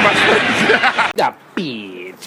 [0.00, 0.70] in my face.
[1.20, 2.24] Ah, bitch.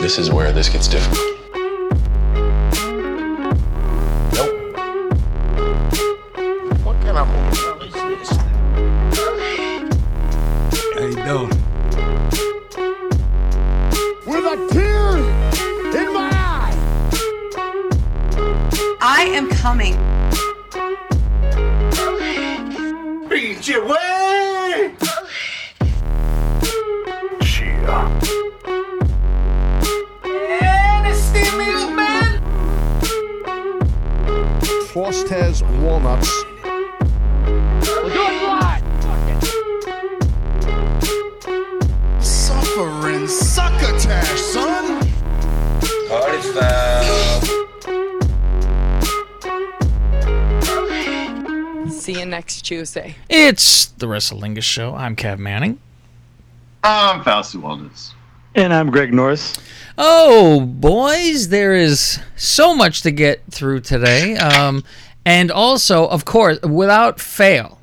[0.00, 1.18] This is where this gets difficult.
[6.84, 8.30] What kind of hotel is this?
[10.94, 11.48] How you?
[14.26, 15.18] With a tear
[16.02, 16.76] in my eye.
[19.00, 20.13] I am coming.
[34.94, 36.30] Frost has walnuts.
[42.24, 45.00] Suffering succotash, son.
[46.08, 47.42] Party foul.
[51.90, 53.16] See you next Tuesday.
[53.28, 54.94] It's the Wrestlingus Show.
[54.94, 55.80] I'm Cav Manning.
[56.84, 58.12] I'm Fausti Wellness.
[58.54, 59.56] And I'm Greg Norris.
[59.98, 64.36] Oh, boys, there is so much to get through today.
[64.36, 64.84] Um,
[65.24, 67.80] and also, of course, without fail,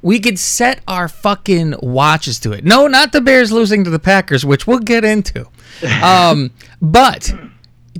[0.00, 2.64] we could set our fucking watches to it.
[2.64, 5.48] No, not the Bears losing to the Packers, which we'll get into.
[6.02, 7.34] Um, but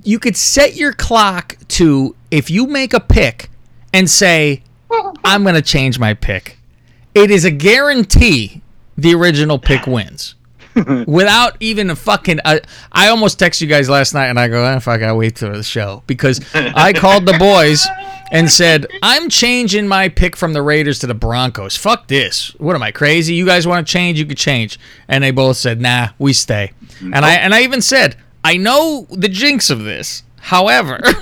[0.05, 3.51] you could set your clock to if you make a pick
[3.93, 4.63] and say,
[5.25, 6.57] I'm going to change my pick.
[7.17, 8.63] It is a guarantee
[8.97, 10.37] the original pick wins.
[11.07, 12.59] Without even a fucking, uh,
[12.93, 15.53] I almost texted you guys last night, and I go, "Ah, "Fuck, I wait till
[15.53, 17.87] the show," because I called the boys
[18.33, 21.77] and said, "I'm changing my pick from the Raiders to the Broncos.
[21.77, 22.55] Fuck this.
[22.59, 23.35] What am I crazy?
[23.35, 24.19] You guys want to change?
[24.19, 27.81] You could change." And they both said, "Nah, we stay." And I and I even
[27.81, 30.23] said, "I know the jinx of this.
[30.41, 31.01] However."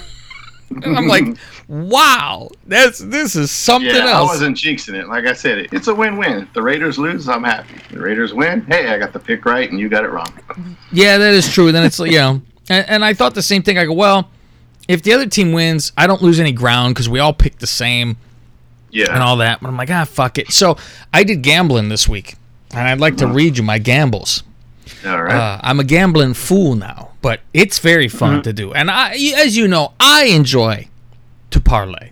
[0.84, 1.24] I'm like,
[1.68, 3.98] wow, that's this is something else.
[3.98, 5.08] Yeah, I wasn't jinxing it.
[5.08, 6.42] Like I said, it, it's a win-win.
[6.42, 7.74] If the Raiders lose, I'm happy.
[7.74, 10.32] If the Raiders win, hey, I got the pick right and you got it wrong.
[10.92, 11.72] Yeah, that is true.
[11.72, 13.78] Then it's you know, and, and I thought the same thing.
[13.78, 14.28] I go, well,
[14.88, 17.66] if the other team wins, I don't lose any ground because we all picked the
[17.66, 18.16] same
[18.90, 19.12] Yeah.
[19.14, 19.60] and all that.
[19.60, 20.50] But I'm like, ah, fuck it.
[20.52, 20.76] So
[21.12, 22.34] I did gambling this week,
[22.72, 24.42] and I'd like to read you my gambles.
[25.06, 25.34] All right.
[25.34, 28.42] Uh, I'm a gambling fool now, but it's very fun Mm-hmm.
[28.42, 30.88] to do, and I, as you know, I enjoy
[31.52, 32.10] to parlay.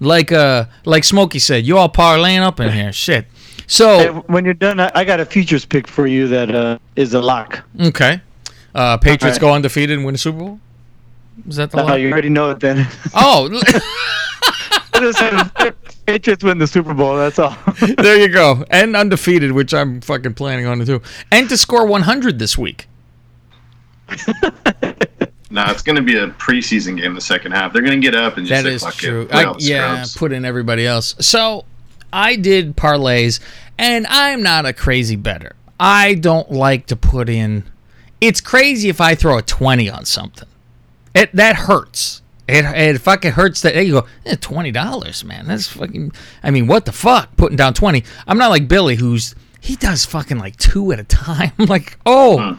[0.00, 3.26] Like uh, like Smokey said, you all parlaying up in here, shit.
[3.66, 6.78] So Hey, when you're done, I, I got a futures pick for you that uh,
[6.96, 7.62] is a lock.
[7.80, 8.20] okay,
[8.74, 9.40] uh, Patriots Alright.
[9.40, 10.60] go undefeated and win the Super Bowl.
[11.48, 12.00] Is that the Uh, one?
[12.00, 12.86] you already know it then.
[13.14, 13.48] Oh,
[14.92, 15.74] I just said
[16.06, 17.16] Patriots win the Super Bowl.
[17.16, 17.56] That's all.
[17.98, 18.64] there you go.
[18.70, 21.02] And undefeated, which I'm fucking planning on to do.
[21.32, 22.86] And to score 100 this week.
[25.54, 27.72] No, it's going to be a preseason game the second half.
[27.72, 29.22] They're going to get up and just That say, is fuck true.
[29.22, 29.30] it.
[29.30, 30.16] Put I, yeah, scrubs.
[30.16, 31.14] put in everybody else.
[31.20, 31.64] So
[32.12, 33.38] I did parlays,
[33.78, 35.54] and I'm not a crazy better.
[35.78, 37.64] I don't like to put in.
[38.20, 40.48] It's crazy if I throw a 20 on something.
[41.14, 42.20] It that hurts.
[42.48, 45.46] It, it fucking hurts that you go eh, twenty dollars, man.
[45.46, 46.12] That's fucking.
[46.42, 47.36] I mean, what the fuck?
[47.36, 48.02] Putting down twenty.
[48.26, 51.52] I'm not like Billy, who's he does fucking like two at a time.
[51.58, 52.58] I'm like, oh,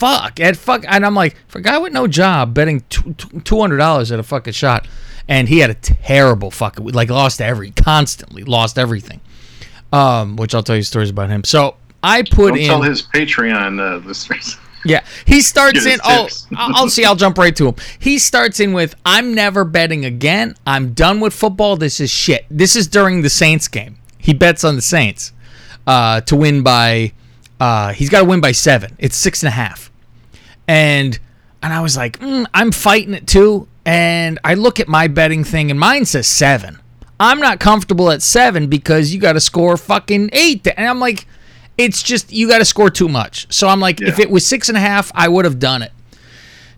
[0.00, 3.76] fuck, and fuck, and I'm like, for a guy with no job, betting two hundred
[3.76, 4.88] dollars at a fucking shot,
[5.28, 9.20] and he had a terrible fucking like lost every constantly lost everything.
[9.92, 11.42] Um, which I'll tell you stories about him.
[11.44, 12.66] So I put Don't in.
[12.66, 14.56] tell his Patreon uh, listeners.
[14.84, 16.00] Yeah, he starts in.
[16.04, 17.04] Oh, I'll see.
[17.04, 17.74] I'll jump right to him.
[17.98, 20.54] He starts in with, "I'm never betting again.
[20.66, 21.76] I'm done with football.
[21.76, 23.98] This is shit." This is during the Saints game.
[24.16, 25.32] He bets on the Saints
[25.86, 27.12] uh, to win by.
[27.60, 28.96] Uh, he's got to win by seven.
[28.98, 29.92] It's six and a half,
[30.66, 31.18] and
[31.62, 33.68] and I was like, mm, I'm fighting it too.
[33.84, 36.80] And I look at my betting thing, and mine says seven.
[37.18, 40.66] I'm not comfortable at seven because you got to score fucking eight.
[40.74, 41.26] And I'm like,
[41.76, 43.52] it's just you got to score too much.
[43.52, 45.92] So I'm like, if it was six and a half, I would have done it.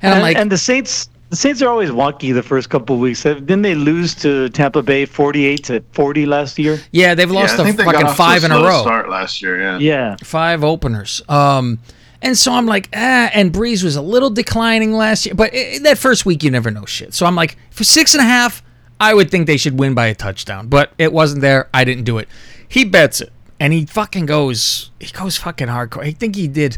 [0.00, 3.00] And, I'm like, and the Saints, the Saints are always wonky the first couple of
[3.00, 3.22] weeks.
[3.22, 6.78] Didn't they lose to Tampa Bay 48 to 40 last year?
[6.91, 8.82] yeah, they've lost I think a they fucking off to five in a row.
[8.82, 9.79] Start last year, yeah.
[9.79, 10.17] Yeah.
[10.23, 11.23] five openers.
[11.31, 11.79] Um,
[12.20, 15.79] and so I'm like, ah, and Brees was a little declining last year, but i
[15.84, 17.14] that first week you never know shit.
[17.14, 18.62] So I'm like, for six and a half,
[19.00, 21.70] I would think they should win by a touchdown, but it wasn't there.
[21.73, 22.28] I didn't do it.
[22.69, 26.05] He bets it, and he fucking goes, he goes fucking hardcore.
[26.05, 26.76] I think he did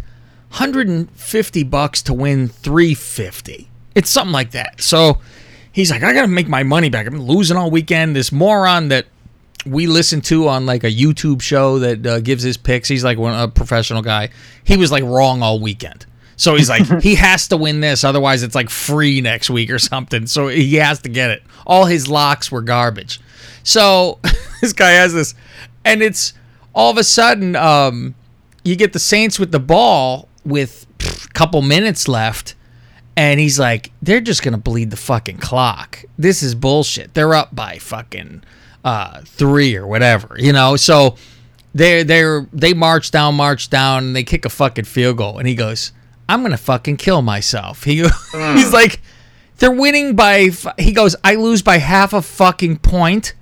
[0.51, 3.69] 150 bucks to win 350.
[3.95, 4.81] It's something like that.
[4.81, 5.21] So
[5.73, 7.07] he's like, I gotta make my money back.
[7.07, 8.17] I've been losing all weekend.
[8.17, 9.07] This moron that
[9.67, 12.89] we listen to on like a YouTube show that uh, gives his picks.
[12.89, 14.31] He's like one a professional guy.
[14.65, 16.07] He was like wrong all weekend.
[16.37, 19.79] So he's like he has to win this otherwise it's like free next week or
[19.79, 20.27] something.
[20.27, 21.43] So he has to get it.
[21.67, 23.21] All his locks were garbage.
[23.63, 24.19] So
[24.61, 25.35] this guy has this
[25.85, 26.35] and it's
[26.75, 28.15] all of a sudden, um,
[28.65, 32.55] you get the Saints with the ball with a couple minutes left,
[33.17, 36.05] and he's like, they're just gonna bleed the fucking clock.
[36.19, 37.15] This is bullshit.
[37.15, 38.43] They're up by fucking
[38.85, 40.77] uh, three or whatever, you know.
[40.77, 41.17] So
[41.75, 45.47] they they're they march down, march down, and they kick a fucking field goal, and
[45.49, 45.93] he goes,
[46.29, 47.85] I'm gonna fucking kill myself.
[47.85, 49.01] He he's like,
[49.59, 50.41] they're winning by.
[50.51, 53.35] f- He goes, I lose by half a fucking point,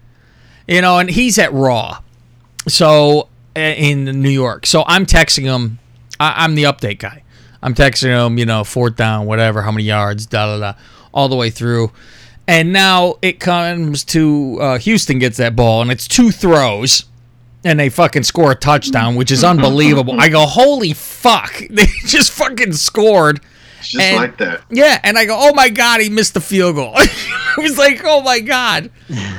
[0.69, 2.01] you know, and he's at Raw,
[2.69, 4.67] so uh, in New York.
[4.67, 5.79] So I'm texting him.
[6.21, 7.22] I, I'm the update guy.
[7.62, 10.79] I'm texting him, you know, fourth down, whatever, how many yards, da da da,
[11.14, 11.93] all the way through.
[12.49, 17.05] And now it comes to uh, Houston gets that ball, and it's two throws,
[17.64, 20.20] and they fucking score a touchdown, which is unbelievable.
[20.20, 21.55] I go, holy fuck!
[21.70, 23.41] They just fucking scored.
[23.79, 24.62] It's just And- like that.
[24.70, 26.93] Yeah, and I go, oh my god, he missed the field goal.
[26.97, 28.91] I was like, oh my god.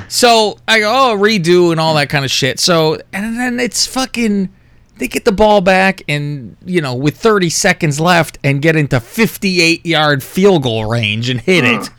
[0.08, 2.58] So I go, oh redo and all that kind of shit.
[2.58, 4.48] So and then it's fucking.
[4.96, 9.00] They get the ball back and you know with 30 seconds left and get into
[9.00, 11.90] 58 yard field goal range and hit it.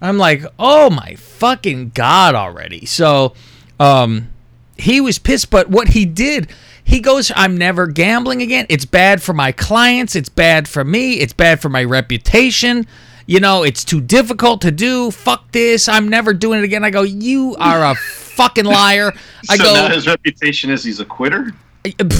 [0.00, 2.86] I'm like, oh my fucking god already.
[2.86, 3.34] So,
[3.80, 4.28] um,
[4.76, 6.50] he was pissed, but what he did,
[6.84, 8.66] he goes, I'm never gambling again.
[8.68, 10.14] It's bad for my clients.
[10.14, 11.14] It's bad for me.
[11.14, 12.86] It's bad for my reputation.
[13.26, 15.10] You know, it's too difficult to do.
[15.10, 15.88] Fuck this.
[15.88, 16.84] I'm never doing it again.
[16.84, 19.12] I go, you are a fucking liar.
[19.50, 21.52] I so go, now his reputation is he's a quitter.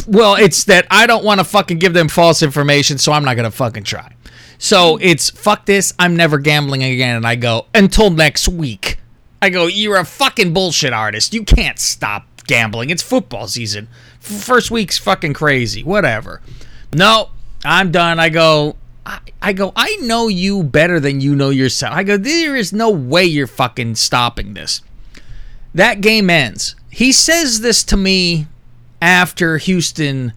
[0.06, 3.36] Well, it's that I don't want to fucking give them false information, so I'm not
[3.36, 4.14] gonna fucking try.
[4.58, 5.94] So it's fuck this.
[5.98, 7.16] I'm never gambling again.
[7.16, 8.98] And I go until next week.
[9.40, 9.66] I go.
[9.66, 11.32] You're a fucking bullshit artist.
[11.32, 12.90] You can't stop gambling.
[12.90, 13.88] It's football season.
[14.18, 15.84] First week's fucking crazy.
[15.84, 16.42] Whatever.
[16.92, 17.30] No,
[17.64, 18.18] I'm done.
[18.18, 18.76] I go.
[19.06, 19.72] I, I go.
[19.76, 21.94] I know you better than you know yourself.
[21.94, 22.16] I go.
[22.16, 24.82] There is no way you're fucking stopping this.
[25.72, 26.74] That game ends.
[26.90, 28.48] He says this to me
[29.00, 30.32] after Houston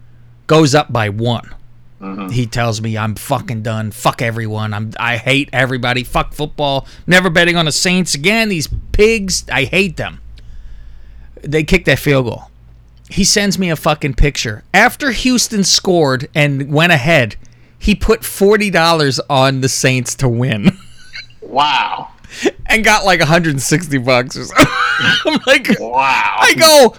[0.46, 1.54] goes up by one.
[2.00, 2.28] Mm-hmm.
[2.30, 3.92] He tells me I'm fucking done.
[3.92, 4.74] Fuck everyone.
[4.74, 6.02] I'm I hate everybody.
[6.02, 6.86] Fuck football.
[7.06, 8.48] Never betting on the Saints again.
[8.48, 9.44] These pigs.
[9.50, 10.20] I hate them.
[11.42, 12.50] They kicked that field goal.
[13.08, 14.64] He sends me a fucking picture.
[14.74, 17.36] After Houston scored and went ahead,
[17.78, 20.76] he put forty dollars on the Saints to win.
[21.42, 22.08] Wow.
[22.66, 24.66] and got like 160 bucks or something.
[25.26, 26.36] I'm like, Wow.
[26.40, 26.94] I go,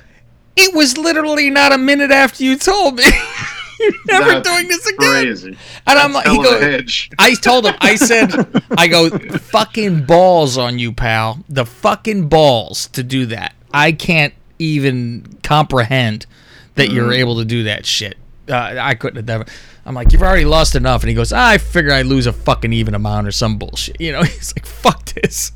[0.55, 3.03] it was literally not a minute after you told me.
[3.79, 4.97] You're never That's doing this again.
[5.23, 5.57] Crazy.
[5.87, 7.09] And I'm like, he goes, hedge.
[7.19, 8.31] I told him, I said,
[8.77, 11.43] I go, fucking balls on you, pal.
[11.49, 13.53] The fucking balls to do that.
[13.73, 16.27] I can't even comprehend
[16.75, 17.19] that you're Mm-hmm.
[17.19, 18.17] able to do that shit.
[18.47, 19.45] Uh, I couldn't have never.
[19.85, 21.01] I'm like, you've already lost enough.
[21.03, 23.99] And he goes, I figure I lose a fucking even amount or some bullshit.
[23.99, 25.51] You know, he's like, fuck this.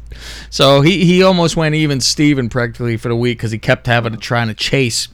[0.49, 4.13] So he, he almost went even Steven practically for the week because he kept having
[4.13, 5.07] to trying to chase,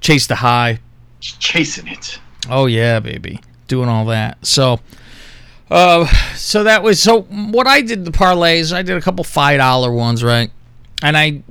[0.00, 0.78] chase the high.
[1.20, 2.18] Chasing it.
[2.50, 4.44] Oh yeah, baby, doing all that.
[4.44, 4.80] So,
[5.70, 7.22] uh, so that was so.
[7.22, 10.50] What I did the parlays, I did a couple five dollar ones, right?
[11.00, 11.42] And I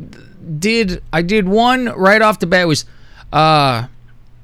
[0.59, 2.83] did, I did one right off the bat was,
[3.31, 3.87] uh,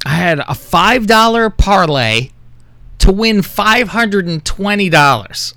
[0.06, 2.30] I had a five dollar parlay
[3.08, 5.56] to win five hundred and twenty dollars,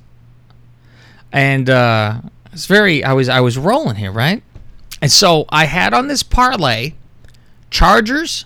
[1.33, 2.21] and uh,
[2.53, 3.03] it's very.
[3.05, 4.43] I was I was rolling here, right?
[5.03, 6.93] And so I had on this parlay,
[7.71, 8.45] Chargers,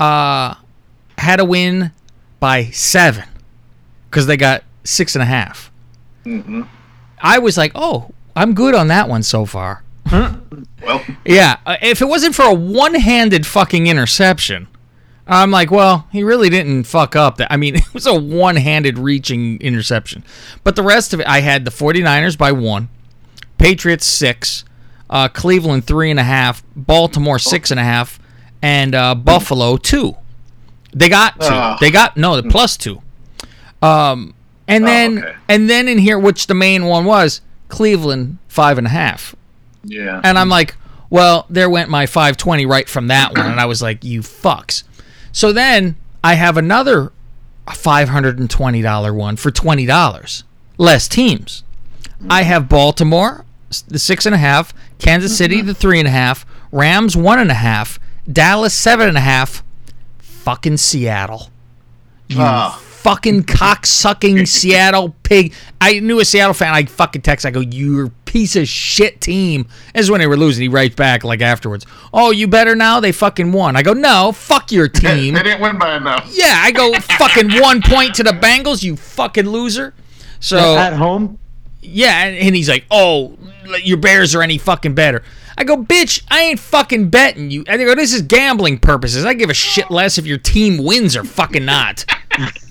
[0.00, 0.54] uh,
[1.18, 1.92] had to win
[2.40, 3.24] by seven
[4.10, 5.70] because they got six and a half.
[7.20, 9.84] I was like, oh, I'm good on that one so far.
[10.10, 10.40] Well,
[11.24, 14.66] Yeah, uh, if it wasn't for a one-handed fucking interception,
[15.26, 17.38] I'm like, well, he really didn't fuck up.
[17.38, 20.24] That I mean, it was a one-handed reaching interception.
[20.64, 22.88] But the rest of it, I had the 49ers by one,
[23.58, 24.64] Patriots six,
[25.10, 28.20] uh, Cleveland three and a half, Baltimore six and a half,
[28.62, 30.16] and uh, Buffalo two.
[30.92, 31.48] They got two.
[31.50, 31.76] Ah.
[31.80, 33.02] They got no, the plus two.
[33.82, 34.34] Um,
[34.66, 35.34] and then okay.
[35.48, 39.34] and then in here, which the main one was Cleveland five and a half.
[39.84, 40.20] yeah.
[40.24, 40.76] And I'm like,
[41.10, 43.46] well, there went my 520 right from that one.
[43.46, 44.82] And I was like, you fucks.
[45.36, 47.12] So then I have another
[47.66, 50.42] $520 one for $20.
[50.78, 51.62] Less teams.
[52.30, 53.44] I have Baltimore,
[53.86, 57.50] the six and a half, Kansas City, the three and a half, Rams, one and
[57.50, 58.00] a half,
[58.32, 59.62] Dallas, seven and a half,
[60.20, 61.50] fucking Seattle.
[62.28, 62.80] You Ah.
[62.80, 65.52] fucking cocksucking Seattle pig.
[65.82, 66.72] I knew a Seattle fan.
[66.72, 67.44] I fucking text.
[67.44, 70.62] I go, "You piece of shit team." This is when they were losing.
[70.62, 71.86] He writes back like afterwards.
[72.12, 73.00] Oh, you better now.
[73.00, 73.76] They fucking won.
[73.76, 76.28] I go, "No, fuck your team." They didn't win by enough.
[76.32, 78.82] yeah, I go, "Fucking one point to the Bengals.
[78.82, 79.94] You fucking loser."
[80.40, 81.38] So At home,
[81.80, 83.36] Yeah, and, and he's like, "Oh,
[83.82, 85.22] your Bears are any fucking better."
[85.58, 89.24] I go, "Bitch, I ain't fucking betting you." I go, "This is gambling purposes.
[89.24, 92.04] I give a shit less if your team wins or fucking not."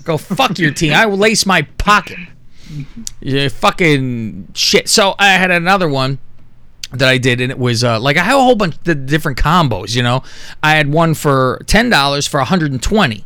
[0.04, 0.92] go fuck your team.
[0.92, 2.18] I will lace my pocket.
[3.20, 4.88] Yeah, fucking shit.
[4.88, 6.18] So I had another one
[6.92, 9.38] that I did, and it was uh, like I have a whole bunch of different
[9.38, 9.94] combos.
[9.94, 10.22] You know,
[10.62, 13.24] I had one for ten dollars for 120,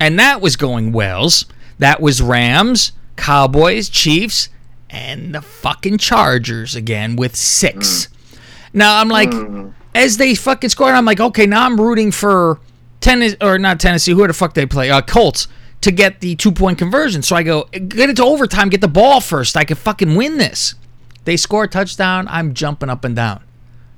[0.00, 1.46] and that was going Wells.
[1.78, 4.48] That was Rams, Cowboys, Chiefs,
[4.90, 8.08] and the fucking Chargers again with six.
[8.72, 9.32] Now I'm like,
[9.94, 12.60] as they fucking scored, I'm like, okay, now I'm rooting for
[13.00, 14.12] Tennessee or not Tennessee.
[14.12, 14.90] Who the fuck they play?
[14.90, 15.48] Uh, Colts
[15.80, 17.22] to get the two point conversion.
[17.22, 19.56] So I go get it to overtime, get the ball first.
[19.56, 20.74] I could fucking win this.
[21.24, 22.26] They score a touchdown.
[22.28, 23.42] I'm jumping up and down.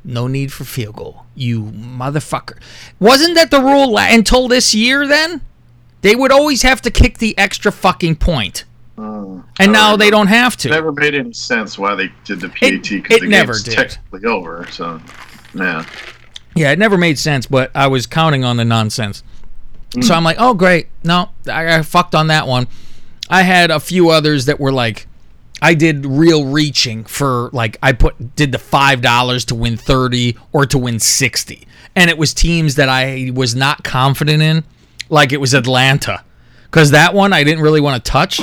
[0.03, 1.27] No need for field goal.
[1.35, 2.59] You motherfucker.
[2.99, 5.43] Wasn't that the rule la- until this year then?
[6.01, 8.65] They would always have to kick the extra fucking point.
[8.97, 10.69] Uh, and now they don't have to.
[10.69, 13.75] It Never made any sense why they did the PAT because the never game's did.
[13.77, 14.67] technically over.
[14.71, 15.01] So,
[15.55, 15.87] yeah.
[16.55, 19.23] Yeah, it never made sense, but I was counting on the nonsense.
[20.01, 22.69] So I'm like, oh great, no, I, I fucked on that one.
[23.29, 25.09] I had a few others that were like,
[25.61, 30.37] I did real reaching for like I put did the five dollars to win thirty
[30.53, 34.65] or to win sixty, and it was teams that I was not confident in,
[35.09, 36.25] like it was Atlanta,
[36.65, 38.41] because that one I didn't really want to touch,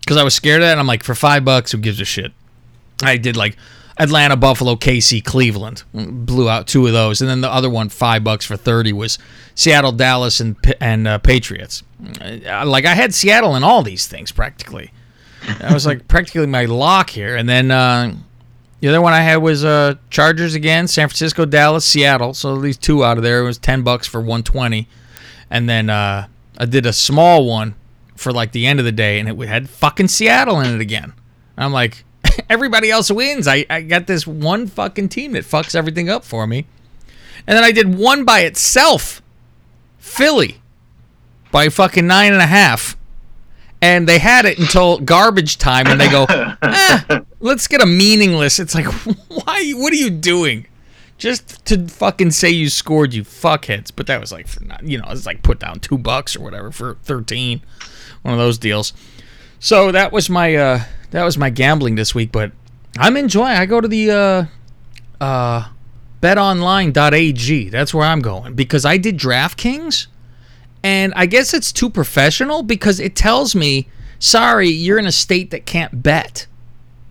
[0.00, 0.68] because I was scared of.
[0.68, 2.32] And I'm like, for five bucks, who gives a shit?
[3.02, 3.56] I did like
[3.98, 5.82] Atlanta, Buffalo, KC, Cleveland.
[5.92, 9.18] Blew out two of those, and then the other one, five bucks for thirty, was
[9.54, 11.82] Seattle, Dallas, and and uh, Patriots.
[12.20, 14.92] Uh, Like I had Seattle in all these things practically.
[15.60, 18.14] I was like practically my lock here, and then uh,
[18.80, 22.34] the other one I had was uh, Chargers again, San Francisco, Dallas, Seattle.
[22.34, 23.40] So at least two out of there.
[23.40, 24.88] It was ten bucks for one twenty,
[25.50, 26.28] and then uh,
[26.58, 27.74] I did a small one
[28.14, 31.14] for like the end of the day, and it had fucking Seattle in it again.
[31.56, 32.04] I'm like,
[32.50, 33.46] everybody else wins.
[33.46, 36.66] I, I got this one fucking team that fucks everything up for me.
[37.46, 39.22] And then I did one by itself,
[39.98, 40.60] Philly,
[41.50, 42.96] by fucking nine and a half.
[43.80, 46.24] And they had it until garbage time, and they go,
[46.62, 48.58] eh, let's get a meaningless.
[48.58, 48.86] It's like,
[49.28, 49.72] why?
[49.76, 50.66] What are you doing?
[51.16, 53.92] Just to fucking say you scored, you fuckheads.
[53.94, 56.40] But that was like, for not, you know, it's like put down two bucks or
[56.40, 57.60] whatever for 13.
[58.22, 58.92] One of those deals.
[59.60, 62.52] So that was my uh that was my gambling this week, but
[62.98, 63.56] I'm enjoying.
[63.56, 64.44] I go to the uh
[65.22, 65.68] uh
[66.22, 67.68] betonline.ag.
[67.70, 70.06] That's where I'm going because I did DraftKings
[70.82, 73.88] and I guess it's too professional because it tells me,
[74.18, 76.46] "Sorry, you're in a state that can't bet."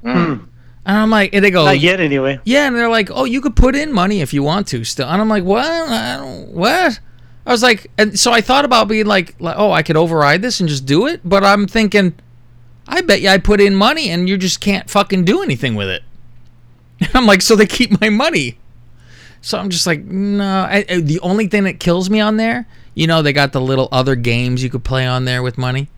[0.04, 0.48] And
[0.86, 2.39] I'm like, and they go, Not yet, anyway.
[2.46, 5.08] yeah, and they're like, "Oh, you could put in money if you want to still."
[5.10, 5.66] And I'm like, "What?
[5.66, 7.00] I don't, what?"
[7.46, 10.42] I was like, and so I thought about being like, like, "Oh, I could override
[10.42, 12.13] this and just do it," but I'm thinking,
[12.88, 15.89] I bet you I put in money and you just can't fucking do anything with
[15.89, 16.03] it.
[17.00, 18.58] And I'm like, so they keep my money.
[19.41, 20.44] So I'm just like, no.
[20.44, 22.65] I, I- the only thing that kills me on there,
[22.96, 25.89] you know, they got the little other games you could play on there with money.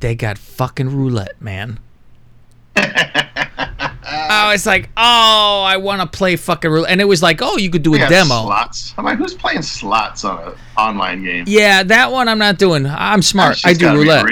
[0.00, 1.78] They got fucking roulette, man.
[2.76, 7.56] I was like, oh, I want to play fucking roulette, and it was like, oh,
[7.58, 8.42] you could do a They got demo.
[8.44, 8.94] Slots.
[8.96, 11.44] I'm like, who's playing slots on an online game?
[11.46, 12.86] Yeah, that one I'm not doing.
[12.86, 13.60] I'm smart.
[13.64, 14.24] I do roulette.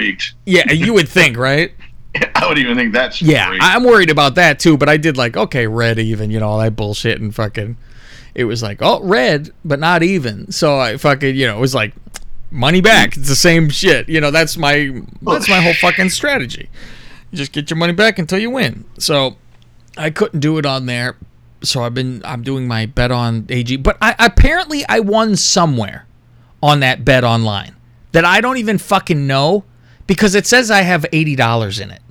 [0.45, 1.71] Yeah, you would think, right?
[2.35, 3.63] I would even think that's Yeah, rigged.
[3.63, 4.77] I'm worried about that too.
[4.77, 7.77] But I did like, okay, red even, you know, all that bullshit and fucking.
[8.35, 10.51] It was like, oh, red, but not even.
[10.51, 11.93] So I fucking, you know, it was like,
[12.51, 13.17] money back.
[13.17, 14.09] It's the same shit.
[14.09, 16.69] You know, that's my that's my whole fucking strategy.
[17.31, 18.85] You just get your money back until you win.
[18.97, 19.37] So
[19.97, 21.15] I couldn't do it on there.
[21.61, 26.07] So I've been I'm doing my bet on AG, but I apparently I won somewhere
[26.63, 27.75] on that bet online
[28.11, 29.63] that I don't even fucking know
[30.09, 32.01] because it says I have eighty dollars in it,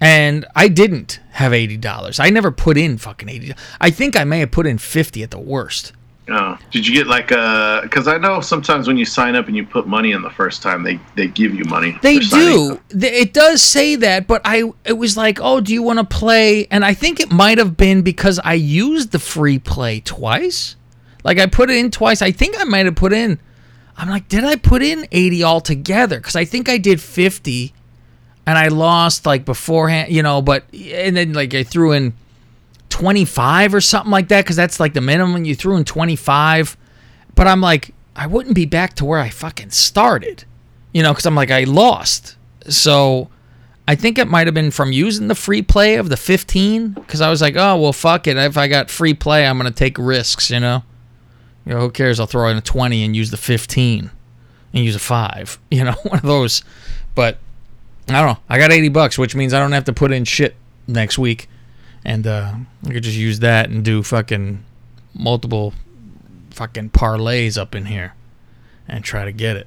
[0.00, 2.18] and I didn't have eighty dollars.
[2.18, 3.54] I never put in fucking eighty.
[3.80, 5.92] I think I may have put in fifty at the worst.
[6.28, 6.58] Oh.
[6.72, 7.80] Did you get like uh, a?
[7.82, 10.60] Because I know sometimes when you sign up and you put money in the first
[10.60, 11.96] time, they they give you money.
[12.02, 12.80] They do.
[12.90, 16.66] It does say that, but I it was like, oh, do you want to play?
[16.68, 20.74] And I think it might have been because I used the free play twice.
[21.22, 22.22] Like I put it in twice.
[22.22, 23.38] I think I might have put in.
[23.96, 26.18] I'm like, did I put in 80 altogether?
[26.18, 27.72] Because I think I did 50,
[28.46, 30.42] and I lost like beforehand, you know.
[30.42, 32.14] But and then like I threw in
[32.88, 35.44] 25 or something like that because that's like the minimum.
[35.44, 36.76] You threw in 25,
[37.34, 40.44] but I'm like, I wouldn't be back to where I fucking started
[40.92, 42.36] you know, because I'm like, I lost.
[42.68, 43.28] So
[43.88, 47.20] I think it might have been from using the free play of the 15, because
[47.20, 48.36] I was like, oh, well, fuck it.
[48.36, 50.84] If I got free play, I'm going to take risks, you know?
[51.64, 52.18] You know, who cares?
[52.18, 54.10] I'll throw in a 20 and use the 15
[54.74, 56.64] and use a 5, you know, one of those.
[57.14, 57.38] But
[58.08, 58.38] I don't know.
[58.48, 61.48] I got 80 bucks, which means I don't have to put in shit next week,
[62.04, 62.54] and uh,
[62.86, 64.64] I could just use that and do fucking
[65.14, 65.72] multiple
[66.50, 68.14] fucking parlays up in here
[68.88, 69.66] and try to get it.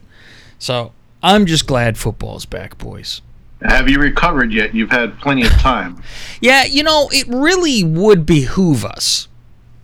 [0.60, 0.92] So
[1.24, 3.22] I'm just glad football's back, boys.
[3.62, 4.76] Have you recovered yet?
[4.76, 6.02] You've had plenty of time.
[6.42, 9.28] Yeah, you know, it really would behoove us.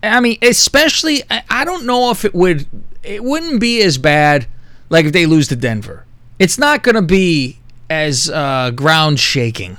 [0.04, 2.66] I mean, especially, I, don't know if it would,
[3.04, 4.48] it wouldn't be as bad
[4.90, 6.06] like if they lose to Denver.
[6.40, 9.78] It's not going to be as uh, ground shaking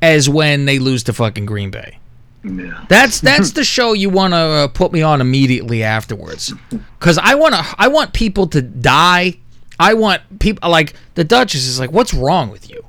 [0.00, 1.98] as when they lose to fucking Green Bay.
[2.44, 2.84] Yeah.
[2.88, 6.52] That's that's the show you want to uh, put me on immediately afterwards,
[6.98, 9.38] because I want to I want people to die.
[9.80, 12.84] I want people like the Duchess is like, what's wrong with you?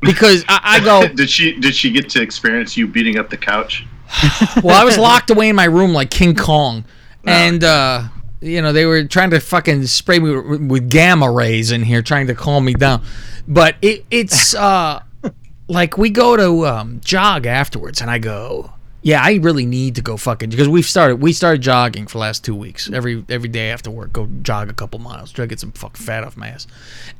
[0.00, 3.36] Because I, I go, Did she did she get to experience you beating up the
[3.36, 3.84] couch?
[4.62, 6.84] well, I was locked away in my room like King Kong,
[7.24, 8.04] and uh,
[8.40, 12.26] you know they were trying to fucking spray me with, gamma rays in here, trying
[12.26, 13.02] to calm me down.
[13.46, 15.02] But it, it's uh,
[15.68, 20.02] like we go to um, jog afterwards, and I go, yeah, I really need to
[20.02, 22.90] go fucking because we've started we started jogging for the last two weeks.
[22.92, 26.04] Every every day after work, go jog a couple miles, try to get some fucking
[26.04, 26.66] fat off my ass,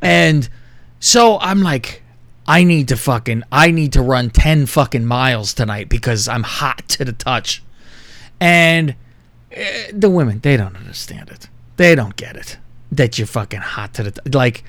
[0.01, 0.49] and
[0.99, 2.03] so I'm like.
[2.51, 6.89] I need to fucking I need to run 10 fucking miles tonight because I'm hot
[6.89, 7.63] to the touch.
[8.41, 8.97] And
[9.53, 11.49] eh, the women, they don't understand it.
[11.77, 12.59] They don't get it.
[12.91, 14.65] That you're fucking hot to the t- like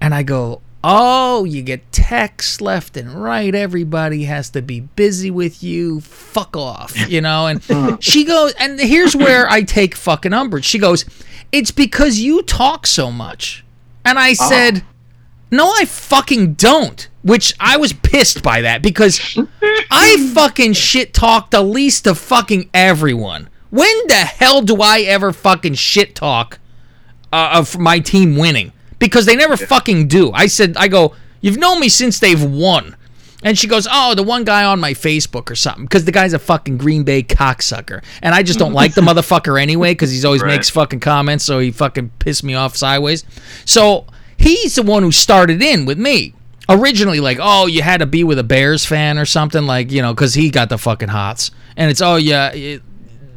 [0.00, 3.52] and I go, "Oh, you get texts left and right.
[3.52, 6.02] Everybody has to be busy with you.
[6.02, 7.60] Fuck off." You know, and
[8.00, 10.66] she goes and here's where I take fucking umbrage.
[10.66, 11.04] She goes,
[11.50, 13.64] "It's because you talk so much."
[14.04, 14.84] And I said,
[15.50, 17.08] no, I fucking don't.
[17.22, 19.18] Which I was pissed by that because
[19.90, 23.48] I fucking shit talk the least of fucking everyone.
[23.70, 26.58] When the hell do I ever fucking shit talk
[27.32, 28.72] uh, of my team winning?
[28.98, 30.32] Because they never fucking do.
[30.32, 32.94] I said, I go, you've known me since they've won.
[33.42, 35.84] And she goes, oh, the one guy on my Facebook or something.
[35.84, 38.02] Because the guy's a fucking Green Bay cocksucker.
[38.22, 40.52] And I just don't like the motherfucker anyway because he's always Right.
[40.56, 41.44] makes fucking comments.
[41.44, 43.24] So he fucking pissed me off sideways.
[43.66, 46.34] So he's the one who started in with me.
[46.68, 50.00] Originally, like, oh, you had to be with a Bears fan or something, like, you
[50.00, 51.50] know, because he got the fucking hots.
[51.76, 52.82] And it's, oh, yeah, it,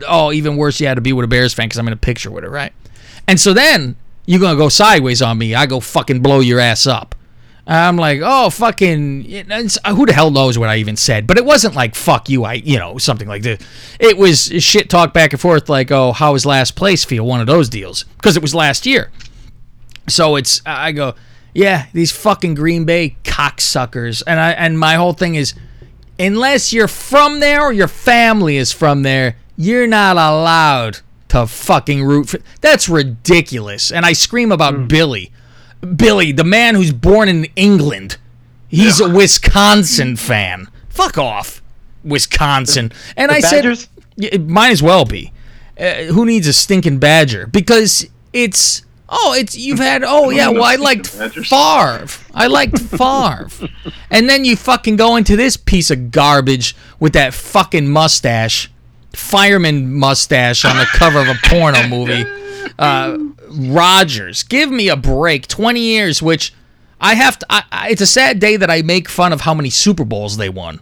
[0.08, 1.98] oh, even worse, you had to be with a Bears fan because I'm in a
[1.98, 2.72] picture with her, right?
[3.28, 5.56] And so then you're to go sideways on me.
[5.56, 7.16] I go fucking blow your ass up.
[7.70, 11.28] I'm like, oh, fucking, it's- uh, who the hell knows what I even said?
[11.28, 13.62] But it wasn't like, fuck you, I, you know, something like this.
[14.00, 17.26] It was shit talk back and forth, like, oh, how was last place feel?
[17.26, 18.06] One of those deals.
[18.16, 19.12] Because it was last year.
[20.08, 21.16] So it's I go,
[21.54, 25.54] yeah, these fucking Green Bay cocksuckers, and I and my whole thing is,
[26.20, 32.04] unless you're from there or your family is from there, you're not allowed to fucking
[32.04, 32.40] root for.
[32.62, 33.92] That's ridiculous.
[33.92, 35.32] And I scream about Billy,
[35.96, 38.18] Billy, the man who's born in England.
[38.70, 40.68] He's a Wisconsin fan.
[40.90, 41.62] Fuck off,
[42.04, 42.92] Wisconsin.
[43.16, 43.66] And I said,
[44.16, 45.32] yeah, it might as well be.
[45.80, 47.48] Uh, who needs a stinking badger?
[47.48, 50.50] Because it's oh, it's you've had oh yeah.
[50.50, 51.08] Well, I liked.
[51.08, 52.08] Favre.
[52.34, 53.50] I liked Favre,
[54.10, 58.72] and then you fucking go into this piece of garbage with that fucking mustache,
[59.14, 62.26] fireman mustache on the cover of a porno movie.
[62.78, 63.18] Uh,
[63.50, 65.48] Rodgers, give me a break.
[65.48, 66.54] Twenty years, which
[67.00, 67.46] I have to.
[67.50, 70.38] I, I, it's a sad day that I make fun of how many Super Bowls
[70.38, 70.80] they won.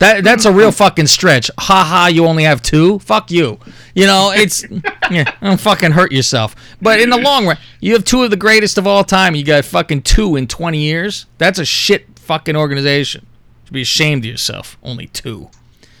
[0.00, 1.50] That that's a real fucking stretch.
[1.58, 2.98] Ha ha, you only have two?
[3.00, 3.60] Fuck you.
[3.94, 4.64] You know, it's
[5.10, 6.56] yeah, don't fucking hurt yourself.
[6.80, 9.34] But in the long run, you have two of the greatest of all time.
[9.34, 11.26] You got fucking two in 20 years.
[11.36, 13.26] That's a shit fucking organization.
[13.26, 14.78] You should be ashamed of yourself.
[14.82, 15.50] Only two.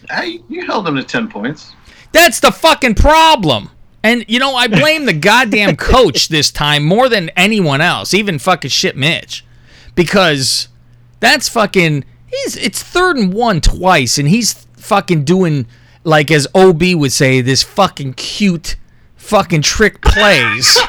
[0.08, 1.74] Hey, you held them to ten points.
[2.12, 3.70] That's the fucking problem.
[4.02, 8.38] And you know, I blame the goddamn coach this time more than anyone else, even
[8.38, 9.44] fucking shit Mitch.
[9.94, 10.68] Because
[11.20, 15.66] that's fucking he's it's third and one twice and he's fucking doing
[16.04, 18.76] like as OB would say this fucking cute
[19.16, 20.78] fucking trick plays.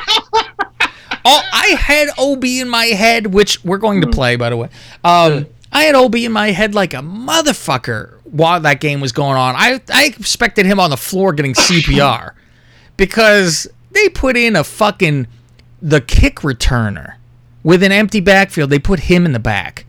[1.23, 4.69] Oh, I had OB in my head, which we're going to play, by the way.
[5.03, 9.37] Um, I had OB in my head like a motherfucker while that game was going
[9.37, 9.55] on.
[9.55, 12.33] I, I expected him on the floor getting CPR
[12.97, 15.27] because they put in a fucking
[15.81, 17.15] the kick returner
[17.63, 18.69] with an empty backfield.
[18.69, 19.85] They put him in the back.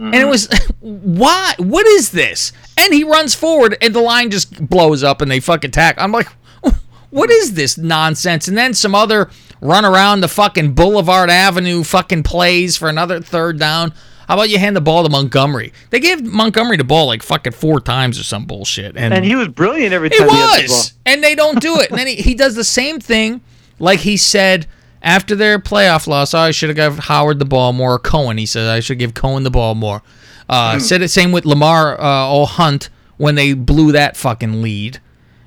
[0.00, 0.14] Mm-hmm.
[0.14, 0.48] And it was
[0.80, 1.54] why?
[1.58, 2.52] What is this?
[2.78, 5.96] And he runs forward, and the line just blows up, and they fucking tack.
[5.98, 6.28] I'm like,
[7.10, 8.48] what is this nonsense?
[8.48, 9.28] And then some other
[9.60, 13.92] run around the fucking Boulevard Avenue fucking plays for another third down.
[14.26, 15.74] How about you hand the ball to Montgomery?
[15.90, 19.34] They gave Montgomery the ball like fucking four times or some bullshit, and, And he
[19.34, 20.76] was brilliant every he time he had the ball.
[20.76, 21.90] was, and they don't do it.
[21.90, 23.42] And then he, he does the same thing,
[23.78, 24.66] like he said
[25.02, 26.34] after their playoff loss.
[26.34, 27.98] Oh, I should have given Howard the ball more.
[27.98, 30.02] Cohen, he said I should give Cohen the ball more.
[30.48, 34.98] Uh, Said it same with Lamar uh, or Hunt when they blew that fucking lead.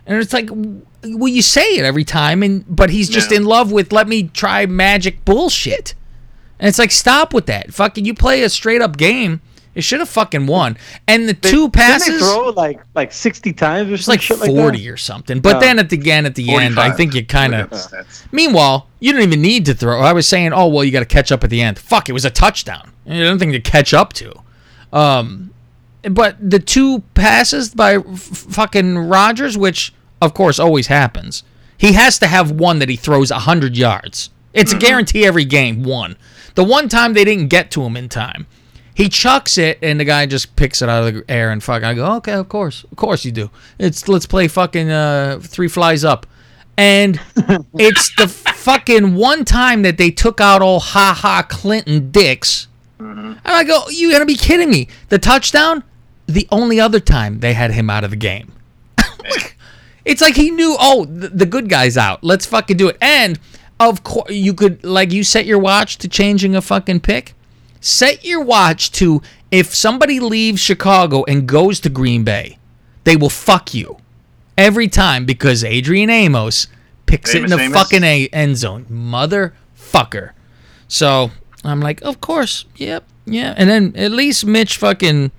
[0.06, 3.38] And it's like, well, you say it every time, and but he's just Yeah.
[3.38, 5.94] in love with let me try magic bullshit.
[6.60, 7.74] And it's like, stop with that.
[7.74, 9.42] Fucking, you play a straight up game.
[9.76, 10.78] It should have fucking won.
[11.08, 14.14] And the two Didn't passes, they throw like like 60 times or it's something?
[14.18, 14.92] like shit like forty that?
[14.92, 15.40] or something.
[15.40, 15.60] But Oh.
[15.60, 17.62] then at the again at the end, I think you kind of.
[17.62, 18.24] at the stats.
[18.32, 20.02] Meanwhile, you don't even need to throw.
[20.02, 21.80] I was saying, oh well, you got to catch up at the end.
[21.80, 22.92] Fuck, it was a touchdown.
[23.06, 24.34] You don't think to catch up to.
[24.92, 25.52] Um,
[26.04, 31.44] but the two passes by f- fucking Rodgers, which of course always happens,
[31.78, 34.30] he has to have one that he throws hundred yards.
[34.54, 35.84] It's a guarantee every game.
[35.84, 36.16] One.
[36.56, 38.46] The one time they didn't get to him in time,
[38.94, 41.86] he chucks it and the guy just picks it out of the air and fucking.
[41.86, 43.50] I go, okay, of course, of course you do.
[43.80, 46.28] It's let's play fucking uh, three flies up,
[46.78, 47.20] and
[47.74, 52.68] it's the fucking one time that they took out old ha ha Clinton Dix.
[53.00, 54.88] And I go, you gotta be kidding me.
[55.10, 55.84] The touchdown,
[56.26, 58.54] the only other time they had him out of the game.
[60.06, 62.24] it's like he knew, oh, the, the good guy's out.
[62.24, 62.98] Let's fucking do it.
[63.02, 63.40] And
[63.80, 67.34] of course, you could, like, you set your watch to changing a fucking pick.
[67.86, 72.58] Set your watch to if somebody leaves Chicago and goes to Green Bay,
[73.04, 73.98] they will fuck you
[74.58, 76.68] every time because Adrian Amos
[77.06, 77.78] picks it in the Amos?
[77.78, 78.86] fucking a- end zone.
[78.90, 80.32] Motherfucker.
[80.88, 81.32] So
[81.66, 83.54] I'm like, of course, yep, yeah.
[83.58, 85.32] And then at least Mitch fucking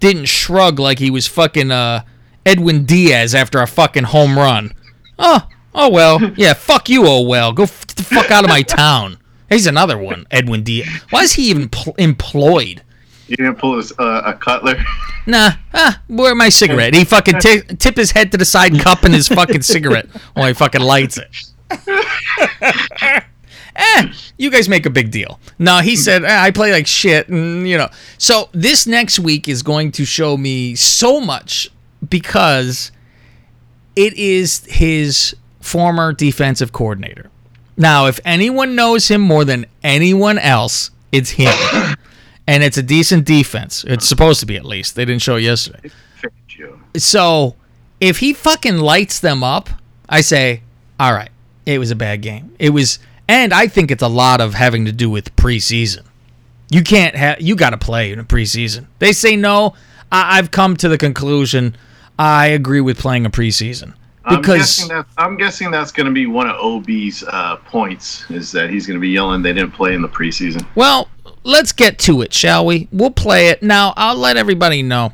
[0.00, 2.02] didn't shrug like he was fucking uh,
[2.44, 4.72] Edwin Diaz after a fucking home run.
[5.16, 7.52] Oh, oh well, yeah, fuck you, oh well.
[7.52, 9.18] Go f- the fuck out of my town.
[9.54, 10.88] He's another one, Edwin Diaz.
[11.10, 12.82] Why is he even pl- employed?
[13.28, 14.76] You didn't pull his, uh, a cutler.
[15.26, 16.92] Nah, ah, where my cigarette?
[16.92, 20.52] He fucking t- tip his head to the side, cupping his fucking cigarette while he
[20.52, 21.30] fucking lights it.
[23.74, 25.40] eh, you guys make a big deal.
[25.58, 27.88] No, he said eh, I play like shit, and you know.
[28.18, 31.70] So this next week is going to show me so much
[32.06, 32.92] because
[33.96, 37.30] it is his former defensive coordinator.
[37.76, 41.52] Now, if anyone knows him more than anyone else, it's him.
[42.46, 43.84] and it's a decent defense.
[43.86, 44.94] It's supposed to be at least.
[44.94, 45.90] They didn't show it yesterday.
[46.96, 47.56] So
[48.00, 49.68] if he fucking lights them up,
[50.08, 50.62] I say,
[51.00, 51.30] all right,
[51.66, 52.54] it was a bad game.
[52.58, 56.04] It was, and I think it's a lot of having to do with preseason.
[56.70, 58.86] You can't have, you got to play in a preseason.
[58.98, 59.74] They say no.
[60.12, 61.76] I, I've come to the conclusion
[62.18, 66.12] I agree with playing a preseason I'm because guessing that I'm guessing that's going to
[66.12, 69.72] be one of OB's uh, points is that he's going to be yelling they didn't
[69.72, 70.66] play in the preseason.
[70.74, 71.08] Well,
[71.42, 72.88] let's get to it, shall we?
[72.90, 73.62] We'll play it.
[73.62, 75.12] Now, I'll let everybody know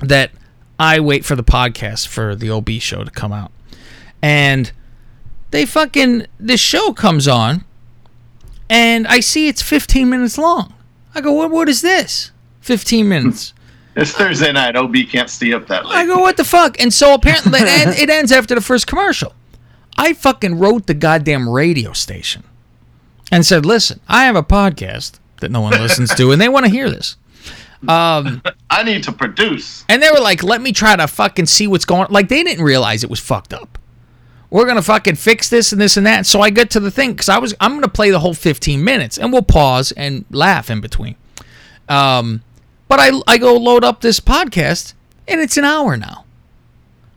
[0.00, 0.30] that
[0.78, 3.52] I wait for the podcast for the OB show to come out.
[4.20, 4.70] And
[5.50, 7.64] they fucking this show comes on
[8.68, 10.74] and I see it's 15 minutes long.
[11.14, 13.54] I go, "What what is this?" 15 minutes.
[13.96, 14.76] It's Thursday night.
[14.76, 15.96] OB can't stay up that late.
[15.96, 16.78] I go, what the fuck?
[16.80, 19.32] And so apparently it ends after the first commercial.
[19.96, 22.44] I fucking wrote the goddamn radio station
[23.32, 26.66] and said, listen, I have a podcast that no one listens to, and they want
[26.66, 27.16] to hear this.
[27.88, 29.84] Um, I need to produce.
[29.88, 32.12] and they were like, let me try to fucking see what's going on.
[32.12, 33.78] Like, they didn't realize it was fucked up.
[34.50, 36.26] We're going to fucking fix this and this and that.
[36.26, 38.34] So I get to the thing because I was, I'm going to play the whole
[38.34, 41.16] 15 minutes and we'll pause and laugh in between.
[41.88, 42.42] Um,
[42.88, 44.94] but I, I go load up this podcast
[45.26, 46.24] and it's an hour now.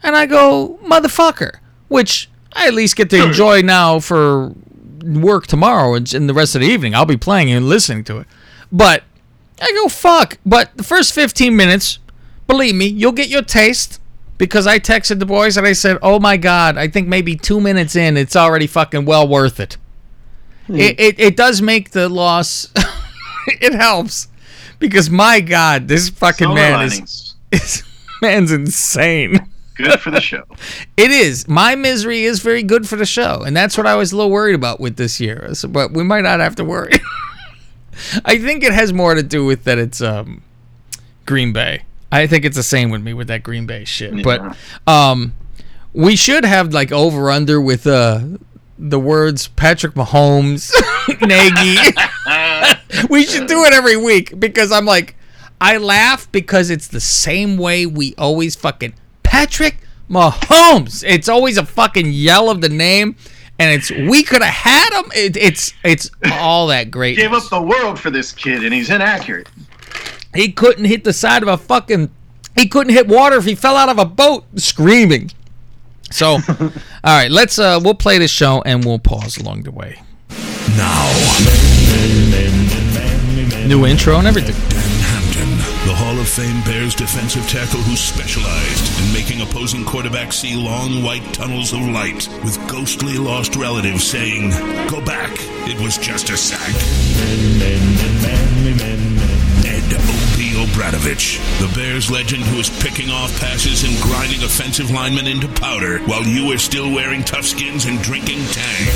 [0.01, 4.53] And I go, motherfucker, which I at least get to enjoy now for
[5.03, 6.95] work tomorrow and, and the rest of the evening.
[6.95, 8.27] I'll be playing and listening to it.
[8.71, 9.03] But
[9.61, 10.37] I go, fuck.
[10.45, 11.99] But the first 15 minutes,
[12.47, 13.99] believe me, you'll get your taste
[14.37, 17.59] because I texted the boys and I said, oh my God, I think maybe two
[17.59, 19.77] minutes in, it's already fucking well worth it.
[20.67, 20.77] Hmm.
[20.77, 22.71] It, it, it does make the loss,
[23.47, 24.29] it helps
[24.79, 27.35] because my God, this fucking Silver man is, linings.
[27.51, 27.83] is,
[28.21, 29.39] man's insane.
[29.75, 30.43] Good for the show.
[30.97, 31.47] It is.
[31.47, 34.31] My misery is very good for the show, and that's what I was a little
[34.31, 35.53] worried about with this year.
[35.53, 36.91] So- But we might not have to worry.
[38.25, 40.41] I think it has more to do with that it's um,
[41.25, 41.83] Green Bay.
[42.11, 44.23] I think it's the same with me with that Green Bay shit.
[44.23, 45.33] But um,
[45.93, 48.21] we should have like over under with uh,
[48.77, 50.71] the words Patrick Mahomes,
[51.21, 51.77] Nagy.
[53.09, 55.15] we should do it every week because I'm like,
[55.61, 58.93] I laugh because it's the same way we always fucking
[59.23, 59.77] Patrick
[60.09, 61.03] Mahomes.
[61.05, 63.15] It's always a fucking yell of the name,
[63.59, 65.11] and it's we could have had him.
[65.15, 67.17] It, it's it's all that great.
[67.17, 69.49] Gave up the world for this kid, and he's inaccurate.
[70.33, 72.09] He couldn't hit the side of a fucking.
[72.55, 75.31] He couldn't hit water if he fell out of a boat screaming.
[76.11, 76.71] So, all
[77.03, 80.01] right, let's uh we'll play this show and we'll pause along the way.
[80.77, 81.09] Now,
[83.67, 84.55] New intro and everything.
[84.69, 85.49] Dan Hampton,
[85.87, 91.03] the Hall of Fame Bears defensive tackle who specialized in making opposing quarterbacks see long
[91.03, 94.49] white tunnels of light with ghostly lost relatives saying,
[94.89, 95.31] Go back,
[95.69, 96.73] it was just a sack.
[99.65, 100.19] Ed.
[100.59, 105.99] O'Bradovich, the Bears legend who is picking off passes and grinding offensive linemen into powder
[105.99, 108.87] while you are still wearing tough skins and drinking Tang.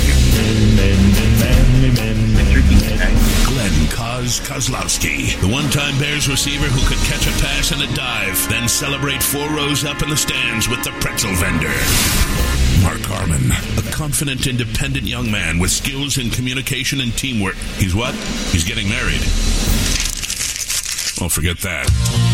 [4.24, 8.66] Koz Kozlowski, the one-time Bears receiver who could catch a pass and a dive, then
[8.66, 11.68] celebrate four rows up in the stands with the pretzel vendor.
[12.82, 17.56] Mark Harmon, a confident, independent young man with skills in communication and teamwork.
[17.76, 18.14] He's what?
[18.50, 19.20] He's getting married.
[21.20, 22.33] Oh, forget that.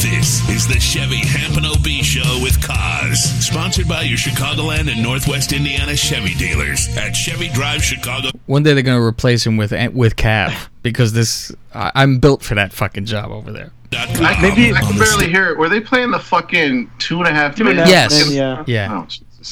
[0.00, 5.52] This is the Chevy Hampton OB Show with Cause, sponsored by your Chicagoland and Northwest
[5.52, 8.28] Indiana Chevy dealers at Chevy Drive Chicago.
[8.46, 12.54] One day they're gonna replace him with with Cav because this I, I'm built for
[12.54, 13.72] that fucking job over there.
[13.92, 15.58] I, Maybe- I can barely hear it.
[15.58, 17.80] Were they playing the fucking two and a half minutes?
[17.80, 18.26] half Yes.
[18.28, 18.64] men, yeah.
[18.66, 19.04] Yeah.
[19.04, 19.06] Oh,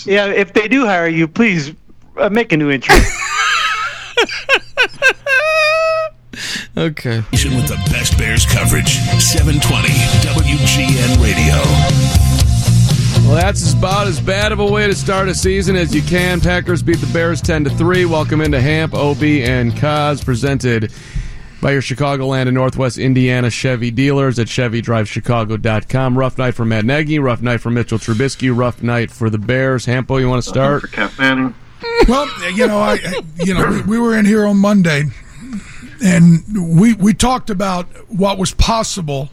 [0.04, 1.72] Yeah, if they do hire you, please
[2.18, 2.94] uh, make a new intro.
[6.76, 7.18] Okay.
[7.32, 11.54] With the best Bears coverage, 720 WGN Radio.
[13.26, 16.40] Well, that's about as bad of a way to start a season as you can.
[16.40, 18.04] Packers beat the Bears 10 to 3.
[18.04, 20.92] Welcome into Hamp, OB, and Koz, presented
[21.62, 26.18] by your Chicagoland and Northwest Indiana Chevy dealers at ChevyDriveChicago.com.
[26.18, 29.86] Rough night for Matt Nagy, rough night for Mitchell Trubisky, rough night for the Bears.
[29.86, 30.82] Hampo, you want to start?
[30.82, 31.54] For Cap Manning.
[32.08, 35.04] Well, you know, I, I- you know, we, we were in here on Monday,
[36.02, 39.30] and we we talked about what was possible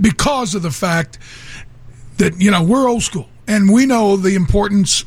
[0.00, 1.18] because of the fact
[2.18, 5.04] that you know we're old school and we know the importance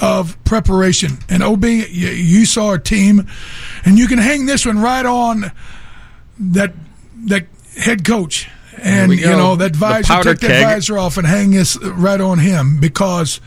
[0.00, 1.18] of preparation.
[1.28, 3.26] And Ob, you, you saw our team,
[3.84, 5.52] and you can hang this one right on
[6.38, 6.72] that
[7.26, 8.48] that head coach.
[8.78, 12.80] And you know that visor, take that visor off and hang this right on him
[12.80, 13.40] because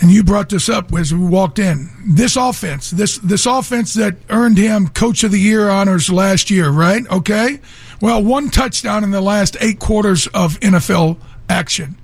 [0.00, 1.90] and you brought this up as we walked in.
[2.06, 6.70] This offense, this this offense that earned him Coach of the Year honors last year,
[6.70, 7.08] right?
[7.10, 7.60] Okay.
[8.00, 11.96] Well, one touchdown in the last eight quarters of NFL action.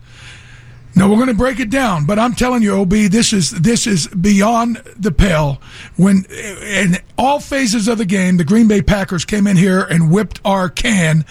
[0.96, 3.87] Now we're going to break it down, but I'm telling you, Ob, this is this
[3.87, 5.61] is beyond the pale.
[5.96, 10.11] When in all phases of the game, the Green Bay Packers came in here and
[10.11, 11.24] whipped our can.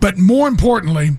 [0.00, 1.12] But more importantly,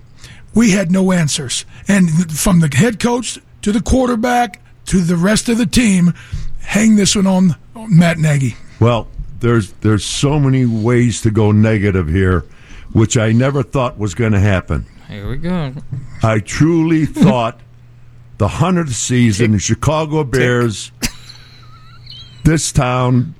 [0.54, 1.64] we had no answers.
[1.88, 6.14] And from the head coach to the quarterback to the rest of the team,
[6.60, 7.56] hang this one on
[7.88, 8.54] Matt Nagy.
[8.78, 9.08] Well,
[9.40, 12.44] there's there's so many ways to go negative here,
[12.92, 14.86] which I never thought was going to happen.
[15.08, 15.72] Here we go.
[16.22, 17.58] I truly thought
[18.38, 20.92] the hundredth season, the Chicago Bears,
[22.44, 23.34] this town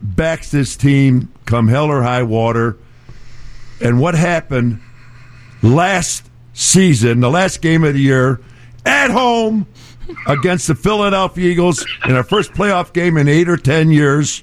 [0.00, 2.78] backs this team come hell or high water.
[3.82, 4.80] And what happened
[5.62, 8.40] last season, the last game of the year,
[8.88, 9.66] at home
[10.26, 14.42] against the Philadelphia Eagles in our first playoff game in eight or ten years.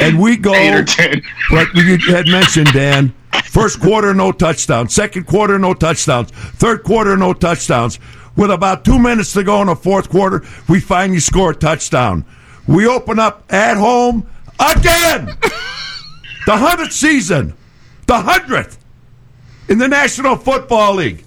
[0.00, 1.22] And we go Eight or ten.
[1.52, 3.14] like you had mentioned, Dan.
[3.44, 4.94] First quarter, no touchdowns.
[4.94, 6.30] Second quarter, no touchdowns.
[6.30, 7.98] Third quarter, no touchdowns.
[8.36, 12.24] With about two minutes to go in the fourth quarter, we finally score a touchdown.
[12.68, 14.26] We open up at home
[14.60, 15.26] again.
[16.46, 17.54] the hundredth season,
[18.06, 18.78] the hundredth
[19.68, 21.24] in the National Football League.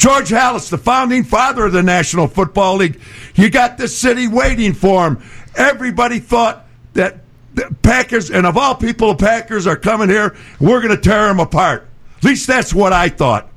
[0.00, 2.98] George Halas, the founding father of the National Football League,
[3.34, 5.22] you got this city waiting for him.
[5.54, 7.18] Everybody thought that
[7.52, 10.34] the Packers, and of all people, the Packers are coming here.
[10.58, 11.86] We're going to tear them apart.
[12.16, 13.50] At least that's what I thought.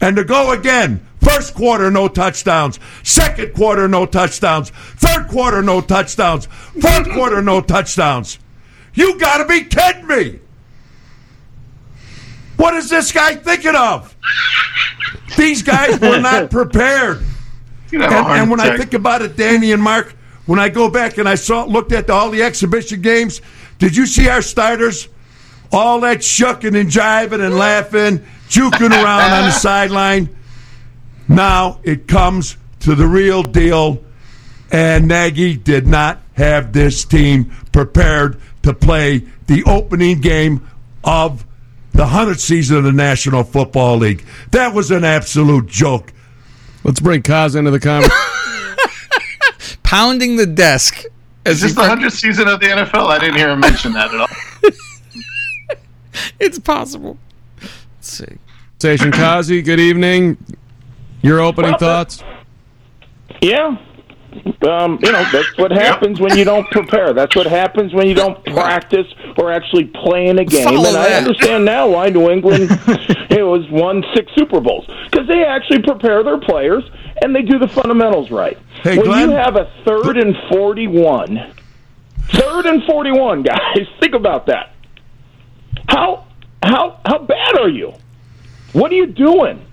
[0.00, 2.80] And to go again, first quarter, no touchdowns.
[3.02, 4.70] Second quarter, no touchdowns.
[4.70, 6.46] Third quarter, no touchdowns.
[6.46, 8.38] Fourth quarter, no touchdowns.
[8.94, 10.40] You got to be kidding me.
[12.60, 14.14] What is this guy thinking of?
[15.38, 17.22] These guys were not prepared.
[17.90, 20.68] You have a And, and when I think about it, Danny and Mark, when I
[20.68, 23.40] go back and I saw looked at all the exhibition games,
[23.78, 25.08] did you see our starters?
[25.72, 28.18] All that shucking and jiving and laughing,
[28.50, 30.28] juking around on the sideline.
[31.28, 34.04] Now it comes to the real deal,
[34.70, 40.68] and Nagy did not have this team prepared to play the opening game
[41.02, 41.46] of
[41.92, 44.24] the 100th season of the National Football League.
[44.52, 46.12] That was an absolute joke.
[46.84, 48.16] Let's bring Koz into the conversation.
[49.82, 51.04] Pounding the desk.
[51.44, 53.08] As Is this the fuck- hundredth season of the NFL?
[53.08, 54.28] I didn't hear him mention that at all.
[56.40, 57.18] it's possible.
[57.60, 58.36] Let's see.
[58.78, 60.36] Station Kazi, good evening.
[61.22, 62.22] Your opening thoughts?
[63.42, 63.76] Yeah.
[64.62, 67.12] Um, you know, that's what happens when you don't prepare.
[67.12, 69.06] That's what happens when you don't practice
[69.38, 70.64] or actually play in a game.
[70.64, 72.64] Follow and I understand now why New England
[73.30, 76.84] it was won six Super Bowls because they actually prepare their players
[77.22, 78.58] and they do the fundamentals right.
[78.82, 79.30] Hey, when Glenn?
[79.30, 81.54] you have a third and forty-one,
[82.32, 84.74] third and forty-one, guys, think about that.
[85.88, 86.26] How
[86.62, 87.94] how how bad are you?
[88.72, 89.64] What are you doing?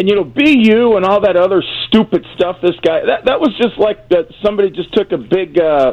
[0.00, 2.56] And you know, BU and all that other stupid stuff.
[2.62, 4.32] This guy that that was just like that.
[4.42, 5.92] Somebody just took a big, uh,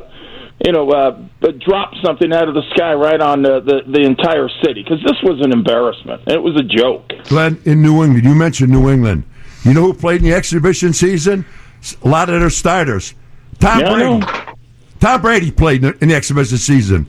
[0.65, 1.19] you know, uh,
[1.59, 5.17] dropped something out of the sky right on the the, the entire city because this
[5.23, 6.21] was an embarrassment.
[6.25, 7.11] It was a joke.
[7.25, 9.25] Glenn, in New England, you mentioned New England.
[9.63, 11.45] You know who played in the exhibition season?
[12.01, 13.13] A lot of their starters.
[13.59, 14.25] Tom Yeah, Brady.
[15.01, 17.07] Tom Brady played in the exhibition season.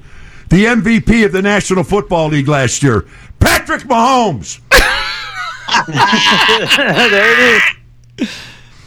[0.48, 3.06] The MVP of the National Football League last year,
[3.38, 4.60] Patrick Mahomes,
[5.86, 7.62] there it
[8.20, 8.30] is.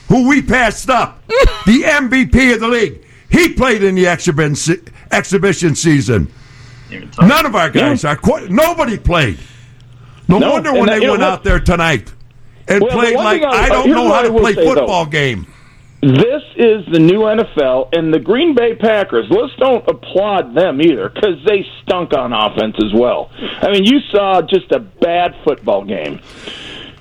[0.08, 1.26] who we passed up,
[1.66, 3.06] the MVP of the league.
[3.30, 6.32] He played in the exhibition exhibition season.
[7.22, 8.50] None of our guys are quite.
[8.50, 9.40] Nobody played.
[10.28, 11.30] No, No, wonder when that- uh, they you know went what?
[11.32, 12.12] out there tonight
[12.68, 14.76] and Well, played like I- I don't know how to play say, though.
[14.76, 15.48] football game.
[16.02, 19.28] This is the new NFL, and the Green Bay Packers.
[19.30, 23.30] Let's don't applaud them either, because they stunk on offense as well.
[23.62, 26.20] I mean, you saw just a bad football game,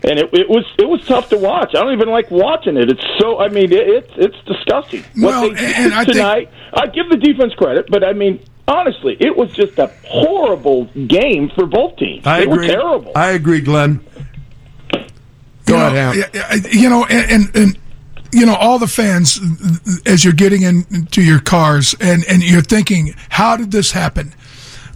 [0.02, 1.70] and it, it was it was tough to watch.
[1.74, 2.90] I don't even like watching it.
[2.90, 3.38] It's so.
[3.40, 5.04] I mean, it, it's it's disgusting.
[5.16, 8.12] Well, what they did and I think- tonight, I give the defense credit, but I
[8.12, 8.40] mean.
[8.68, 12.24] Honestly, it was just a horrible game for both teams.
[12.24, 12.68] I they agree.
[12.68, 13.12] were terrible.
[13.16, 13.98] I agree, Glenn.
[14.92, 15.00] Go
[15.66, 16.14] you ahead, Ham.
[16.16, 17.78] yeah, yeah, You know, and, and, and
[18.30, 19.40] you know, all the fans,
[20.06, 24.32] as you're getting into your cars and, and you're thinking, how did this happen?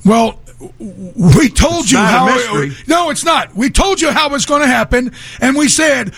[0.05, 2.27] Well, we told It's you how.
[2.27, 2.73] mystery.
[2.87, 3.55] no, it's not.
[3.55, 6.15] We told you how it's going to happen, and we said,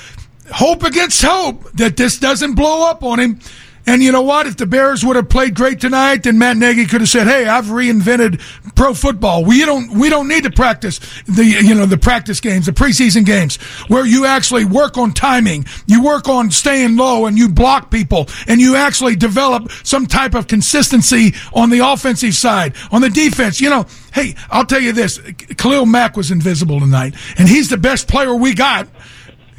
[0.52, 3.40] hope against hope that this doesn't blow up on him.
[3.88, 4.46] And you know what?
[4.46, 7.46] If the Bears would have played great tonight, then Matt Nagy could have said, "Hey,
[7.46, 8.40] I've reinvented
[8.74, 9.44] pro football.
[9.44, 13.24] We don't we don't need to practice the you know the practice games, the preseason
[13.24, 13.56] games,
[13.88, 18.28] where you actually work on timing, you work on staying low, and you block people,
[18.48, 23.60] and you actually develop some type of consistency on the offensive side, on the defense.
[23.60, 25.20] You know, hey, I'll tell you this:
[25.58, 28.88] Khalil Mack was invisible tonight, and he's the best player we got.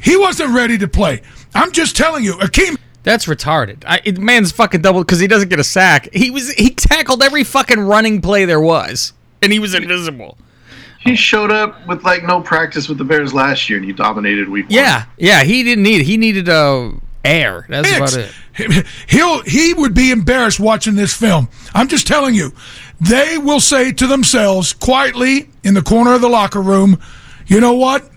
[0.00, 1.22] He wasn't ready to play.
[1.54, 2.76] I'm just telling you, Akeem.
[3.02, 3.84] That's retarded.
[3.86, 6.12] I, it, man's fucking double because he doesn't get a sack.
[6.12, 10.36] He was he tackled every fucking running play there was, and he was invisible.
[11.00, 14.48] He showed up with like no practice with the Bears last year, and he dominated
[14.48, 14.74] week one.
[14.74, 15.44] Yeah, yeah.
[15.44, 16.02] He didn't need.
[16.02, 16.90] He needed uh,
[17.24, 17.66] air.
[17.68, 18.86] That's about it.
[19.08, 21.48] He'll he would be embarrassed watching this film.
[21.74, 22.52] I'm just telling you.
[23.00, 27.00] They will say to themselves quietly in the corner of the locker room,
[27.46, 28.10] "You know what?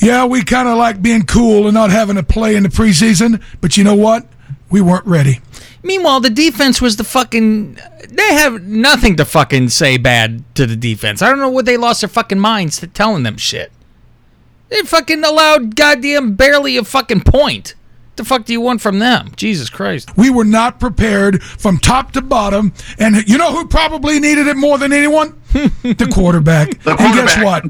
[0.00, 3.42] Yeah, we kind of like being cool and not having to play in the preseason,
[3.60, 4.26] but you know what?
[4.70, 5.40] We weren't ready."
[5.82, 7.78] Meanwhile, the defense was the fucking.
[8.08, 11.22] They have nothing to fucking say bad to the defense.
[11.22, 13.72] I don't know what they lost their fucking minds to telling them shit.
[14.68, 17.74] They fucking allowed goddamn barely a fucking point.
[18.20, 19.32] The fuck do you want from them?
[19.34, 20.14] Jesus Christ.
[20.14, 22.74] We were not prepared from top to bottom.
[22.98, 25.40] And you know who probably needed it more than anyone?
[25.54, 26.82] the quarterback.
[26.82, 27.64] The And guess what?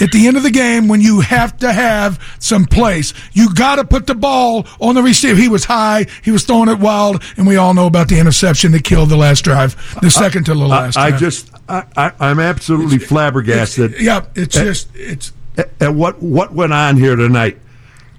[0.00, 3.76] At the end of the game, when you have to have some place, you got
[3.76, 5.40] to put the ball on the receiver.
[5.40, 8.70] He was high, he was throwing it wild, and we all know about the interception
[8.70, 12.12] that killed the last drive, the second to the last I, I just, I, I,
[12.20, 14.00] I'm absolutely flabbergasted.
[14.00, 15.32] yeah, it's just, it's.
[15.58, 17.58] at, at what what went on here tonight.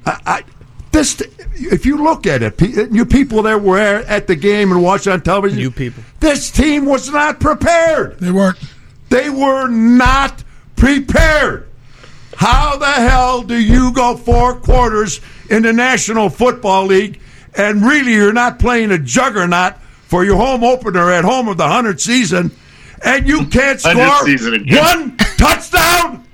[0.05, 0.43] I, I
[0.91, 1.21] this
[1.69, 5.07] if you look at it, pe- you people that were at the game and watched
[5.07, 6.03] on television, You people.
[6.19, 8.19] this team was not prepared.
[8.19, 8.57] They weren't.
[9.09, 10.43] They were not
[10.75, 11.67] prepared.
[12.35, 15.19] How the hell do you go four quarters
[15.49, 17.19] in the National Football League
[17.55, 19.75] and really you're not playing a juggernaut
[20.07, 22.51] for your home opener at home of the 100th season
[23.03, 23.93] and you can't score
[24.81, 26.25] one touchdown?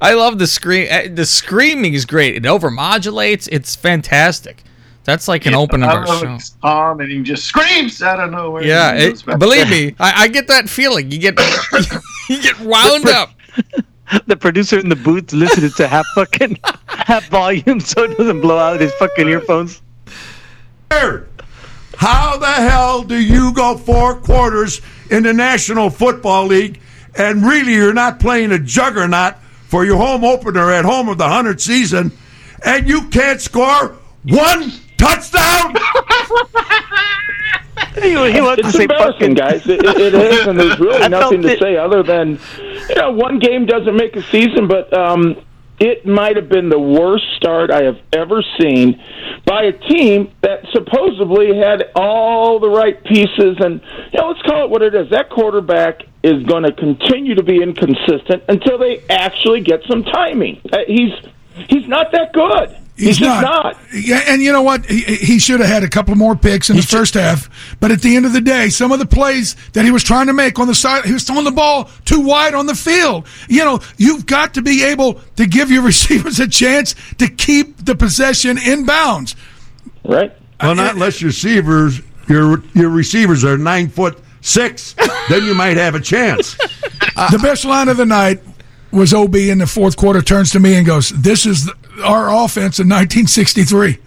[0.00, 0.88] I love the scream.
[0.90, 2.36] uh, The screaming is great.
[2.36, 3.48] It overmodulates.
[3.50, 4.62] It's fantastic.
[5.04, 6.34] That's like an open of I our show.
[6.34, 8.64] it's Tom, and he just screams out of nowhere.
[8.64, 11.10] Yeah, and he it, believe me, I, I get that feeling.
[11.10, 11.38] You get
[12.30, 13.30] you get wound up.
[14.26, 18.58] The producer in the booth listening to half fucking half volume so it doesn't blow
[18.58, 19.80] out his fucking earphones.
[21.96, 26.80] How the hell do you go four quarters in the National Football League
[27.16, 29.36] and really you're not playing a juggernaut
[29.68, 32.12] for your home opener at home of the 100th season
[32.64, 35.76] and you can't score one touchdown?
[37.94, 39.66] He, he wants to it's say embarrassing, fucking guys.
[39.68, 41.60] It, it, it is, and there's really nothing to it.
[41.60, 42.40] say other than,
[42.88, 45.36] you know, one game doesn't make a season, but um,
[45.84, 49.02] it might have been the worst start I have ever seen
[49.44, 53.56] by a team that supposedly had all the right pieces.
[53.60, 53.82] And
[54.12, 55.10] you know, let's call it what it is.
[55.10, 60.60] That quarterback is going to continue to be inconsistent until they actually get some timing.
[60.72, 61.12] Uh, he's
[61.68, 62.83] he's not that good.
[62.96, 63.76] He's, just not.
[63.92, 64.86] Yeah, and you know what?
[64.86, 67.50] He, he should have had a couple more picks in the first half.
[67.80, 70.28] But at the end of the day, some of the plays that he was trying
[70.28, 73.26] to make on the side, he was throwing the ball too wide on the field.
[73.48, 77.84] You know, you've got to be able to give your receivers a chance to keep
[77.84, 79.34] the possession in bounds.
[80.04, 80.32] Right.
[80.62, 84.94] Well, not unless your receivers your your receivers are nine foot six,
[85.28, 86.54] then you might have a chance.
[87.30, 88.40] the best line of the night
[88.90, 92.30] was OB in the fourth quarter turns to me and goes, "This is the, our
[92.30, 93.98] offense in 1963."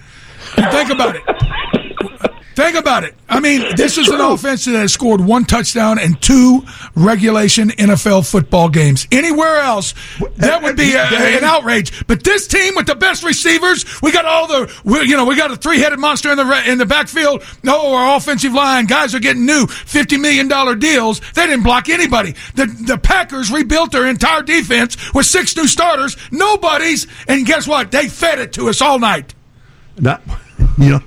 [0.71, 1.23] Think about it.
[2.57, 3.13] Think about it.
[3.29, 6.63] I mean, this is an offense that has scored one touchdown in two
[6.95, 9.07] regulation NFL football games.
[9.11, 9.93] Anywhere else,
[10.37, 12.07] that would be a, an outrage.
[12.07, 15.35] But this team with the best receivers, we got all the, we, you know, we
[15.35, 17.43] got a three-headed monster in the re- in the backfield.
[17.61, 21.19] No, our offensive line guys are getting new fifty million dollar deals.
[21.35, 22.33] They didn't block anybody.
[22.55, 26.17] The the Packers rebuilt their entire defense with six new starters.
[26.31, 27.91] Nobody's, and guess what?
[27.91, 29.35] They fed it to us all night.
[29.99, 30.23] Not,
[30.79, 31.03] you know,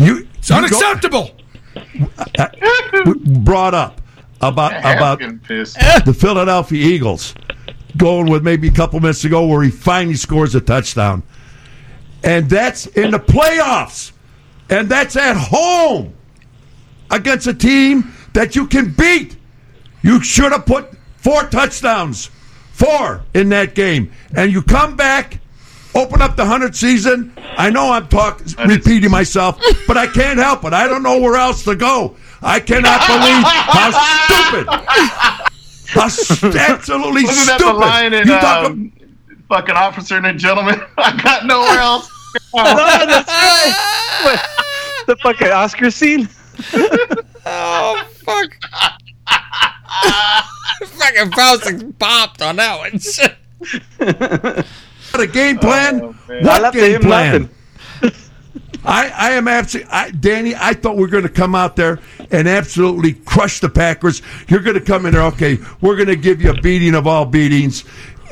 [0.00, 1.30] you It's unacceptable.
[1.76, 4.00] Uh, uh, brought up
[4.40, 7.34] about about the Philadelphia Eagles
[7.96, 11.22] going with maybe a couple minutes ago where he finally scores a touchdown.
[12.22, 14.12] And that's in the playoffs.
[14.68, 16.14] And that's at home
[17.10, 19.36] against a team that you can beat.
[20.02, 22.30] You should have put four touchdowns,
[22.72, 24.12] four in that game.
[24.34, 25.39] And you come back,
[25.94, 27.32] open up the 100th season.
[27.56, 30.72] I know I'm talking, repeating myself, but I can't help it.
[30.72, 32.16] I don't know where else to go.
[32.42, 33.90] I cannot believe how
[34.26, 34.66] stupid.
[35.88, 37.60] How st- absolutely Wasn't stupid.
[37.60, 38.92] that the line in You talk um,
[39.48, 40.80] fucking officer and a gentleman?
[40.98, 42.08] I got nowhere else.
[42.54, 44.40] no, that's right.
[45.06, 46.28] the fucking Oscar scene.
[47.46, 48.50] oh fuck!
[50.86, 54.64] Fucking Faustin popped on that one.
[55.12, 56.00] What a game plan?
[56.02, 56.44] Oh, man.
[56.44, 57.50] I what left game plan?
[58.84, 60.54] I, I am absolutely, I, Danny.
[60.54, 61.98] I thought we were going to come out there
[62.30, 64.22] and absolutely crush the Packers.
[64.48, 65.58] You're going to come in there, okay?
[65.80, 67.84] We're going to give you a beating of all beatings,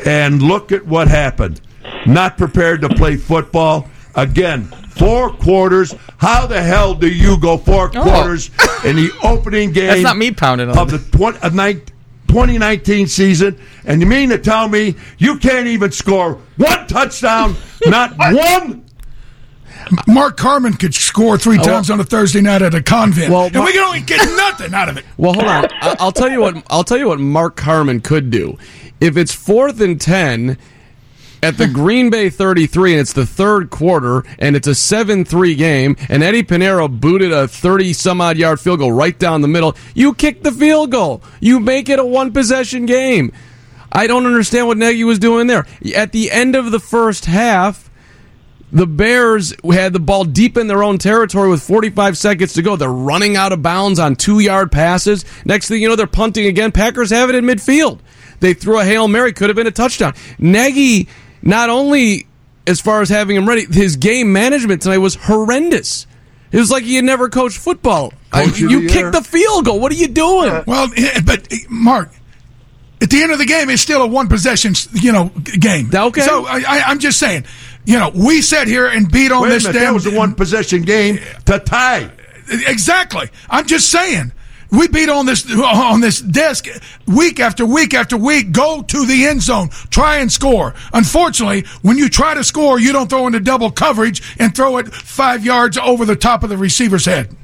[0.06, 1.60] and look at what happened.
[2.06, 4.64] Not prepared to play football again.
[4.90, 5.94] Four quarters.
[6.16, 8.50] How the hell do you go four quarters
[8.84, 9.88] in the opening game?
[9.88, 11.82] That's not me pounding on of the 20, uh, nine-
[12.28, 17.56] 2019 season, and you mean to tell me you can't even score one touchdown?
[17.86, 18.84] Not one.
[20.06, 23.46] Mark Carman could score three uh, times on a Thursday night at a convent, Well,
[23.46, 25.04] and we can only get nothing out of it.
[25.16, 25.64] Well, hold on.
[25.80, 26.62] I- I'll tell you what.
[26.68, 28.58] I'll tell you what Mark Carman could do.
[29.00, 30.58] If it's fourth and ten
[31.42, 35.96] at the Green Bay 33, and it's the third quarter, and it's a 7-3 game,
[36.08, 39.76] and Eddy Pineiro booted a 30 some odd yard field goal right down the middle,
[39.94, 41.22] you kick the field goal.
[41.40, 43.32] You make it a one possession game.
[43.90, 45.66] I don't understand what Nagy was doing there.
[45.96, 47.88] At the end of the first half,
[48.70, 52.76] the Bears had the ball deep in their own territory with 45 seconds to go.
[52.76, 55.24] They're running out of bounds on two yard passes.
[55.44, 56.72] Next thing you know, they're punting again.
[56.72, 58.00] Packers have it in midfield.
[58.40, 60.14] They threw a Hail Mary, could have been a touchdown.
[60.38, 61.08] Nagy,
[61.42, 62.26] not only
[62.66, 66.06] as far as having him ready, his game management tonight was horrendous.
[66.52, 68.12] It was like he had never coached football.
[68.32, 69.80] I- Coach of you the kicked the field goal.
[69.80, 70.62] What are you doing?
[70.66, 72.10] Well, eh, but eh, Mark,
[73.00, 75.90] at the end of the game, it's still a one possession, you know, game.
[75.94, 76.20] Okay.
[76.22, 77.44] So I, I, I'm just saying,
[77.84, 79.84] you know, we sat here and beat on Wait a this minute, damn.
[79.88, 82.10] that was a one possession game to tie.
[82.50, 83.28] Exactly.
[83.50, 84.32] I'm just saying.
[84.70, 86.66] We beat on this on this desk
[87.06, 88.52] week after week after week.
[88.52, 90.74] Go to the end zone, try and score.
[90.92, 94.88] Unfortunately, when you try to score, you don't throw into double coverage and throw it
[94.92, 97.34] five yards over the top of the receiver's head.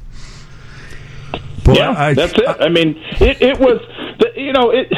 [1.64, 2.46] Boy, yeah, I- that's it.
[2.46, 3.80] I mean, it, it was,
[4.18, 4.92] the, you know, it.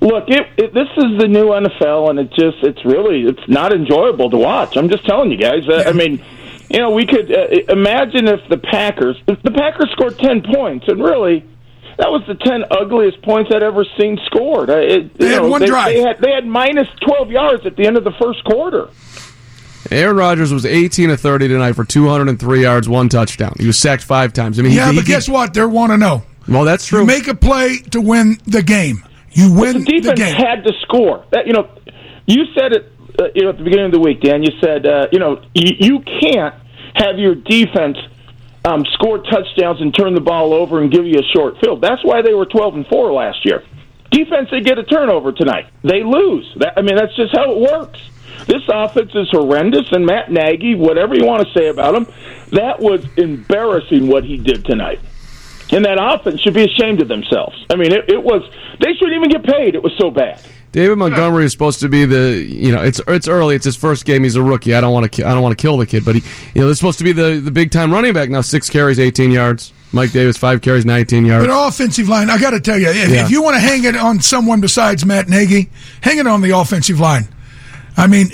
[0.00, 3.72] Look, it, it, this is the new NFL, and it just, it's really, it's not
[3.72, 4.76] enjoyable to watch.
[4.76, 5.66] I'm just telling you guys.
[5.68, 6.22] Uh, I mean,
[6.70, 10.86] you know, we could uh, imagine if the Packers, if the Packers scored ten points,
[10.88, 11.44] and really,
[11.96, 14.70] that was the ten ugliest points I'd ever seen scored.
[14.70, 15.94] Uh, It, They had know, one they, drive.
[15.94, 18.88] They had, they had minus twelve yards at the end of the first quarter.
[19.90, 23.54] Aaron Rodgers was 18 of 30 tonight for 203 yards, one touchdown.
[23.58, 24.58] He was sacked five times.
[24.58, 25.54] I mean, he- Yeah, he, but guess what?
[25.54, 26.24] They want to know.
[26.46, 27.00] Well, that's true.
[27.00, 29.02] You make a play to win the game.
[29.32, 30.34] You the win the defense game.
[30.34, 31.24] had to score.
[31.30, 31.68] That you know,
[32.26, 32.92] you said it.
[33.18, 34.42] Uh, you know, at the beginning of the week, Dan.
[34.42, 36.54] You said, uh, you know, you, you can't
[36.94, 37.98] have your defense
[38.64, 41.80] um, score touchdowns and turn the ball over and give you a short field.
[41.80, 43.64] That's why they were twelve and four last year.
[44.10, 45.66] Defense, they get a turnover tonight.
[45.82, 46.50] They lose.
[46.56, 48.00] That, I mean, that's just how it works.
[48.46, 52.06] This offense is horrendous, and Matt Nagy, whatever you want to say about him,
[52.52, 55.00] that was embarrassing what he did tonight.
[55.70, 57.66] And that offense should be ashamed of themselves.
[57.68, 58.42] I mean, it, it was.
[58.80, 59.74] They shouldn't even get paid.
[59.74, 60.40] It was so bad.
[60.72, 64.04] David Montgomery is supposed to be the you know it's it's early it's his first
[64.04, 66.04] game he's a rookie I don't want to I don't want to kill the kid
[66.04, 66.22] but he
[66.54, 68.98] you know they're supposed to be the the big time running back now six carries
[68.98, 72.78] 18 yards Mike Davis five carries 19 yards But offensive line, I got to tell
[72.78, 73.24] you, if, Yeah.
[73.24, 75.70] if you want to hang it on someone besides Matt Nagy,
[76.02, 77.26] hang it on the offensive line.
[77.96, 78.28] I mean,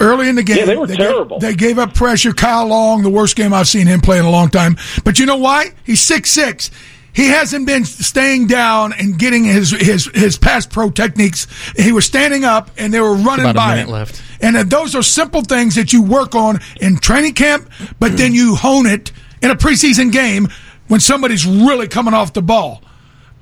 [0.00, 1.38] early in the game, Yeah, they were gave- terrible.
[1.38, 2.32] they gave up pressure.
[2.32, 4.76] Kyle Long, the worst game I've seen him play in a long time.
[5.04, 5.72] But you know why?
[5.84, 6.70] He's six six.
[7.14, 11.46] He hasn't been staying down and getting his his his pass pro techniques.
[11.76, 13.88] He was standing up and they were running About by him.
[13.88, 14.20] left.
[14.40, 18.34] And uh, those are simple things that you work on in training camp, but then
[18.34, 20.48] you hone it in a preseason game
[20.88, 22.82] when somebody's really coming off the ball.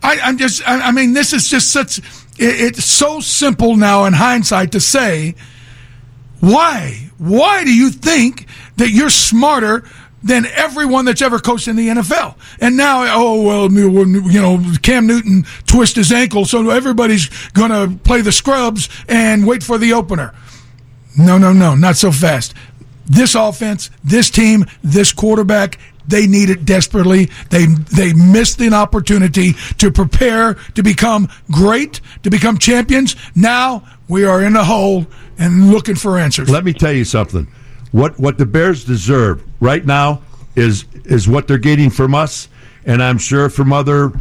[0.02, 2.04] I, I'm just, I, I mean, this is just such, it,
[2.38, 5.34] it's so simple now in hindsight to say,
[6.40, 7.10] why?
[7.18, 8.46] Why do you think
[8.76, 9.84] that you're smarter
[10.22, 12.36] than everyone that's ever coached in the NFL?
[12.60, 17.98] And now, oh, well, you know, Cam Newton twist his ankle, so everybody's going to
[18.04, 20.34] play the scrubs and wait for the opener.
[21.18, 22.54] No, no, no, not so fast.
[23.06, 27.26] This offense, this team, this quarterback, they need it desperately.
[27.50, 33.16] They they missed an opportunity to prepare to become great, to become champions.
[33.34, 35.06] Now we are in a hole
[35.38, 36.50] and looking for answers.
[36.50, 37.46] Let me tell you something.
[37.93, 40.22] What what the Bears deserve right now
[40.57, 42.49] is is what they're getting from us,
[42.84, 44.12] and I'm sure from other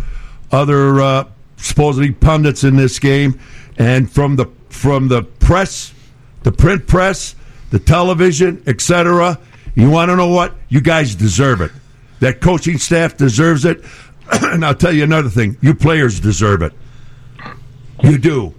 [0.52, 3.40] other uh, supposedly pundits in this game,
[3.78, 5.94] and from the from the press,
[6.44, 7.36] the print press,
[7.70, 9.40] the television, etc.
[9.76, 10.54] You want to know what?
[10.70, 11.72] You guys deserve it.
[12.20, 13.84] That coaching staff deserves it,
[14.32, 15.58] and I'll tell you another thing.
[15.62, 16.74] You players deserve it.
[18.04, 18.54] You do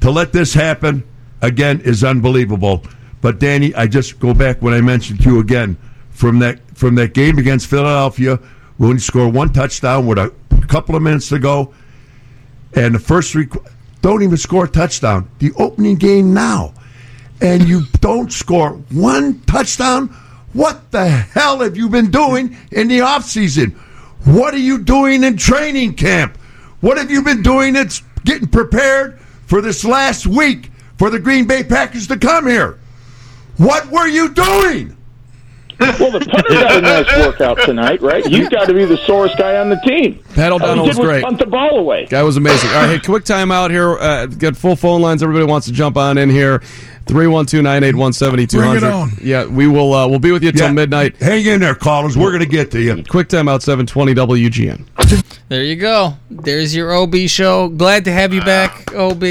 [0.00, 1.04] to let this happen
[1.40, 2.82] again is unbelievable.
[3.24, 5.78] But Danny, I just go back when I mentioned to you again
[6.10, 8.38] from that from that game against Philadelphia
[8.76, 10.30] when you score one touchdown with a
[10.68, 11.72] couple of minutes to go,
[12.74, 13.48] and the first three
[14.02, 15.26] don't even score a touchdown.
[15.38, 16.74] The opening game now,
[17.40, 20.08] and you don't score one touchdown.
[20.52, 23.72] What the hell have you been doing in the offseason?
[24.26, 26.36] What are you doing in training camp?
[26.82, 31.46] What have you been doing that's getting prepared for this last week for the Green
[31.46, 32.78] Bay Packers to come here?
[33.56, 34.96] What were you doing?
[35.80, 38.24] Well, the punter got a nice workout tonight, right?
[38.30, 40.20] You've got to be the sorest guy on the team.
[40.34, 41.24] Pat All he O'Donnell was great.
[41.24, 42.06] punt the ball away.
[42.06, 42.70] Guy was amazing.
[42.70, 43.98] All right, hey, quick timeout here.
[43.98, 45.20] Uh, got full phone lines.
[45.22, 46.60] Everybody wants to jump on in here.
[47.06, 48.50] 312-981-7200.
[48.50, 49.10] Bring it on.
[49.20, 50.72] Yeah, we will uh, we'll be with you till Yeah.
[50.72, 51.16] midnight.
[51.16, 52.16] Hang in there, callers.
[52.16, 53.02] We're going to get to you.
[53.04, 54.86] Quick timeout 720 WGN.
[55.48, 56.14] There you go.
[56.30, 57.68] There's your OB show.
[57.68, 59.22] Glad to have you back, OB.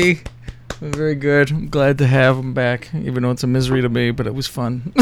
[0.83, 1.49] Very good.
[1.49, 4.35] I'm glad to have him back, even though it's a misery to me, but it
[4.35, 4.93] was fun.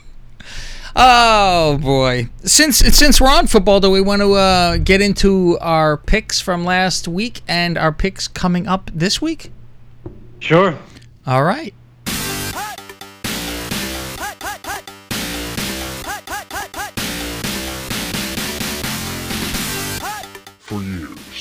[0.96, 2.28] oh boy!
[2.44, 6.62] Since since we're on football, do we want to uh, get into our picks from
[6.62, 9.50] last week and our picks coming up this week?
[10.40, 10.78] Sure.
[11.26, 11.72] All right.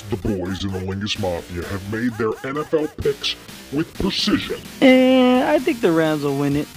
[0.09, 3.35] The boys in the Lingus Mafia have made their NFL picks
[3.71, 4.59] with precision.
[4.81, 6.67] And I think the Rams will win it.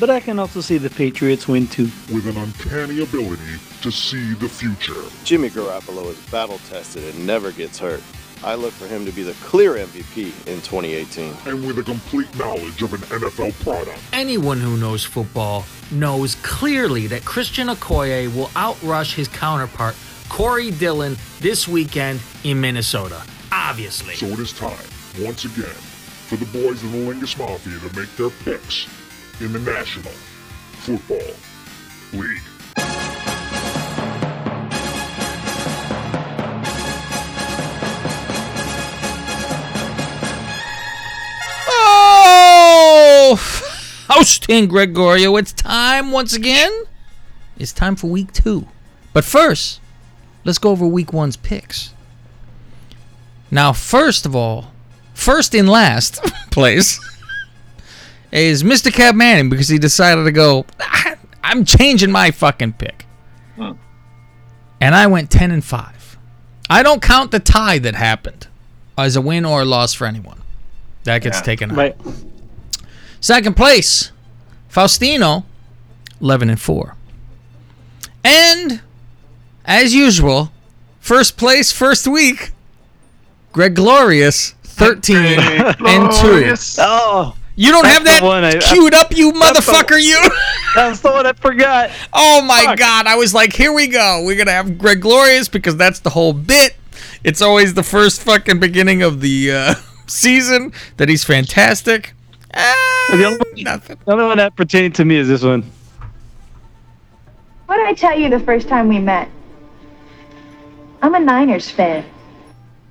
[0.00, 1.88] But I can also see the Patriots win too.
[2.12, 5.00] with an uncanny ability to see the future.
[5.24, 8.02] Jimmy Garoppolo is battle tested and never gets hurt.
[8.42, 11.34] I look for him to be the clear MVP in 2018.
[11.46, 13.98] And with a complete knowledge of an NFL product.
[14.12, 19.96] Anyone who knows football knows clearly that Christian Okoye will outrush his counterpart,
[20.28, 23.22] Corey Dillon, this weekend in Minnesota.
[23.52, 24.14] Obviously.
[24.14, 24.78] So it is time,
[25.20, 28.88] once again, for the boys in the Lingus Mafia to make their picks
[29.42, 30.10] in the National
[30.80, 31.18] Football
[32.18, 32.40] League.
[41.68, 43.36] Oh,
[44.06, 46.72] Faustin Gregorio, it's time once again.
[47.58, 48.66] It's time for week two.
[49.12, 49.82] But first,
[50.44, 51.92] let's go over week one's picks.
[53.50, 54.72] Now, first of all,
[55.14, 56.98] first in last place
[58.32, 58.90] is Mr.
[58.90, 63.06] Cav Manning because he decided to go, "Ah, I'm changing my fucking pick.
[64.80, 66.18] And I went 10 and 5.
[66.68, 68.48] I don't count the tie that happened
[68.98, 70.42] as a win or a loss for anyone.
[71.04, 71.42] That gets Yeah.
[71.42, 71.76] taken out.
[71.76, 71.96] Right.
[73.20, 74.10] Second place,
[74.70, 75.44] Faustino,
[76.20, 76.96] 11 and 4.
[78.24, 78.82] And
[79.64, 80.50] as usual,
[81.00, 82.52] first place first week,
[83.52, 86.54] Greg Glorious, 13 and 2.
[86.78, 90.20] Oh, You don't have that one I- queued up, you That's the- motherfucker, you.
[90.74, 91.90] That's the one I forgot.
[92.12, 93.06] Oh my god!
[93.06, 94.22] I was like, here we go.
[94.24, 96.74] We're gonna have Greg Glorious because that's the whole bit.
[97.22, 99.74] It's always the first fucking beginning of the uh,
[100.08, 102.12] season that he's fantastic.
[102.52, 105.62] Ah, The only, one, the only one that pertaining to me is this one.
[107.66, 109.28] What did I tell you the first time we met?
[111.04, 112.02] I'm a Niners fan.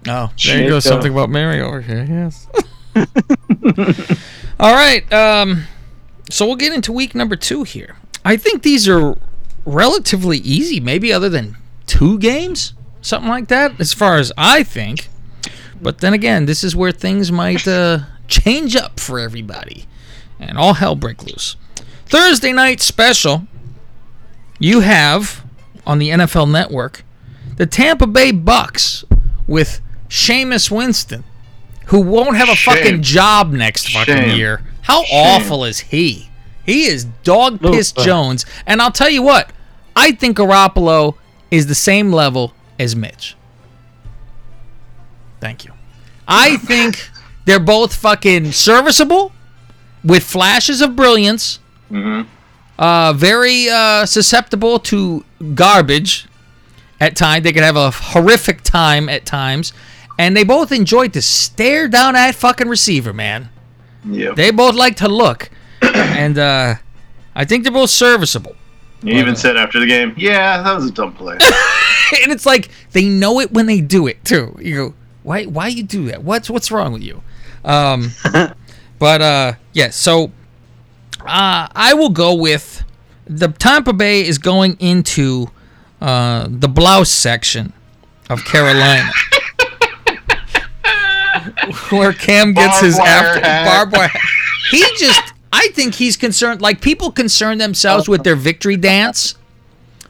[0.07, 0.79] Oh, there Shit, you go.
[0.79, 2.05] Something about Mary over here.
[2.07, 2.47] Yes.
[4.59, 5.11] All right.
[5.11, 5.63] Um,
[6.29, 7.95] so we'll get into week number two here.
[8.23, 9.17] I think these are
[9.65, 11.57] relatively easy, maybe other than
[11.87, 15.09] two games, something like that, as far as I think.
[15.81, 19.85] But then again, this is where things might uh, change up for everybody,
[20.39, 21.55] and all hell break loose.
[22.05, 23.47] Thursday night special.
[24.59, 25.43] You have
[25.87, 27.03] on the NFL Network
[27.57, 29.03] the Tampa Bay Bucks
[29.47, 31.23] with Jameis Winston,
[31.87, 32.75] who won't have a Shame.
[32.75, 34.37] fucking job next fucking Shame.
[34.37, 34.61] year.
[34.81, 35.41] How Shame.
[35.41, 36.29] awful is he?
[36.65, 38.45] He is dog piss Jones.
[38.65, 39.51] And I'll tell you what,
[39.95, 41.15] I think Garoppolo
[41.51, 43.35] is the same level as Mitch.
[45.39, 45.73] Thank you.
[46.27, 47.09] I think
[47.45, 49.31] they're both fucking serviceable
[50.03, 51.59] with flashes of brilliance.
[51.91, 52.29] Mm-hmm.
[52.79, 55.23] Uh, very uh, susceptible to
[55.53, 56.27] garbage
[57.03, 57.43] at times.
[57.43, 59.73] They could have a horrific time at times.
[60.17, 63.49] And they both enjoyed to stare down that fucking receiver, man.
[64.05, 64.35] Yep.
[64.35, 65.49] They both like to look.
[65.81, 66.75] and uh,
[67.35, 68.55] I think they're both serviceable.
[69.01, 71.33] You even said after the game, yeah, that was a dumb play.
[72.23, 74.55] and it's like they know it when they do it too.
[74.61, 74.93] You go,
[75.23, 75.43] why?
[75.43, 76.23] Why you do that?
[76.23, 77.21] What's what's wrong with you?
[77.65, 78.11] Um,
[78.99, 79.89] but uh, yeah.
[79.89, 80.31] So
[81.19, 82.85] uh, I will go with
[83.25, 85.49] the Tampa Bay is going into
[86.03, 87.73] uh, the blouse section
[88.29, 89.09] of Carolina.
[91.89, 94.11] Where Cam gets his after barbed wire.
[94.69, 96.61] He just, I think he's concerned.
[96.61, 99.35] Like people concern themselves with their victory dance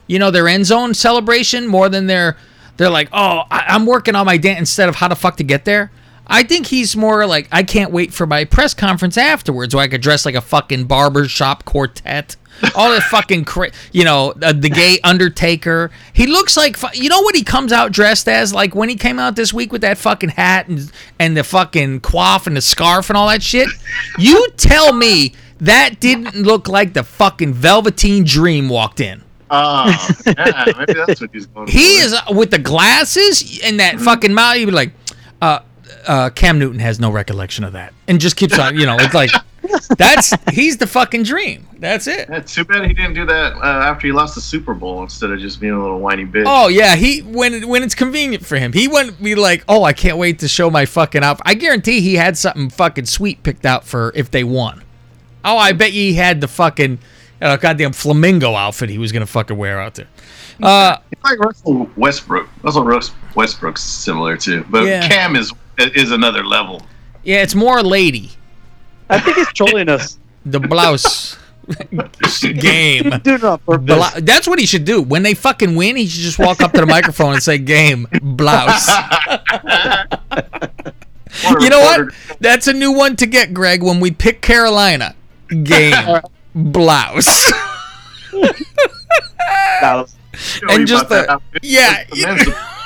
[0.07, 2.37] you know their end zone celebration more than their
[2.77, 5.43] they're like oh I, i'm working on my dance instead of how the fuck to
[5.43, 5.91] get there
[6.27, 9.87] i think he's more like i can't wait for my press conference afterwards where i
[9.87, 12.35] could dress like a fucking barber shop quartet
[12.75, 15.91] all that fucking cra- you know uh, the gay undertaker.
[16.13, 18.53] He looks like fu- you know what he comes out dressed as?
[18.53, 22.01] Like when he came out this week with that fucking hat and and the fucking
[22.01, 23.67] coif and the scarf and all that shit?
[24.17, 29.23] You tell me that didn't look like the fucking velveteen dream walked in.
[29.55, 29.85] Oh,
[30.25, 34.33] yeah, maybe that's what he's going he is uh, with the glasses and that fucking
[34.33, 34.57] mouth.
[34.57, 34.93] You'd be like,
[35.41, 35.59] uh,
[36.07, 38.77] uh, Cam Newton has no recollection of that, and just keeps on.
[38.79, 39.29] You know, it's like
[39.97, 41.67] that's he's the fucking dream.
[41.79, 42.27] That's it.
[42.29, 45.31] Yeah, too bad he didn't do that uh, after he lost the Super Bowl instead
[45.31, 46.43] of just being a little whiny bitch.
[46.47, 49.93] Oh yeah, he when when it's convenient for him, he wouldn't be like, oh, I
[49.93, 51.43] can't wait to show my fucking outfit.
[51.45, 54.83] I guarantee he had something fucking sweet picked out for if they won.
[55.45, 56.99] Oh, I bet you he had the fucking
[57.41, 60.07] uh, goddamn flamingo outfit he was gonna fucking wear out there.
[60.61, 62.47] Uh, It's like Russell Westbrook.
[62.63, 65.07] Russell Rus- Westbrook's similar too, but Yeah.
[65.07, 66.81] Cam is is another level.
[67.23, 68.31] yeah, it's more lady.
[69.09, 70.19] I think he's trolling us.
[70.45, 71.37] The blouse
[72.41, 73.09] game.
[73.23, 73.85] Doing it on purpose.
[73.85, 75.01] Bla- that's what he should do.
[75.01, 78.05] When they fucking win, he should just walk up to the microphone and say, "Game
[78.21, 78.89] blouse."
[81.61, 82.13] you know what?
[82.41, 83.81] That's a new one to get, Greg.
[83.81, 85.15] When we pick Carolina,
[85.63, 86.19] game
[86.53, 87.53] blouse.
[88.33, 88.53] and
[90.85, 92.03] just the yeah,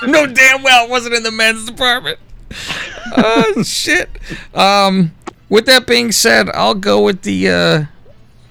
[0.06, 2.20] no damn well it wasn't in the men's department.
[3.18, 4.12] Oh shit.
[4.54, 5.12] Um,
[5.50, 7.84] with that being said, I'll go with the uh,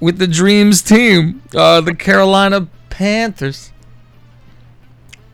[0.00, 3.72] with the Dreams team, uh, the Carolina Panthers.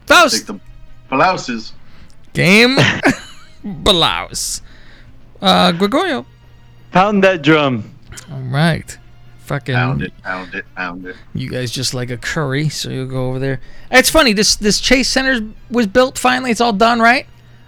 [0.06, 0.60] Faust the
[1.08, 1.72] blouses.
[2.32, 2.76] game
[3.64, 4.62] blouse.
[5.40, 6.26] Uh, Gregorio.
[6.92, 7.94] Pound that drum.
[8.30, 8.98] All right.
[9.38, 11.16] Fucking Pound it, pound it, pound it.
[11.34, 13.60] You guys just like a curry, so you'll go over there.
[13.90, 14.32] It's funny.
[14.32, 16.50] This this Chase Center was built finally.
[16.50, 17.26] It's all done, right?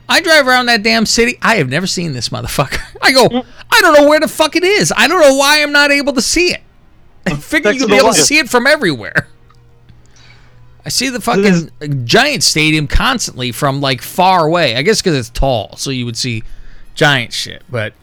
[0.09, 1.39] I drive around that damn city.
[1.41, 2.81] I have never seen this motherfucker.
[3.03, 3.45] I go.
[3.71, 4.93] I don't know where the fuck it is.
[4.97, 6.61] I don't know why I'm not able to see it.
[7.27, 9.29] I figure you'll be able to see it from everywhere.
[10.85, 14.77] I see the fucking Giant Stadium constantly from like far away.
[14.77, 16.43] I guess because it's tall, so you would see
[16.95, 17.63] giant shit.
[17.71, 17.95] But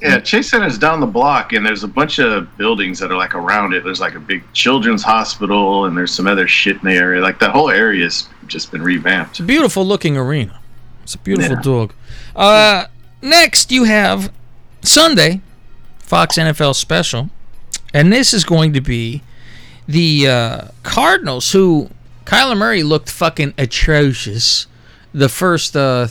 [0.00, 3.34] Yeah, Chase Center's down the block, and there's a bunch of buildings that are like
[3.34, 3.82] around it.
[3.82, 7.20] There's like a big children's hospital, and there's some other shit in the area.
[7.20, 9.32] Like the whole area's just been revamped.
[9.32, 10.60] It's a beautiful looking arena.
[11.08, 11.62] It's a beautiful Yeah.
[11.62, 11.92] dog.
[12.36, 12.84] Uh,
[13.22, 14.30] next, you have
[14.82, 15.40] Sunday,
[16.00, 17.30] Fox NFL special.
[17.94, 19.22] And this is going to be
[19.88, 21.88] the uh, Cardinals, who
[22.26, 24.66] Kyler Murray looked fucking atrocious
[25.14, 26.08] the first uh,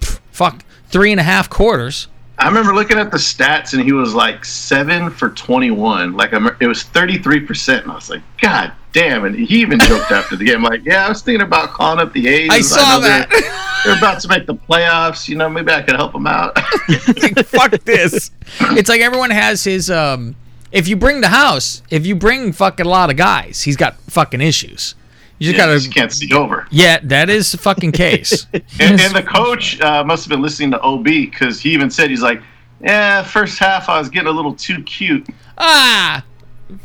[0.00, 2.08] th- fuck three and a half quarters.
[2.38, 6.12] I remember looking at the stats and he was like seven for 21.
[6.18, 7.80] Like it was 33%.
[7.84, 9.24] And I was like, God damn.
[9.24, 12.12] And he even joked after the game, like, yeah, I was thinking about calling up
[12.14, 12.48] the A's.
[12.50, 13.60] I saw know they're- that.
[13.84, 15.28] They're about to make the playoffs.
[15.28, 16.58] You know, maybe I could help them out.
[17.46, 18.30] Fuck this.
[18.60, 19.90] It's like everyone has his.
[19.90, 20.36] um
[20.72, 23.96] If you bring the house, if you bring fucking a lot of guys, he's got
[24.08, 24.94] fucking issues.
[25.38, 25.78] You just Yeah, gotta.
[25.80, 26.66] just can't see over.
[26.70, 28.46] Yeah, that is the fucking case.
[28.80, 32.08] And, and the coach uh, must have been listening to OB because he even said,
[32.08, 32.40] he's like,
[32.80, 35.26] yeah, first half I was getting a little too cute.
[35.58, 36.24] ah,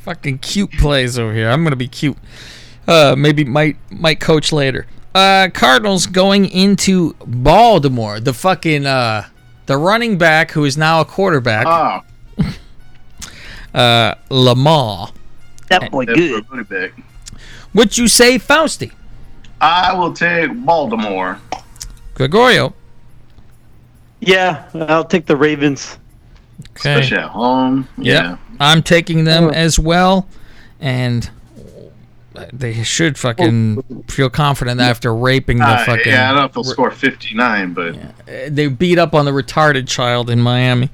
[0.02, 1.50] fucking cute plays over here.
[1.50, 2.18] I'm gonna be cute.
[2.88, 4.88] Uh, maybe might might coach later.
[5.14, 8.20] Uh, Cardinals going into Baltimore.
[8.20, 9.28] The fucking uh,
[9.66, 11.66] the running back who is now a quarterback.
[11.68, 12.02] Oh,
[13.74, 15.10] Uh, Lamar.
[15.70, 16.48] That boy good.
[16.48, 16.94] good.
[17.72, 18.92] What you say, Fausty?
[19.62, 21.40] I will take Baltimore.
[22.16, 22.74] Gregorio.
[24.22, 26.00] Yeah, I'll take the Ravens.
[26.60, 26.94] Okay.
[26.94, 27.88] Especially at home.
[27.98, 28.24] Yep.
[28.24, 28.38] Yeah.
[28.60, 30.28] I'm taking them as well,
[30.80, 31.30] and
[32.54, 36.12] they should fucking feel confident after raping the Uh, fucking.
[36.12, 37.96] yeah, I don't know if they'll score 59, but.
[38.50, 40.90] They beat up on the retarded child in Miami.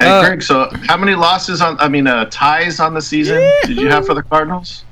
[0.00, 3.40] Hey, Uh, Greg, so how many losses on, I mean, uh, ties on the season
[3.64, 4.84] did you have for the Cardinals?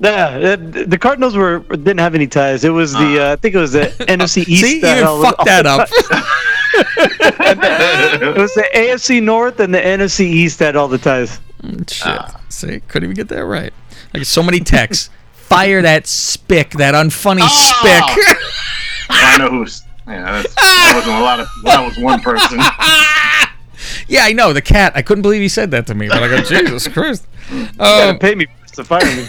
[0.00, 0.56] Yeah, uh,
[0.86, 2.62] the Cardinals were didn't have any ties.
[2.64, 4.62] It was the uh, I think it was the NFC East.
[4.64, 5.88] See, you that even fucked that the up.
[6.84, 8.20] ties.
[8.22, 11.40] it was the AFC North and the NFC East had all the ties.
[11.88, 12.20] Shit.
[12.48, 13.72] See, couldn't even get that right.
[14.14, 15.10] Like so many texts.
[15.32, 18.36] Fire that spick, that unfunny spick.
[19.10, 19.82] I know who's.
[20.06, 21.48] Yeah, that's, that wasn't a lot of.
[21.64, 22.58] That was one person.
[24.08, 24.92] yeah, I know the cat.
[24.94, 27.26] I couldn't believe he said that to me, but I go, Jesus Christ.
[27.50, 29.26] You gotta Um, pay me to fire me.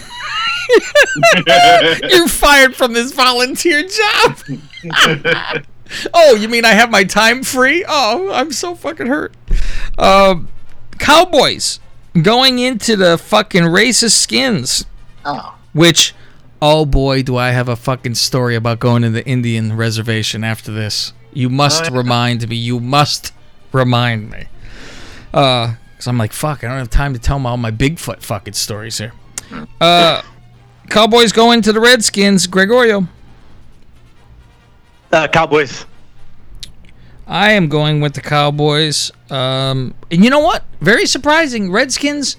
[2.10, 4.38] You're fired from this volunteer job.
[6.14, 7.84] Oh, you mean I have my time free?
[7.88, 9.34] Oh, I'm so fucking hurt.
[9.98, 10.48] Um,
[10.98, 11.80] Cowboys
[12.22, 14.86] going into the fucking racist skins.
[15.26, 15.58] Oh.
[15.74, 16.14] Which,
[16.62, 20.72] oh boy, do I have a fucking story about going to the Indian reservation after
[20.72, 21.14] this.
[21.34, 21.98] You must Oh, yeah.
[22.00, 22.56] remind me.
[22.56, 23.34] You must
[23.72, 24.46] remind me.
[25.34, 28.54] Uh, cause I'm like, fuck, I don't have time to tell all my Bigfoot fucking
[28.54, 29.14] stories here.
[29.80, 30.22] Uh,
[30.90, 32.48] Cowboys go into the Redskins.
[32.48, 33.08] Gregorio.
[35.12, 35.86] Uh, Cowboys.
[37.28, 39.12] I am going with the Cowboys.
[39.30, 40.64] Um, and you know what?
[40.82, 41.72] Very surprising.
[41.72, 42.38] Redskins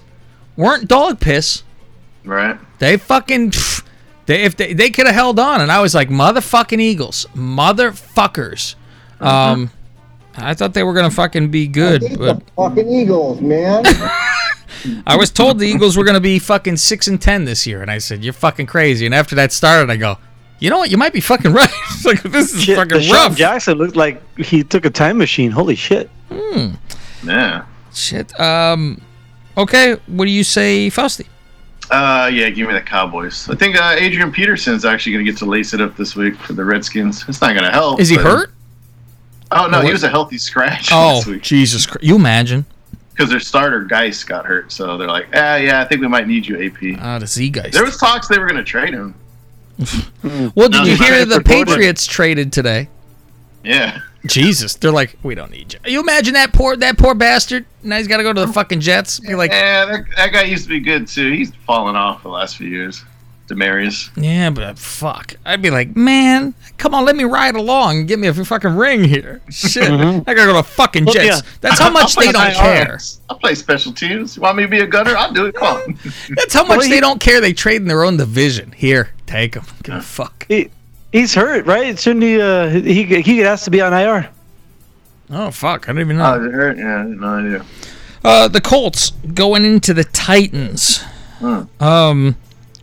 [0.57, 1.63] weren't dog piss.
[2.23, 2.59] Right.
[2.79, 3.51] They fucking.
[3.51, 3.83] pff,
[4.25, 8.75] They if they, they could have held on, and I was like, motherfucking Eagles, motherfuckers.
[9.19, 9.71] Um,
[10.35, 13.83] I thought they were gonna fucking be good, but Fucking Eagles, man.
[15.05, 17.91] I was told the Eagles were gonna be fucking six and ten this year, and
[17.91, 19.05] I said, you're fucking crazy.
[19.05, 20.17] And after that started, I go,
[20.61, 20.89] you know what?
[20.89, 21.69] You might be fucking right.
[21.91, 23.35] It's like this is Shit, fucking DeSean rough.
[23.35, 25.51] Jackson looked like he took a time machine.
[25.51, 26.09] Holy shit.
[26.31, 26.75] Hmm.
[27.23, 27.65] Yeah.
[27.93, 28.39] Shit.
[28.39, 29.01] Um.
[29.57, 29.97] Okay.
[30.07, 31.27] What do you say, Fausty?
[31.89, 33.49] Uh, yeah, give me the Cowboys.
[33.49, 36.35] I think uh, Adrian Peterson's actually going to get to lace it up this week
[36.37, 37.25] for the Redskins.
[37.27, 37.99] It's not going to help.
[37.99, 38.53] Is he but- hurt?
[39.53, 42.03] Oh no, Or he was a healthy scratch Oh, this week Jesus Christ!
[42.05, 42.65] You imagine?
[43.11, 44.71] because their starter Guice got hurt.
[44.71, 46.97] So they're like, ah, yeah, I think we might need you, AP.
[47.01, 47.73] Ah, the Z guys.
[47.73, 49.13] There was talks they were going to trade him.
[49.81, 50.47] Hmm.
[50.55, 51.67] Well, did No, you hear the for Portland.
[51.67, 52.89] Patriots traded today?
[53.63, 53.99] Yeah.
[54.25, 55.79] Jesus, they're like, we don't need you.
[55.85, 57.65] You imagine that poor that poor bastard?
[57.83, 59.19] Now he's got to go to the fucking Jets.
[59.19, 61.31] Be like, Yeah, that, that guy used to be good too.
[61.31, 63.03] He's fallen off the last few years.
[63.51, 64.09] Demaryius.
[64.15, 65.35] yeah, but fuck.
[65.45, 68.75] I'd be like, man, come on, let me ride along and give me a fucking
[68.75, 69.41] ring here.
[69.49, 70.23] Shit, Mhm.
[70.27, 71.25] I gotta go to fucking Well, Jets.
[71.43, 71.51] yeah.
[71.61, 72.53] That's how much they don't IR.
[72.53, 72.99] care.
[73.29, 74.35] I'll play special teams.
[74.35, 75.15] You want me to be a gunner?
[75.15, 75.55] I'll do it.
[75.55, 75.99] Come on.
[76.35, 77.41] That's how much Well, they he- don't care.
[77.41, 78.71] They trade in their own division.
[78.71, 79.65] Here, take them.
[79.83, 80.45] Give a fuck.
[80.47, 80.69] He,
[81.11, 81.97] he's hurt, right?
[81.99, 82.39] Shouldn't he?
[82.41, 84.29] Uh, he he has to be on IR.
[85.29, 86.33] Oh fuck, I didn't even know.
[86.35, 86.77] Oh, is it hurt?
[86.77, 87.65] Yeah, I had no idea.
[88.23, 91.01] Uh, the Colts going into the Titans.
[91.39, 91.63] Hmm.
[91.79, 92.35] Um,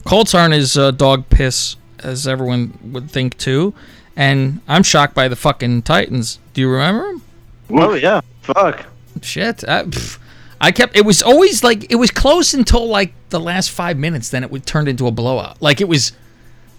[0.04, 3.74] Colts aren't as uh, dog piss as everyone would think too,
[4.16, 6.38] and I'm shocked by the fucking Titans.
[6.54, 7.22] Do you remember them?
[7.70, 8.86] Oh yeah, fuck.
[9.22, 10.18] Shit, I, pff,
[10.60, 10.96] I kept.
[10.96, 14.30] It was always like it was close until like the last five minutes.
[14.30, 15.60] Then it would turn into a blowout.
[15.60, 16.12] Like it was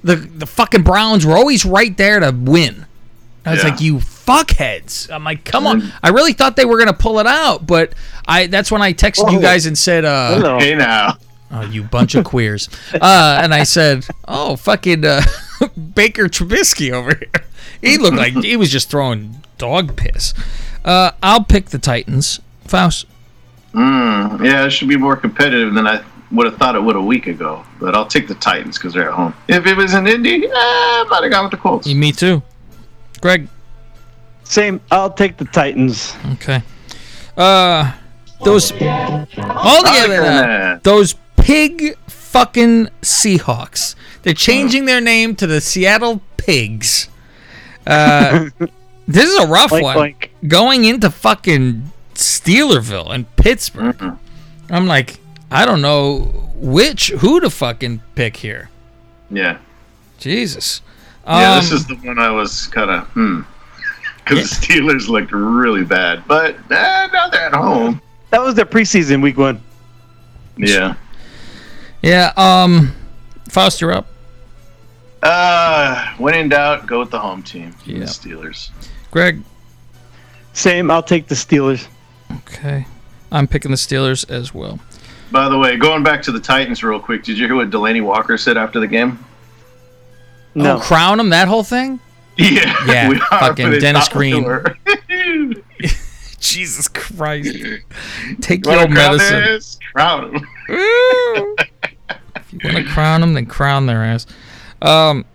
[0.04, 2.86] the the fucking Browns were always right there to win.
[3.46, 3.70] I was Yeah.
[3.70, 5.10] like, you fuckheads.
[5.12, 5.92] I'm like, come on.
[6.04, 7.94] I really thought they were gonna pull it out, but
[8.28, 10.60] I that's when I texted you guys and said, uh, Hello.
[10.60, 11.18] Hey now.
[11.52, 12.70] Oh, you bunch of queers.
[12.94, 15.22] Uh, and I said, oh, fucking uh,
[15.96, 17.30] Baker Trubisky over here.
[17.82, 20.34] He looked like he was just throwing dog piss.
[20.86, 22.40] Uh, I'll pick the Titans.
[22.66, 23.08] Faust.
[23.74, 27.02] Mm, yeah, it should be more competitive than I would have thought it would a
[27.02, 27.64] week ago.
[27.80, 29.34] But I'll take the Titans because they're at home.
[29.48, 31.88] If it was in Indy, eh, I might have gone with the Colts.
[31.88, 32.44] Me too.
[33.22, 33.48] Greg.
[34.44, 34.82] Same.
[34.92, 36.16] I'll take the Titans.
[36.34, 36.62] Okay.
[37.38, 37.92] Uh,
[38.44, 41.16] those all together those
[41.50, 43.96] pig fucking Seahawks.
[44.22, 47.10] They're changing their name to the Seattle Pigs.
[47.88, 48.52] Uh,
[49.08, 49.98] this is a rough Oink, one.
[49.98, 50.30] oink.
[50.48, 54.00] Going into fucking Steelerville and Pittsburgh.
[54.70, 55.20] I'm like,
[55.50, 56.20] I don't know
[56.54, 58.70] which who to fucking pick here.
[59.32, 59.58] Yeah.
[60.20, 60.82] Jesus.
[61.26, 63.42] Yeah, Um, this is the one I was kind of hmm.
[64.20, 68.00] Because the Steelers looked really bad, but eh, now they're at home.
[68.30, 69.60] That was their preseason week one.
[70.56, 70.94] Yeah.
[72.02, 72.32] Yeah.
[72.38, 72.94] Um,
[73.50, 74.08] Faust, you're up.
[75.22, 77.76] Uh, when in doubt, go with the home team.
[77.86, 78.00] Yeah.
[78.00, 78.70] The Steelers.
[79.12, 79.42] Greg.
[80.54, 80.90] Same.
[80.90, 81.88] I'll take the Steelers.
[82.38, 82.86] Okay.
[83.32, 84.80] I'm picking the Steelers as well.
[85.32, 88.04] By the way, going back to the Titans real quick, did you hear what Delanie
[88.04, 89.24] Walker said after the game?
[90.56, 90.78] No.
[90.78, 92.00] Oh, crown him that whole thing.
[92.38, 92.74] Yeah.
[92.88, 93.20] Yeah.
[93.32, 94.46] fucking Dennis Green.
[96.40, 97.54] Jesus Christ.
[98.42, 99.42] Take Wanna your medicine.
[99.42, 99.78] this?
[99.94, 101.56] Crown him.
[102.52, 104.26] If you want to crown them, then crown their ass.
[104.82, 105.26] Um,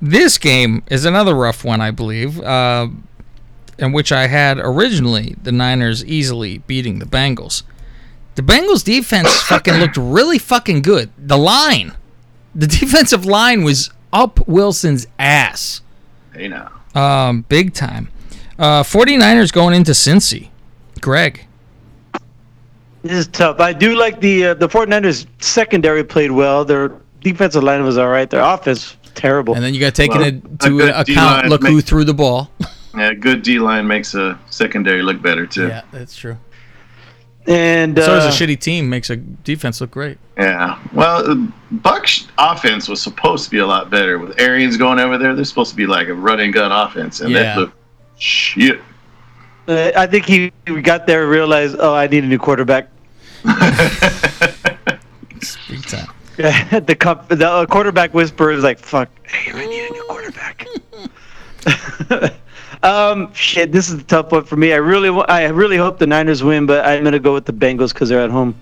[0.00, 2.88] this game is another rough one, I believe, uh,
[3.78, 7.62] in which I had originally the Niners easily beating the Bengals.
[8.34, 11.10] The Bengals defense fucking looked really fucking good.
[11.18, 11.94] The line,
[12.54, 15.80] the defensive line was up Wilson's ass.
[16.34, 16.72] Hey now.
[16.94, 18.10] Um, big time.
[18.58, 20.50] Uh, 49ers going into Cincy.
[21.00, 21.46] Greg.
[23.04, 23.60] This is tough.
[23.60, 26.64] I do like the uh, the 49ers secondary played well.
[26.64, 26.90] Their
[27.20, 28.28] defensive line was all right.
[28.28, 29.54] Their offense terrible.
[29.54, 31.06] And then you got taken Well, into a account.
[31.06, 32.50] D-line Look who threw the ball.
[32.96, 35.66] Yeah, good D line makes a secondary look better too.
[35.66, 36.36] Yeah, that's true.
[37.48, 40.16] And so does uh, a shitty team makes a defense look great.
[40.38, 40.78] Yeah.
[40.92, 41.34] Well, uh,
[41.72, 45.34] Buck's offense was supposed to be a lot better with Arians going over there.
[45.34, 47.42] They're supposed to be like a running gun offense, and Yeah.
[47.42, 47.76] that looked
[48.16, 48.80] shit.
[49.66, 52.88] uh, I think he he got there and realized, oh, I need a new quarterback.
[55.68, 56.08] Big time.
[56.36, 60.66] the cup, the uh, quarterback whisperer is like, "Fuck, hey, I need a new quarterback."
[62.82, 64.72] um, shit, this is a tough one for me.
[64.72, 67.52] I really, wa- I really hope the Niners win, but I'm gonna go with the
[67.52, 68.54] Bengals because they're at home,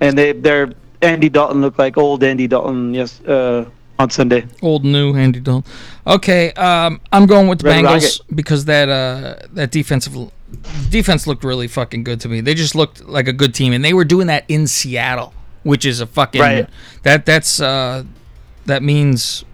[0.00, 2.92] and they, they're Andy Dalton looked like old Andy Dalton.
[2.92, 4.44] Yes, uh, on Sunday.
[4.60, 5.70] Old new Andy Dalton.
[6.06, 10.14] Okay, um, I'm going with the Red Bengals because that uh, that defensive
[10.90, 12.40] defense looked really fucking good to me.
[12.40, 15.32] They just looked like a good team, and they were doing that in Seattle,
[15.62, 16.68] which is a fucking Right.
[17.02, 18.04] that that's uh,
[18.66, 19.44] that means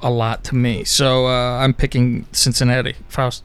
[0.00, 0.84] a lot to me.
[0.84, 2.94] So uh, I'm picking Cincinnati.
[3.08, 3.44] Faust.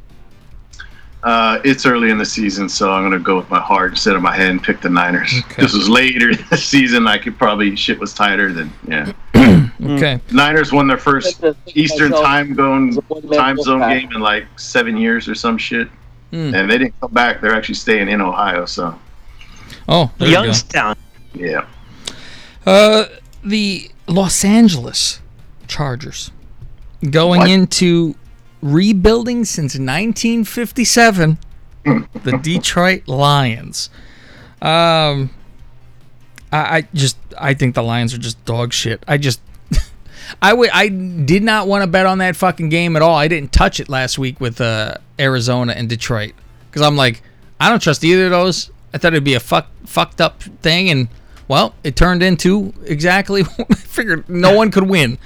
[1.23, 4.21] Uh, it's early in the season, so I'm gonna go with my heart instead of
[4.21, 5.33] my head and pick the Niners.
[5.57, 7.07] This was later in the season.
[7.07, 9.11] I could probably shit was tighter than yeah.
[9.79, 10.19] Okay.
[10.31, 15.27] Niners won their first Eastern time going one-man time zone game in like seven years
[15.29, 15.87] or some shit,
[16.31, 16.53] Hmm.
[16.53, 17.39] and they didn't come back.
[17.41, 18.65] They're actually staying in Ohio.
[18.65, 18.97] So
[19.87, 20.43] Oh, there you go.
[20.43, 20.95] Youngstown.
[21.33, 21.65] yeah.
[22.65, 23.05] Uh,
[23.43, 25.21] the Los Angeles
[25.67, 26.31] Chargers
[27.09, 27.49] going What?
[27.49, 28.15] into
[28.61, 31.37] rebuilding since 1957.
[31.85, 33.89] the Detroit Lions.
[34.61, 35.29] Um,
[36.51, 39.03] I, I just I think the Lions are just dog shit.
[39.07, 39.39] I just
[40.41, 43.15] I would I did not want to bet on that fucking game at all.
[43.15, 46.33] I didn't touch it last week with uh, Arizona and Detroit
[46.69, 47.21] because I'm like
[47.59, 48.71] I don't trust either of those.
[48.93, 51.07] I thought it'd be a fuck fucked up thing, and
[51.47, 53.43] well, it turned into exactly.
[53.59, 55.17] I figured no one could win.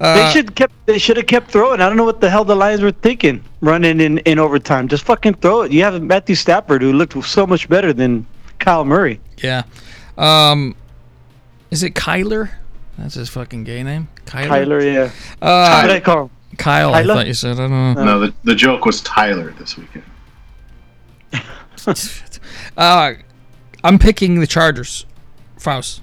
[0.00, 0.74] Uh, they should kept.
[0.86, 1.80] They should have kept throwing.
[1.80, 4.88] I don't know what the hell the Lions were thinking, running in in overtime.
[4.88, 5.72] Just fucking throw it.
[5.72, 8.26] You have Matthew Stafford, who looked so much better than
[8.58, 9.20] Kyle Murray.
[9.38, 9.62] Yeah.
[10.18, 10.74] Um,
[11.70, 12.50] is it Kyler?
[12.98, 14.08] That's his fucking gay name.
[14.24, 14.66] Kyler.
[14.66, 15.10] Kyler, yeah.
[15.46, 16.30] Uh, what did I call him?
[16.56, 16.94] Kyle.
[16.94, 17.56] I thought you said.
[17.58, 18.04] I don't know.
[18.04, 20.04] No, the, the joke was Tyler this weekend.
[22.76, 23.12] Uh,
[23.84, 25.06] I'm picking the Chargers.
[25.56, 26.02] Faust.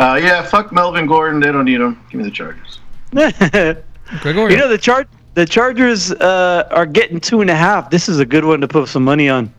[0.00, 1.40] Uh, yeah, fuck Melvin Gordon.
[1.40, 2.02] They don't need him.
[2.10, 2.80] Give me the Chargers.
[3.12, 4.48] Gregorio.
[4.48, 5.08] You know the chart.
[5.34, 7.90] The Chargers uh, are getting two and a half.
[7.90, 9.52] This is a good one to put some money on.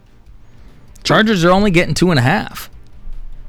[1.03, 2.69] Chargers are only getting two and a half.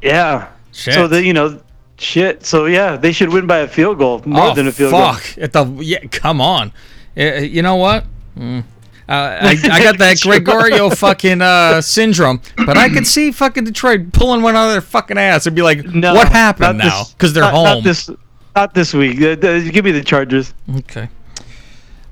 [0.03, 0.51] Yeah.
[0.73, 0.95] Shit.
[0.95, 1.61] So the you know,
[1.99, 2.45] shit.
[2.45, 5.15] So yeah, they should win by a field goal, more oh, than a field goal.
[5.15, 5.39] fuck.
[5.39, 6.73] At the yeah, come on.
[7.17, 8.05] Uh, you know what?
[8.37, 8.65] Mm.
[9.07, 14.13] Uh, I, I got that Gregorio fucking uh, syndrome, but I could see fucking Detroit
[14.13, 15.85] pulling one out of their fucking ass and be like.
[15.85, 17.65] No, "What happened now?" Because they're not- home.
[17.65, 18.11] Not this.
[18.57, 19.21] Not this week.
[19.21, 20.55] Uh, give me the Chargers.
[20.77, 21.09] Okay.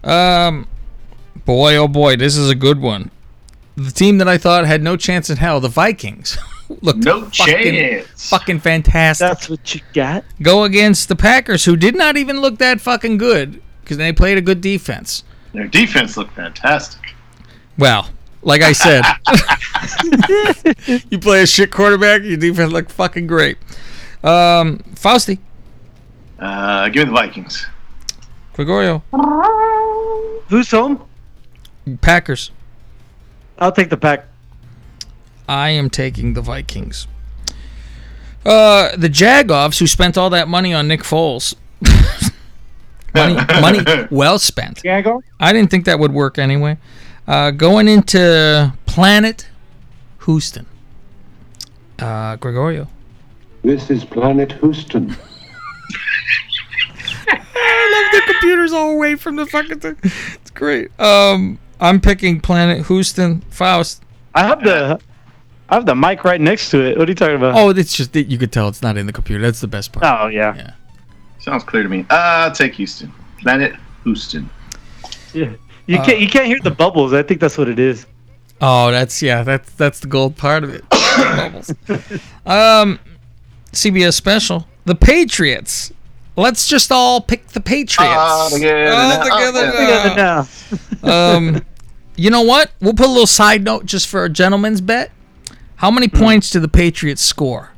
[0.03, 0.66] Um,
[1.45, 3.11] boy, oh boy, this is a good one.
[3.76, 6.37] The team that I thought had no chance in hell, the Vikings,
[6.81, 8.29] looked No fucking, chance.
[8.31, 9.29] fucking fantastic.
[9.29, 10.25] That's what you got.
[10.41, 14.39] Go against the Packers, who did not even look that fucking good because they played
[14.39, 15.25] a good defense.
[15.53, 17.01] Their defense looked fantastic.
[17.79, 18.09] Well,
[18.43, 19.03] Like I said,
[21.11, 23.57] you play a shit quarterback, your defense look fucking great.
[24.25, 25.39] Um, Fausti,
[26.39, 27.66] Uh, give me the Vikings.
[28.55, 29.03] Gregorio,
[30.49, 31.05] Who's home?
[32.01, 32.51] Packers.
[33.59, 34.27] I'll take the pack.
[35.49, 37.07] I am taking the Vikings.
[38.45, 41.55] Uh, the Jagoffs, who spent all that money on Nick Foles.
[43.14, 44.82] money, money well spent.
[44.84, 45.22] Jago?
[45.38, 46.78] I didn't think that would work anyway.
[47.26, 49.49] Uh, going into Planet
[50.24, 50.66] Houston.
[51.99, 52.88] Uh, Gregorio.
[53.62, 55.11] This is Planet Houston.
[57.28, 59.97] I love the computers all away from the fucking thing.
[60.03, 60.99] It's great.
[61.01, 63.43] Um, I'm picking Planet Houston.
[63.43, 64.03] Faust.
[64.34, 65.01] I have the
[65.73, 66.99] I have the mic right next to it.
[66.99, 67.55] What are you talking about?
[67.57, 69.43] Oh, it's just you could tell it's not in the computer.
[69.43, 70.05] That's the best part.
[70.05, 70.55] Oh yeah.
[70.55, 70.75] Yeah.
[71.41, 72.01] Sounds clear to me.
[72.11, 73.11] Uh, I'll take Houston.
[73.41, 74.51] Planet Houston.
[75.33, 75.53] Yeah.
[75.87, 77.14] You Uh, can't you can't hear the bubbles.
[77.14, 78.05] I think that's what it is.
[78.61, 79.43] Oh, that's yeah.
[79.45, 80.85] That's that's the gold part of it.
[80.91, 81.70] Bubbles.
[82.47, 83.01] Um,
[83.73, 84.66] CBS special.
[84.85, 85.91] The Patriots.
[86.37, 88.14] Let's just all pick the Patriots.
[88.14, 89.73] All together All together All
[90.16, 90.43] now.
[90.43, 90.47] together
[91.03, 91.37] now.
[91.37, 91.64] um,
[92.16, 92.73] you know what?
[92.81, 95.11] We'll put a little side note just for a gentleman's bet.
[95.83, 96.16] How many Hmm.
[96.16, 97.70] points do the Patriots score?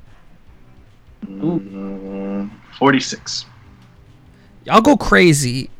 [1.27, 3.47] Mm, 46.
[4.71, 5.71] I'll go crazy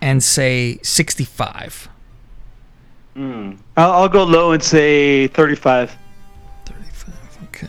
[0.00, 1.90] and say 65.
[3.14, 5.94] I'll, I'll go low and say 35.
[6.64, 7.14] 35,
[7.48, 7.66] okay.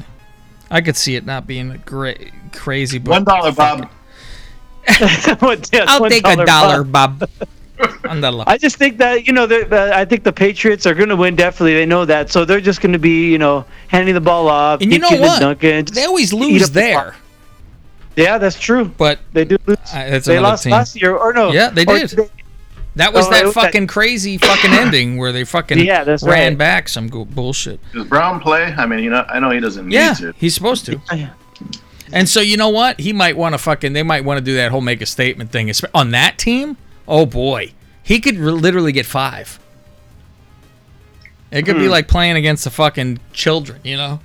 [0.72, 3.00] I could see it not being a great crazy.
[3.00, 3.90] But One dollar, Bob.
[4.88, 7.20] I'll take a dollar, Bob.
[7.20, 7.32] Dollar.
[7.82, 11.16] I just think that you know, the, the, I think the Patriots are going to
[11.16, 11.36] win.
[11.36, 14.48] Definitely, they know that, so they're just going to be, you know, handing the ball
[14.48, 14.82] off.
[14.82, 15.40] And you know kicking what?
[15.40, 17.16] Duncan, They always lose up the there.
[18.16, 18.86] Yeah, that's true.
[18.86, 19.78] But they do lose.
[19.94, 20.72] that's they lost team.
[20.72, 21.52] last year, or no?
[21.52, 22.20] Yeah, they or did.
[22.96, 26.04] That was Oh, that it was that- fucking crazy fucking ending where they fucking Yeah,
[26.04, 26.58] that's ran right.
[26.58, 27.80] back some go- bullshit.
[27.94, 28.64] Does Brown play?
[28.78, 30.34] I mean, you know, I know he doesn't need Yeah, to.
[30.38, 31.00] he's supposed to.
[32.12, 33.00] And so you know what?
[33.00, 33.94] He might want to fucking.
[33.94, 36.76] They might want to do that whole make a statement thing on that team.
[37.10, 39.60] Oh boy, he could re- literally get five.
[41.52, 41.92] It could be Hmm.
[41.92, 44.20] like playing against the fucking children, you know.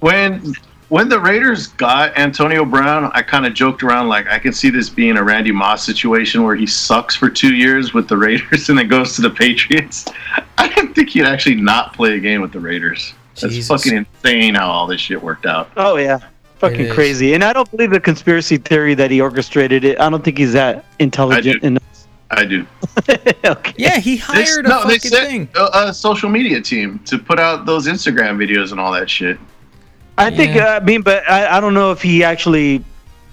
[0.00, 0.52] When
[0.88, 4.70] when the Raiders got Antonio Brown, I kind of joked around like I can see
[4.70, 8.68] this being a Randy Moss situation where he sucks for two years with the Raiders
[8.70, 10.06] and then goes to the Patriots.
[10.58, 13.12] I didn't think he'd actually not play a game with the Raiders.
[13.40, 13.68] That's Jesus.
[13.68, 15.70] fucking insane how all this shit worked out.
[15.76, 16.18] Oh yeah,
[16.56, 17.34] fucking crazy.
[17.34, 20.00] And I don't believe the conspiracy theory that he orchestrated it.
[20.00, 21.77] I don't think he's that intelligent enough.
[22.30, 22.66] I do.
[23.76, 25.48] Yeah, he They- hired a no, they fucking set thing.
[25.56, 29.38] A, a social media team to put out those Instagram videos and all that shit.
[30.18, 30.56] I think.
[30.56, 32.84] Uh, I mean, but I, I don't know if he actually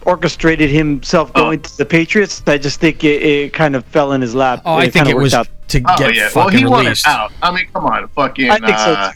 [0.05, 1.41] orchestrated himself Oh.
[1.45, 2.43] going to the Patriots.
[2.45, 4.61] I just think it, it kind of fell in his lap.
[4.65, 5.47] Oh, I think it was out.
[5.69, 7.07] to Oh get yeah, well fucking he wanted released.
[7.07, 7.31] out.
[7.41, 8.51] I mean, come on, fucking.
[8.51, 9.11] I think so, uh,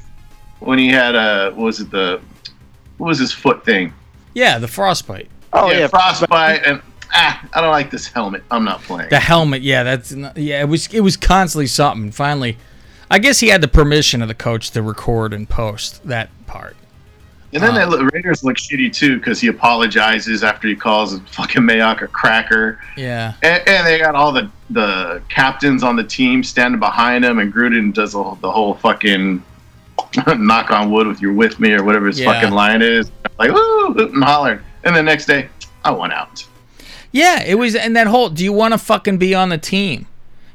[0.61, 2.19] when he had uh, what was it the,
[2.97, 3.93] what was his foot thing?
[4.33, 5.29] Yeah, the frostbite.
[5.53, 6.81] Oh yeah, frostbite and
[7.13, 8.43] ah, I don't like this helmet.
[8.51, 9.09] I'm not playing.
[9.09, 10.61] The helmet, yeah, that's not, yeah.
[10.61, 12.11] It was it was constantly something.
[12.11, 12.57] Finally,
[13.11, 16.75] I guess he had the permission of the coach to record and post that part.
[17.51, 22.03] And then the Raiders look shitty too because he apologizes after he calls fucking Mayock
[22.03, 22.79] a cracker.
[22.95, 23.33] Yeah.
[23.41, 27.51] And, and they got all the the captains on the team standing behind him, and
[27.51, 29.43] Gruden does the whole, the whole fucking
[30.37, 32.31] knock on wood with "you're with me" or whatever his Yeah.
[32.33, 33.11] fucking line is.
[33.39, 35.49] Like woo, and hollering, and the next day,
[35.83, 36.45] I went out.
[37.11, 38.29] Yeah, it was, and that whole.
[38.29, 40.05] Do you want to fucking be on the team?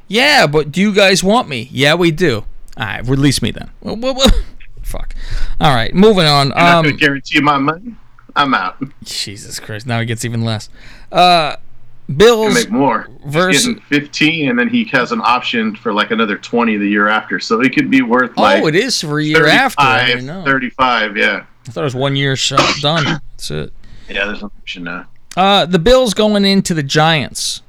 [0.08, 1.68] Yeah, but do you guys want me?
[1.72, 2.44] Yeah, we do.
[2.76, 3.70] All right, release me then.
[3.80, 4.30] Well, well, well,
[4.82, 5.14] Fuck.
[5.60, 6.48] All right, moving on.
[6.48, 7.94] You're not Um, gonna guarantee my money.
[8.36, 8.76] I'm out.
[9.04, 9.86] Jesus Christ!
[9.86, 10.68] Now it gets even less.
[11.10, 11.56] Uh,
[12.14, 13.08] Bills make more.
[13.24, 16.86] versus- He's getting 15, and then he has an option for like another 20 the
[16.86, 17.40] year after.
[17.40, 19.80] So it could be worth Like Oh, it is for a year after.
[19.80, 20.44] I 35, didn't know.
[20.44, 21.44] 35, yeah.
[21.66, 23.04] I thought it was one year shot done.
[23.04, 23.72] That's it.
[24.10, 25.06] Yeah, there's an option now.
[25.36, 27.62] Uh, the Bills going into the Giants.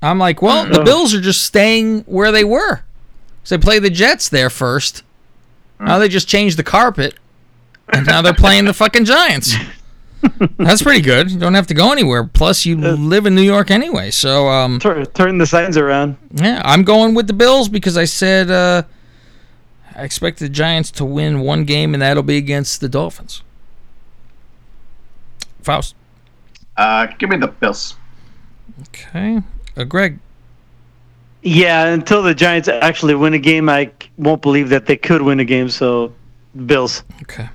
[0.00, 2.82] I'm like, well, the Bills are just staying where they were.
[3.44, 5.02] So they played the Jets there first.
[5.80, 7.14] Now they just changed the carpet,
[7.88, 9.54] and now they're playing the fucking Giants.
[10.56, 11.30] That's pretty good.
[11.30, 12.24] You don't have to go anywhere.
[12.24, 14.12] Plus, you live in New York anyway.
[14.12, 16.16] So, um, turn, turn the signs around.
[16.34, 18.84] Yeah, I'm going with the Bills because I said uh,
[19.96, 23.42] I expect the Giants to win one game, and that'll be against the Dolphins.
[25.62, 25.96] Faust.
[26.76, 27.96] Uh, give me the Bills.
[28.88, 29.42] Okay.
[29.76, 30.18] Uh, Greg.
[31.42, 35.40] Yeah, until the Giants actually win a game, I won't believe that they could win
[35.40, 35.68] a game.
[35.68, 36.12] So,
[36.66, 37.02] Bills.
[37.22, 37.48] Okay.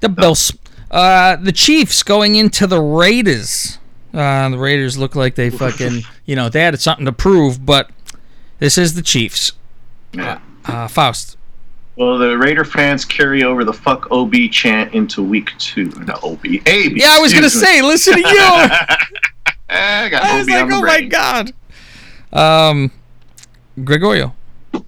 [0.00, 0.56] The Bills.
[0.90, 3.78] Uh, the Chiefs going into the Raiders.
[4.14, 7.90] Uh, the Raiders look like they fucking, you know, they had something to prove, but
[8.58, 9.52] this is the Chiefs.
[10.12, 10.40] Yeah.
[10.64, 11.36] Uh, Faust.
[11.96, 15.86] Well, the Raider fans carry over the "fuck OB" chant into week two.
[16.06, 16.94] Not OB, AB.
[16.98, 18.26] Yeah, I was gonna say, listen to you.
[19.68, 21.52] I got I was OB like, the oh my god.
[22.32, 22.90] Um,
[23.84, 24.34] Gregorio.
[24.74, 24.80] Uh,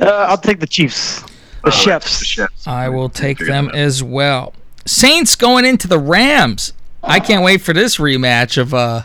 [0.00, 1.22] I'll take the Chiefs.
[1.64, 2.38] The chefs.
[2.66, 4.54] I will take them as well.
[4.86, 6.72] Saints going into the Rams.
[7.02, 9.02] I can't wait for this rematch of uh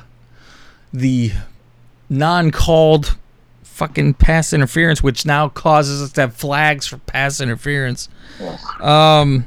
[0.94, 1.32] the
[2.10, 3.18] non-called
[3.76, 8.08] fucking pass interference, which now causes us to have flags for pass interference.
[8.80, 9.46] Um,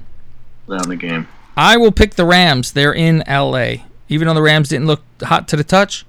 [0.69, 1.27] Down the game.
[1.57, 2.73] I will pick the Rams.
[2.73, 3.85] They're in L.A.
[4.11, 6.05] Even though the Rams didn't look hot to the touch,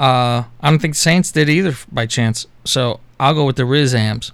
[0.00, 2.46] uh, I don't think Saints did either by chance.
[2.64, 4.32] So I'll go with the Rizams.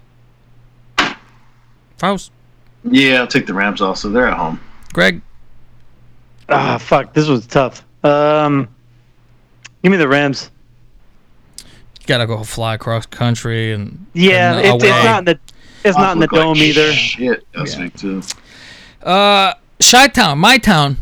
[1.99, 2.33] Faust,
[2.85, 3.83] Yeah, I'll take the Rams.
[3.83, 4.59] Also, they're at home.
[4.95, 5.21] Greg.
[6.49, 7.13] Ah, fuck.
[7.13, 7.85] This was tough.
[8.03, 8.67] Um,
[9.83, 10.51] give me the Rams.
[12.07, 15.39] Gotta go fly across country and Yeah, and it's, it's not in the
[15.85, 16.93] it's not in the Look like dome either.
[16.93, 18.23] Shit, that's me too.
[19.03, 20.99] Uh, Chi Town, my town.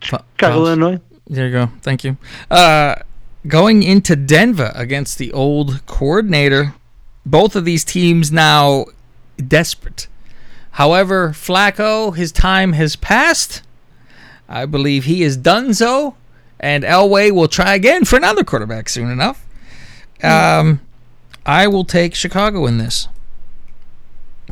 [0.00, 1.00] Fa- Chicago, Illinois.
[1.26, 1.70] There you go.
[1.82, 2.16] Thank you.
[2.50, 2.96] Uh,
[3.46, 6.74] going into Denver against the old coordinator.
[7.26, 8.86] Both of these teams now
[9.46, 10.08] desperate.
[10.72, 13.62] However, Flacco, his time has passed.
[14.48, 16.14] I believe he is done so,
[16.60, 19.44] and Elway will try again for another quarterback soon enough.
[20.22, 20.80] Um,
[21.46, 23.08] I will take Chicago in this.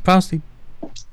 [0.02, 0.40] Fausty.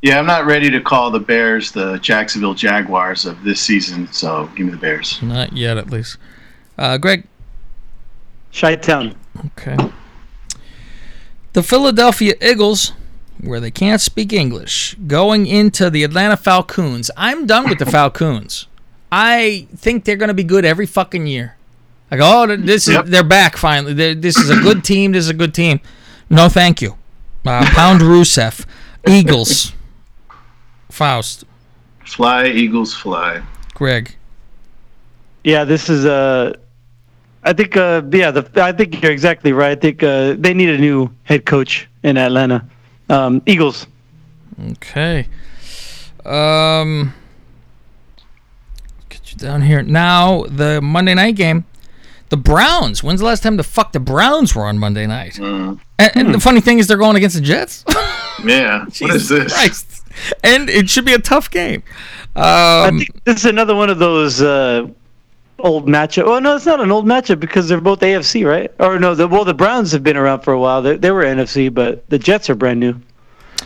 [0.01, 4.49] Yeah, I'm not ready to call the Bears the Jacksonville Jaguars of this season, so
[4.55, 5.21] give me the Bears.
[5.21, 6.17] Not yet, at least.
[6.77, 7.25] Uh, Greg.
[8.53, 9.15] Chi Town.
[9.47, 9.75] Okay.
[11.53, 12.93] The Philadelphia Eagles,
[13.41, 17.11] where they can't speak English, going into the Atlanta Falcons.
[17.17, 18.67] I'm done with the Falcons.
[19.11, 21.55] I think they're going to be good every fucking year.
[22.11, 23.05] Like, oh, this is Yep.
[23.07, 23.93] they're back finally.
[23.93, 25.11] They're- this is a good team.
[25.13, 25.79] This is a good team.
[26.29, 26.95] No, thank you.
[27.45, 28.65] Uh, Pound Rusev,
[29.07, 29.71] Eagles,
[30.89, 31.43] Faust,
[32.05, 33.41] Fly, Eagles, fly.
[33.73, 34.15] Greg.
[35.43, 36.53] Yeah, this is uh
[37.43, 39.77] I think uh yeah, the I think you're exactly right.
[39.77, 42.65] I think uh they need a new head coach in Atlanta.
[43.09, 43.85] Um Eagles.
[44.71, 45.27] Okay.
[46.25, 47.24] Um, get you
[49.37, 50.43] down here now.
[50.43, 51.65] The Monday night game,
[52.29, 53.03] the Browns.
[53.03, 55.37] When's the last time the fuck the Browns were on Monday night?
[55.39, 57.83] And, and the funny thing is, they're going against the Jets.
[58.43, 59.53] Yeah, what Jesus is this?
[59.53, 60.03] Christ.
[60.43, 61.81] And it should be a tough game.
[62.35, 64.87] I Um, think this is another one of those uh
[65.57, 66.25] old matchup.
[66.25, 68.69] Oh no, it's not an old matchup because they're both AFC, right?
[68.77, 70.81] Or no, the well the Browns have been around for a while.
[70.81, 72.99] They, they were NFC, but the Jets are brand new.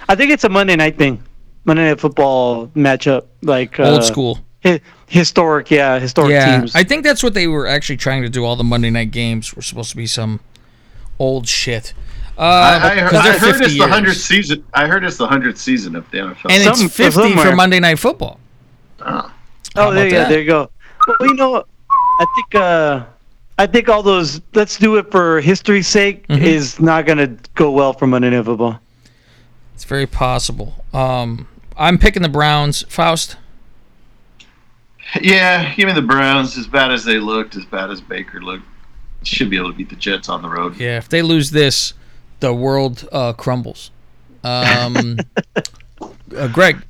[0.07, 1.21] I think it's a Monday night thing.
[1.65, 4.39] Monday night football matchup like uh, Old school.
[4.63, 6.75] Hi- historic, yeah, historic yeah, teams.
[6.75, 8.43] I think that's what they were actually trying to do.
[8.45, 10.39] All the Monday night games were supposed to be some
[11.17, 11.93] old shit.
[12.37, 14.63] Uh, I, I, heard, 'cause they're I heard 50 it's the hundredth season.
[14.73, 16.49] I heard it's the hundredth season of the NFL.
[16.51, 17.55] and it's Some- 50 for somewhere.
[17.55, 18.39] Monday night football.
[19.01, 19.31] Oh.
[19.75, 20.17] Oh, there about you go.
[20.19, 20.29] that?
[20.29, 20.69] There you go.
[21.19, 23.03] Well, you know, I think uh,
[23.57, 26.43] I think all those "let's do it for history's sake" Mm-hmm.
[26.43, 28.79] is not going to go well for Monday Night Football.
[29.75, 30.83] It's very possible.
[30.93, 31.47] Um,
[31.77, 32.83] I'm picking the Browns.
[32.89, 33.37] Faust.
[35.21, 36.57] Yeah, give me the Browns.
[36.57, 38.65] As bad as they looked, as bad as Baker looked,
[39.23, 40.77] should be able to beat the Jets on the road.
[40.77, 41.93] Yeah, if they lose this,
[42.39, 43.91] the world uh, crumbles.
[44.43, 45.19] Um,
[46.37, 46.83] uh, Greg.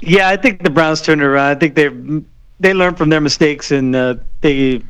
[0.00, 1.50] Yeah, I think the Browns turned it around.
[1.50, 1.88] I think they
[2.58, 4.82] they learned from their mistakes and uh, they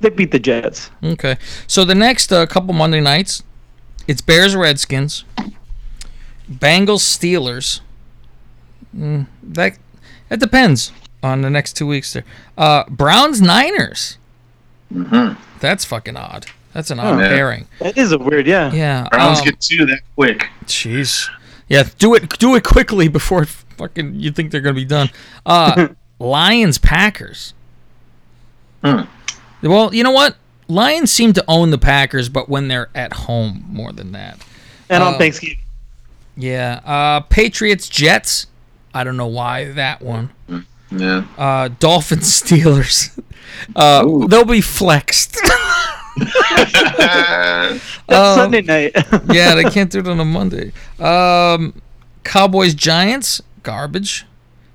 [0.00, 0.90] they beat the Jets.
[1.02, 1.36] Okay.
[1.66, 3.42] So the next uh, couple Monday nights,
[4.06, 5.24] it's Bears Redskins,
[6.50, 7.80] Bengals Steelers.
[8.94, 9.78] Mm, that
[10.28, 10.92] that depends
[11.22, 12.24] on the next two weeks there.
[12.56, 14.18] Uh, Browns Niners.
[14.92, 15.40] Mm-hmm.
[15.60, 16.46] That's fucking odd.
[16.72, 17.28] That's an Oh, odd yeah.
[17.28, 17.66] pairing.
[17.80, 18.72] That is a weird, yeah.
[18.72, 19.08] Yeah.
[19.10, 20.48] Browns um, get two that quick.
[20.64, 21.28] Jeez.
[21.68, 25.10] Yeah, do it do it quickly before fucking you think they're gonna be done.
[25.44, 25.88] Uh
[26.18, 27.52] Lions Packers.
[28.82, 29.02] Hmm.
[29.62, 30.36] Well, you know what?
[30.68, 34.38] Lions seem to own the Packers, but when they're at home more than that.
[34.88, 35.58] And on Uh, Thanksgiving,
[36.36, 36.80] Yeah.
[36.84, 38.46] Uh Patriots Jets.
[38.94, 40.30] I don't know why that one.
[40.90, 41.24] Yeah.
[41.36, 43.18] Uh Dolphins Steelers.
[43.76, 45.38] Uh they'll be flexed.
[46.98, 47.78] that's
[48.08, 48.92] um, Sunday night.
[49.32, 50.72] yeah, they can't do it on a Monday.
[50.98, 51.80] Um,
[52.24, 54.26] Cowboys Giants, garbage.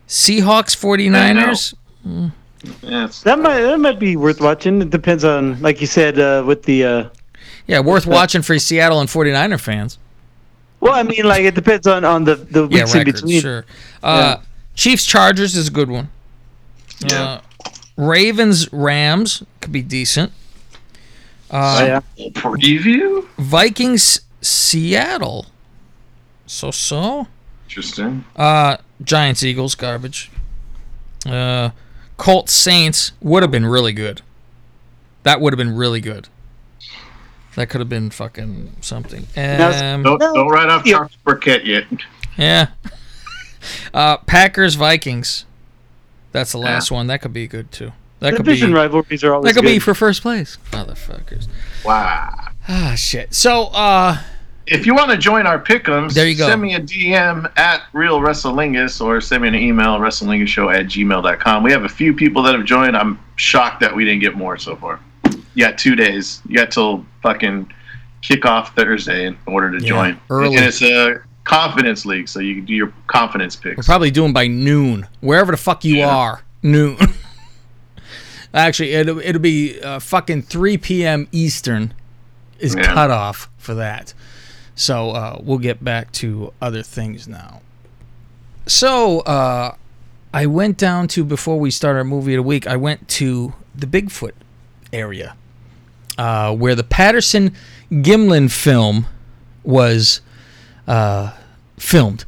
[0.08, 1.74] Seahawks 49ers.
[2.06, 4.82] Yeah, it's- that might that might be worth watching.
[4.82, 6.86] It depends on, like you said, uh, with the.
[6.86, 7.10] Uh,
[7.68, 9.98] Yeah, worth watching for Seattle and 49er fans.
[10.80, 13.42] well, I mean, like it depends on on the the Yeah, weeks in between.
[13.42, 13.66] sure.
[14.02, 14.38] Uh,
[14.76, 16.10] Chiefs Chargers is a good one.
[17.12, 17.42] Uh,
[17.98, 20.32] Ravens Rams could be decent.
[21.52, 21.86] Uh, Oh,
[22.18, 22.30] yeah.
[22.32, 23.28] Preview?
[23.38, 25.46] Vikings Seattle.
[26.48, 27.28] So so.
[27.68, 28.26] Interesting.
[28.36, 30.32] Uh, Giants Eagles garbage.
[31.26, 31.70] Uh,
[32.18, 34.22] Colts Saints would have been really good.
[35.24, 36.28] That would have been really good.
[37.56, 39.28] That could have been fucking something.
[39.38, 41.86] Um, don't, don't write off Charles Burkett yet.
[42.38, 42.68] yeah.
[43.94, 45.46] Uh, Packers Vikings.
[46.32, 47.08] That's the last one.
[47.08, 47.92] That could be good too.
[48.20, 48.76] That could Division be.
[48.76, 51.48] rivalries are always That could be for first place, motherfuckers.
[51.86, 52.34] Wow.
[52.70, 53.34] Ah, shit.
[53.34, 54.18] So, uh,
[54.66, 56.48] If you want to join our pickums, There you go.
[56.48, 61.64] send me a DM at Real Wrestlingus or send me an email, WrestlingLingus at gmail.com.
[61.64, 62.96] We have a few people that have joined.
[62.96, 65.02] I'm shocked that we didn't get more so far.
[65.54, 66.42] You got two days.
[66.48, 67.72] You got till fucking
[68.24, 70.20] kickoff Thursday in order to Yeah, join.
[70.30, 70.56] early.
[70.56, 73.78] And it's a confidence league, so you can do your confidence picks.
[73.78, 76.42] we're probably doing by noon, wherever the fuck you are.
[76.62, 76.98] Noon.
[78.54, 81.28] Actually, it'll, it'll be uh, fucking 3 p.m.
[81.32, 81.94] Eastern
[82.60, 82.94] is Yeah.
[82.94, 84.14] cut off for that.
[84.76, 87.62] So uh, we'll get back to other things now.
[88.68, 89.76] So uh,
[90.34, 92.68] I went down to before we start our movie of the week.
[92.68, 94.32] I went to the Bigfoot
[94.92, 95.36] area,
[96.18, 97.54] uh, where the Patterson
[97.92, 99.08] Gimlin film
[99.64, 100.22] was
[100.88, 101.32] uh,
[101.78, 102.26] filmed.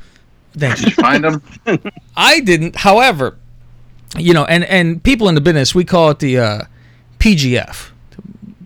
[0.57, 0.91] Thank you.
[0.91, 1.41] Find them.
[2.15, 2.77] I didn't.
[2.77, 3.38] However,
[4.18, 6.61] you know, and and people in the business we call it the uh,
[7.19, 7.91] PGF.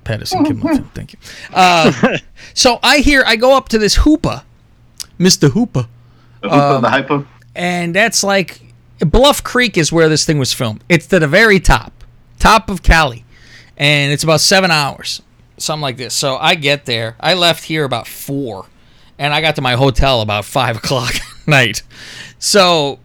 [0.04, 0.90] Patterson Gimlin.
[0.94, 1.20] Thank you.
[1.54, 2.18] Uh,
[2.56, 4.44] so I hear I go up to this Hoopa,
[5.18, 5.88] Mister Hoopa.
[6.42, 7.28] The Hoopa, Um, the hypo.
[7.56, 8.62] and that's like
[9.00, 10.84] Bluff Creek is where this thing was filmed.
[10.90, 11.92] It's to the very top,
[12.40, 13.24] top of Cali,
[13.78, 15.22] and it's about seven hours,
[15.58, 16.14] something like this.
[16.16, 17.16] So I get there.
[17.20, 18.66] I left here about four,
[19.20, 21.84] and I got to my hotel about five o'clock at night.
[22.40, 23.00] So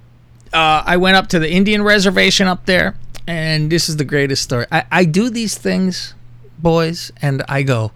[0.52, 2.94] uh, I went up to the Indian reservation up there,
[3.26, 4.64] and this is the greatest story.
[4.72, 6.14] I, I do these things,
[6.58, 7.92] boys, and I go,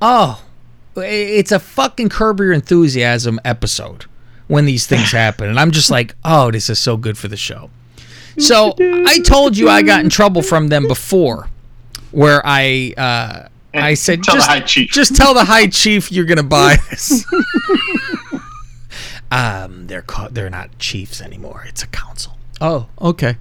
[0.00, 0.44] oh,
[0.94, 4.04] it's a fucking Curb Your Enthusiasm episode
[4.46, 7.36] when these things happen, and I'm just like, oh, this is so good for the
[7.36, 7.70] show.
[8.38, 11.48] So I told you I got in trouble from them before,
[12.10, 13.48] where I uh,
[13.82, 16.76] I said tell the just high chief." just tell the high chief you're gonna buy
[16.90, 17.24] this.
[19.30, 21.64] um, they're called, they're not chiefs anymore.
[21.68, 22.36] It's a council.
[22.60, 23.36] Oh, okay.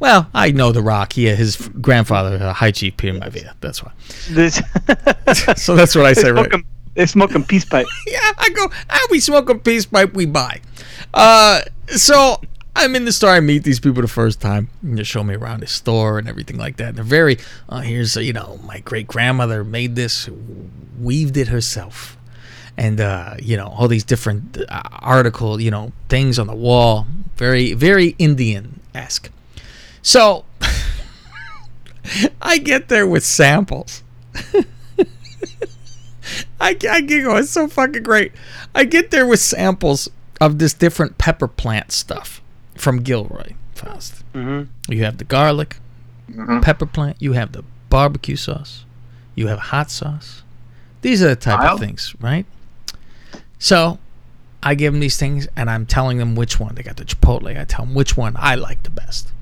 [0.00, 1.14] Well, I know The Rock.
[1.14, 3.54] He his grandfather, uh, High Chief Peter Maivia.
[3.60, 3.92] That's why.
[4.30, 4.56] This,
[5.62, 6.46] so that's what I say, right?
[6.48, 7.86] smoking, they smoking peace pipe.
[8.06, 10.60] yeah, I go, ah, we smoke a peace pipe, we buy.
[11.12, 12.40] Uh, so
[12.78, 14.70] I'm in the store, I meet these people the first time.
[14.82, 16.90] And they show me around the store and everything like that.
[16.90, 17.38] And they're very,
[17.68, 20.28] uh, here's, uh, you know, my great grandmother made this,
[20.96, 22.16] weaved it herself.
[22.76, 27.08] And, uh, you know, all these different uh, article, you know, things on the wall.
[27.34, 29.28] Very, very Indian esque.
[30.00, 30.44] So
[32.40, 34.04] I get there with samples.
[36.60, 37.38] I, I giggle.
[37.38, 38.30] It's so fucking great.
[38.72, 40.08] I get there with samples
[40.40, 42.40] of this different pepper plant stuff
[42.78, 44.24] from Gilroy Fest.
[44.34, 44.92] Mm-hmm.
[44.92, 45.76] You have the garlic,
[46.30, 46.60] Mm-hmm.
[46.60, 47.16] pepper plant.
[47.20, 48.84] You have the barbecue sauce.
[49.34, 50.42] You have hot sauce.
[51.00, 51.80] These are the type Mild?
[51.80, 52.44] of things, right?
[53.58, 53.98] So
[54.62, 56.74] I give them these things, and I'm telling them which one.
[56.74, 57.58] They got the chipotle.
[57.58, 59.32] I tell them which one I like the best,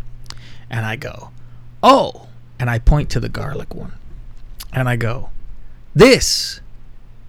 [0.70, 1.30] and I go,
[1.82, 3.92] "Oh!" and I point to the garlic one,
[4.72, 5.30] and I go,
[5.92, 6.60] "This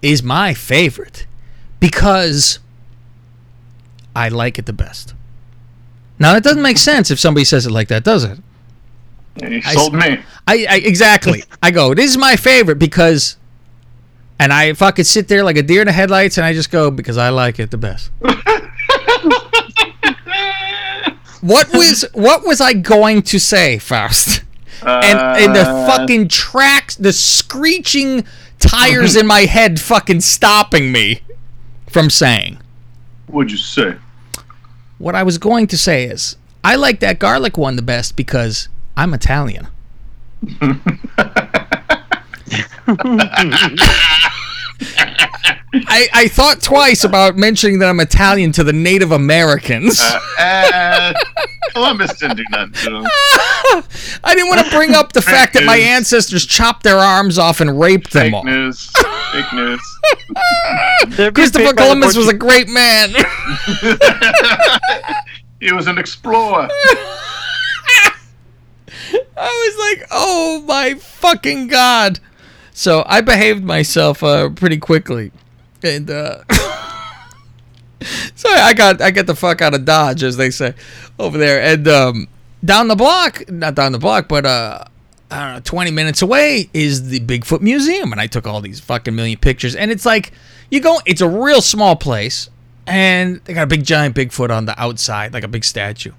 [0.02, 1.26] is my favorite
[1.80, 2.60] because
[4.14, 5.14] I like it the best."
[6.18, 8.38] Now it doesn't make sense if somebody says it like that, does it?
[9.42, 10.18] You sold s- me.
[10.46, 11.44] I, I exactly.
[11.62, 11.94] I go.
[11.94, 13.36] This is my favorite because,
[14.38, 16.90] and I fucking sit there like a deer in the headlights, and I just go
[16.90, 18.10] because I like it the best.
[21.40, 24.42] what was what was I going to say, Faust?
[24.82, 28.24] and and the Uh, fucking tracks, the screeching
[28.58, 31.20] tires in my head, fucking stopping me
[31.88, 32.58] from saying.
[33.28, 33.94] What'd you say?
[34.98, 38.68] What I was going to say is, I like that garlic one the best because
[38.96, 39.68] I'm Italian.
[45.74, 50.00] I, I thought twice about mentioning that I'm Italian to the Native Americans.
[50.38, 51.12] Uh,
[51.72, 53.06] Columbus didn't do nothing to him.
[54.24, 57.60] I didn't want to bring up the fact that my ancestors chopped their arms off
[57.60, 58.42] and raped them all.
[58.42, 58.90] Fake news.
[59.32, 59.98] Fake news.
[61.34, 63.10] Christopher Columbus was a great man.
[65.60, 66.68] he was an explorer.
[69.36, 72.20] I was like, oh my fucking god.
[72.72, 75.32] So I behaved myself uh, pretty quickly,
[75.82, 76.42] and uh,
[78.34, 80.74] so I got I got the fuck out of Dodge, as they say
[81.18, 82.28] over there, and um,
[82.64, 84.84] down the block, not down the block, but uh,
[85.30, 88.80] I don't know, twenty minutes away is the Bigfoot Museum, and I took all these
[88.80, 90.32] fucking million pictures, and it's like
[90.70, 92.50] you go, it's a real small place,
[92.86, 96.12] and they got a big giant Bigfoot on the outside, like a big statue.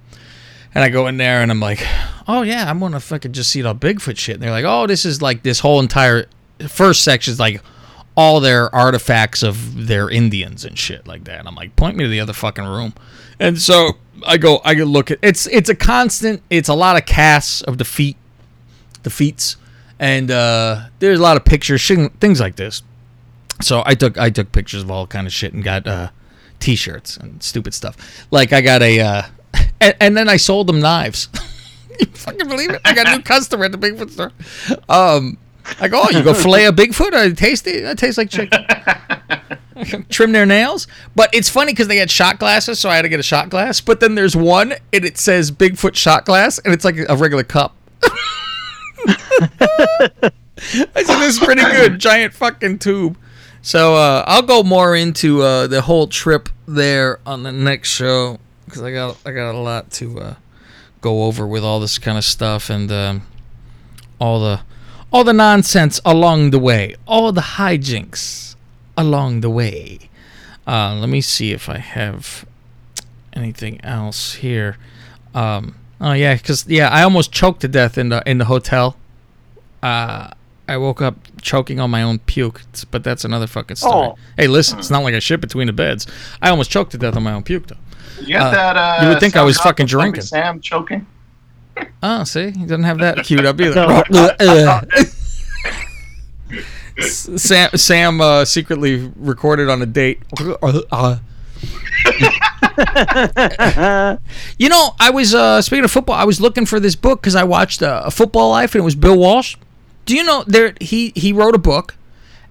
[0.76, 1.84] And I go in there and I'm like,
[2.28, 4.36] oh yeah, I'm gonna fucking just see all Bigfoot shit.
[4.36, 6.28] And they're like, oh, this is like this whole entire
[6.68, 7.62] first section is like
[8.20, 11.40] all their artifacts of their Indians and shit like that.
[11.40, 12.94] And I'm like, point me to the other fucking room.
[13.40, 13.94] And so
[14.28, 16.42] I go, I look at it's it's a constant.
[16.50, 18.16] It's a lot of casts of the
[19.04, 19.56] defeats,
[20.00, 22.84] and uh, there's a lot of pictures, things like this.
[23.62, 26.10] So I took I took pictures of all kind of shit and got uh,
[26.60, 27.96] t-shirts and stupid stuff.
[28.32, 29.22] Like I got a, uh,
[29.80, 31.30] and, and then I sold them knives.
[32.02, 32.82] you fucking believe it?
[32.84, 34.34] I got a new customer at the Bigfoot store.
[34.90, 35.38] Um,
[35.80, 37.14] I go, oh, you go fillet a Bigfoot?
[37.14, 37.84] I taste it.
[37.84, 38.66] It tastes like chicken.
[40.10, 43.10] Trim their nails, but it's funny because they had shot glasses, so I had to
[43.10, 43.80] get a shot glass.
[43.80, 47.44] But then there's one, and it says Bigfoot shot glass, and it's like a regular
[47.44, 47.76] cup.
[48.04, 48.10] I
[50.68, 52.00] said, this is pretty good.
[52.00, 53.18] Giant fucking tube.
[53.62, 58.40] So uh, I'll go more into uh, the whole trip there on the next show
[58.66, 60.36] because I got I got a lot to uh,
[61.02, 63.28] go over with all this kind of stuff and um,
[64.20, 64.62] all the
[65.12, 68.56] all the nonsense along the way, all the hijinks
[68.98, 70.00] along the way.
[70.68, 72.46] Uh, let me see if I have
[73.34, 74.78] anything else here.
[75.34, 78.98] Um, oh yeah, because yeah, I almost choked to death in the in the hotel.
[79.82, 80.30] Uh,
[80.68, 82.62] I woke up choking on my own puke,
[82.92, 84.10] but that's another fucking story.
[84.10, 84.18] Oh.
[84.38, 86.06] Hey, listen, it's not like I shit between the beds.
[86.44, 87.78] I almost choked to death on my own puke, though.
[88.22, 88.78] You got Uh, that?
[88.78, 90.22] Uh, you would think I was fucking drinking.
[90.24, 91.08] Sam choking.
[92.02, 94.04] Oh, see, he doesn't have that queued up either.
[94.12, 94.82] No.
[97.02, 100.22] Sam, Sam uh, secretly recorded on a date.
[104.58, 106.16] you know, I was uh, speaking of football.
[106.16, 108.84] I was looking for this book because I watched uh, a Football Life, and it
[108.84, 109.56] was Bill Walsh.
[110.06, 110.74] Do you know there?
[110.82, 111.96] He he wrote a book,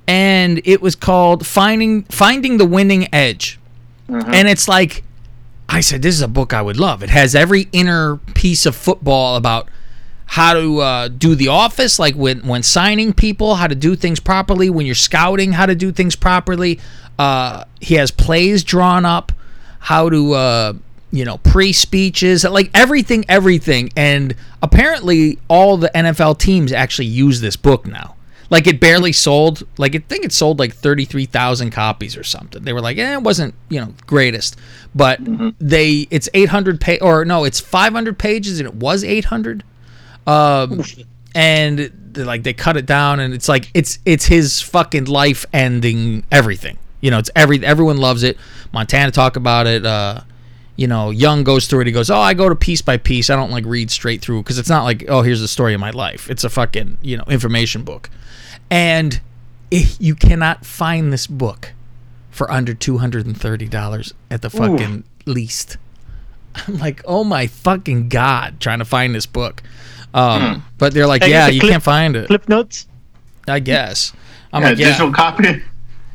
[0.06, 3.58] and it was called Finding Finding the Winning Edge,
[4.08, 5.02] and it's like
[5.68, 7.02] I said, this is a book I would love.
[7.02, 9.68] It has every inner piece of football about
[10.24, 14.20] how to uh, do the office, like when when signing people, how to do things
[14.20, 16.78] properly, when you're scouting, how to do things properly.
[17.18, 19.32] Uh, he has plays drawn up,
[19.80, 20.72] how to uh,
[21.10, 23.90] you know pre speeches, like everything, everything.
[23.96, 28.14] And apparently, all the NFL teams actually use this book now.
[28.50, 29.66] Like it barely sold.
[29.76, 32.62] Like I think it sold like thirty three thousand copies or something.
[32.62, 34.56] They were like, eh, it wasn't you know greatest,
[34.94, 35.20] but
[35.58, 39.26] they it's eight hundred page or no, it's five hundred pages and it was eight
[39.26, 39.64] hundred.
[40.26, 40.82] Um,
[41.34, 46.24] and like they cut it down and it's like it's it's his fucking life ending
[46.32, 46.78] everything.
[47.00, 48.38] You know, it's every everyone loves it.
[48.72, 49.84] Montana talk about it.
[49.84, 50.22] Uh,
[50.78, 51.86] you know, Young goes through it.
[51.88, 53.28] He goes, "Oh, I go to piece by piece.
[53.28, 55.80] I don't like read straight through because it's not like, oh, here's the story of
[55.80, 56.30] my life.
[56.30, 58.08] It's a fucking you know information book."
[58.70, 59.20] And
[59.70, 61.72] if you cannot find this book
[62.30, 65.76] for under two hundred and thirty dollars at the fucking least.
[66.66, 69.62] I'm like, oh my fucking god, trying to find this book.
[70.14, 72.28] Um, but they're like, yeah, you clip- can't find it.
[72.28, 72.86] Clip notes.
[73.46, 74.12] I guess.
[74.52, 75.62] I'm Yeah, like, yeah, digital copy.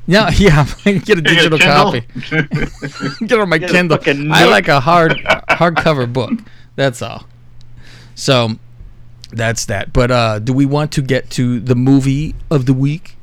[0.06, 0.66] Yeah, yeah.
[0.84, 2.02] Get a Get a digital copy.
[3.26, 4.00] Get on my Get Kindle.
[4.34, 5.12] I like a hard
[5.50, 6.34] hardcover book.
[6.76, 7.26] That's all.
[8.16, 8.52] So
[9.32, 9.94] that's that.
[9.94, 13.16] But uh, do we want to get to the movie of the week?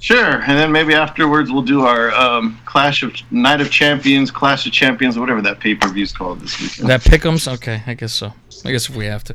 [0.00, 4.66] Sure, and then maybe afterwards we'll do our um, Clash of Night of Champions, Clash
[4.66, 6.90] of Champions, whatever that pay per view is called this weekend.
[6.90, 7.50] That Pickums?
[7.54, 8.34] Okay, I guess so.
[8.66, 9.34] I guess if we have to.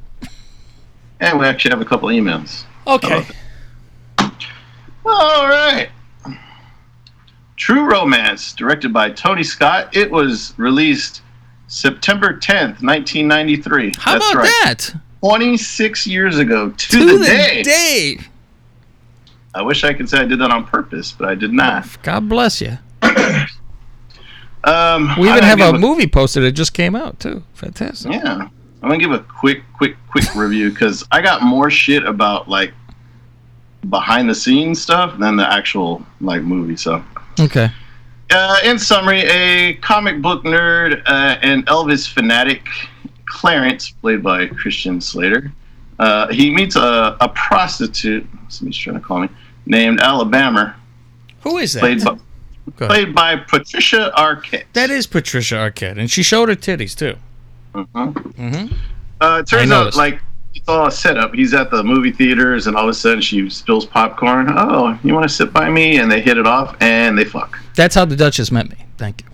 [1.20, 2.66] and we actually have a couple emails.
[2.86, 3.26] Okay.
[5.10, 5.90] All right.
[7.56, 9.96] True Romance, directed by Tony Scott.
[9.96, 11.22] It was released
[11.68, 13.94] September 10th, 1993.
[13.98, 14.54] How That's about right.
[14.64, 14.94] that?
[15.22, 17.64] 26 years ago to, To the, the day.
[17.64, 18.20] day.
[19.54, 22.02] I wish I could say I did that on purpose, but I did not.
[22.04, 22.78] God bless you.
[24.64, 26.44] Um, We even have give a movie posted.
[26.44, 27.44] that just came out too.
[27.54, 28.12] Fantastic.
[28.12, 28.50] Yeah, I'm
[28.82, 32.74] gonna give a quick, quick, quick review because I got more shit about like
[33.90, 36.76] behind the scenes stuff than the actual like movie.
[36.76, 37.04] So,
[37.40, 37.72] Okay.
[38.32, 42.68] uh, in summary, a comic book nerd uh, and Elvis fanatic,
[43.26, 45.52] Clarence, played by Christian Slater,
[46.00, 48.28] uh, he meets a, a prostitute.
[48.50, 49.30] Somebody's trying to call me.
[49.66, 50.76] Named Alabama,
[51.42, 51.80] Who is that?
[51.82, 52.18] played by,
[52.88, 54.64] played by Patricia Arquette.
[54.74, 57.16] That is Patricia Arquette, and she showed her titties too.
[57.76, 58.14] Mhm.
[58.14, 58.74] Mm-hmm.
[59.22, 60.20] Uh, it turns out like
[60.60, 61.34] it's all a setup.
[61.34, 64.48] He's at the movie theaters, and all of a sudden she spills popcorn.
[64.50, 65.98] Oh, you want to sit by me?
[65.98, 67.58] And they hit it off, and they fuck.
[67.76, 68.78] That's how the Duchess met me.
[68.98, 69.28] Thank you.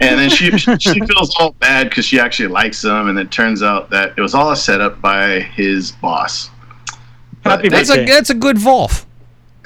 [0.00, 3.62] And then she she feels all bad because she actually likes him, and it turns
[3.62, 6.50] out that it was all a setup by his boss.
[7.44, 9.04] Happy That's a that's a good Volf.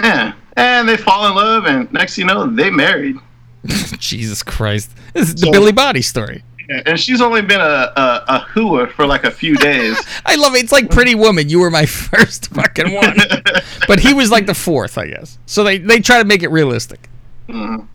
[0.00, 3.16] Yeah, and they fall in love, and next you know, they married.
[3.98, 4.90] Jesus Christ.
[5.14, 6.42] This is the Billy Body story.
[6.86, 9.96] And she's only been a, a, a hooah for like a few days.
[10.26, 10.58] I love it.
[10.64, 11.48] It's like Pretty Woman.
[11.48, 13.16] You were my first fucking one.
[13.88, 15.38] but he was like the fourth, I guess.
[15.46, 17.08] So they, they try to make it realistic.
[17.48, 17.86] Mhm.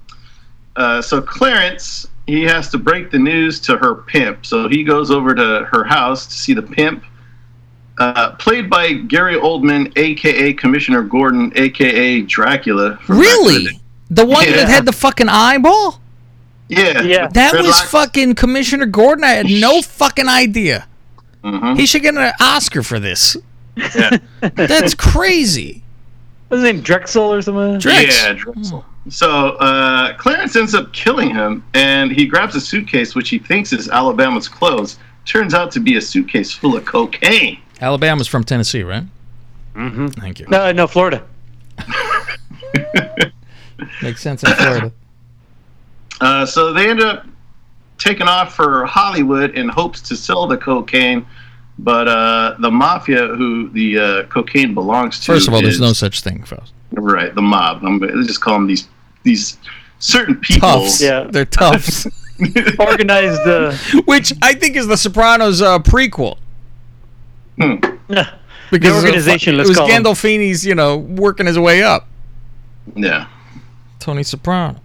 [0.75, 4.45] Uh, so Clarence, he has to break the news to her pimp.
[4.45, 7.03] So he goes over to her house to see the pimp,
[7.97, 12.97] uh, played by Gary Oldman, aka Commissioner Gordon, aka Dracula.
[12.97, 13.79] from back in the Really?
[14.11, 14.55] The one Yeah.
[14.57, 15.99] that had the fucking eyeball?
[16.69, 17.01] Yeah.
[17.01, 17.27] Yeah.
[17.27, 17.85] That was Dreadlocks.
[17.89, 19.23] fucking Commissioner Gordon.
[19.23, 20.87] I had no fucking idea.
[21.43, 21.77] Mhm.
[21.79, 23.35] He should get an Oscar for this.
[23.75, 24.17] Yeah.
[24.55, 25.83] That's crazy.
[26.47, 26.83] What's his name?
[26.83, 27.79] Drexl or something?
[27.79, 28.07] Drex.
[28.07, 28.83] Yeah, Drexl.
[29.09, 33.71] So uh, Clarence ends up killing him, and he grabs a suitcase which he thinks
[33.73, 34.97] is Alabama's clothes.
[35.25, 37.59] Turns out to be a suitcase full of cocaine.
[37.81, 39.03] Alabama's from Tennessee, right?
[39.75, 40.07] Mm-hmm.
[40.07, 40.47] Thank you.
[40.49, 41.23] No, no, Florida.
[44.01, 44.91] Makes sense in Florida.
[46.21, 47.25] Uh, so they end up
[47.97, 51.25] taking off for Hollywood in hopes to sell the cocaine,
[51.77, 55.93] but uh, the mafia, who the uh, cocaine belongs to, First of all, there's no
[55.93, 56.73] such thing, Faust.
[56.91, 57.83] right the mob.
[57.85, 58.87] I'm gonna just call them these
[59.23, 59.57] these
[59.99, 60.67] certain people.
[60.67, 61.01] Toughs.
[61.01, 61.23] Yeah.
[61.29, 62.07] They're toughs.
[62.79, 63.41] Organized.
[63.41, 63.73] Uh,
[64.05, 66.37] Which I think is the Sopranos uh, prequel.
[67.57, 67.75] Hmm.
[68.71, 70.03] Because The organization, it let's was call 'em.
[70.03, 72.07] Gandolfini's, you know, working his way up.
[72.95, 73.27] Yeah.
[73.99, 74.79] Tony Soprano.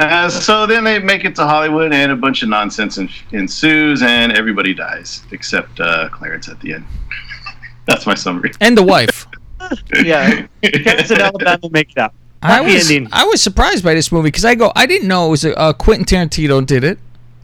[0.00, 4.02] Uh, so then they make it to Hollywood, and a bunch of nonsense en- ensues,
[4.02, 6.86] and everybody dies except uh, Clarence at the end.
[7.86, 8.52] That's my summary.
[8.62, 9.26] And the wife.
[10.02, 10.46] yeah.
[10.64, 12.14] Clarence and Alabama make it out.
[12.42, 13.12] I Happy was ending.
[13.12, 15.58] I was surprised by this movie because I go I didn't know it was a,
[15.58, 16.98] uh, Quentin Tarantino did it.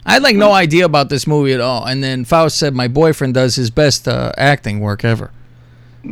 [0.07, 2.89] I had like no idea about this movie at all, and then Faust said my
[2.89, 5.31] boyfriend does his best uh, acting work ever.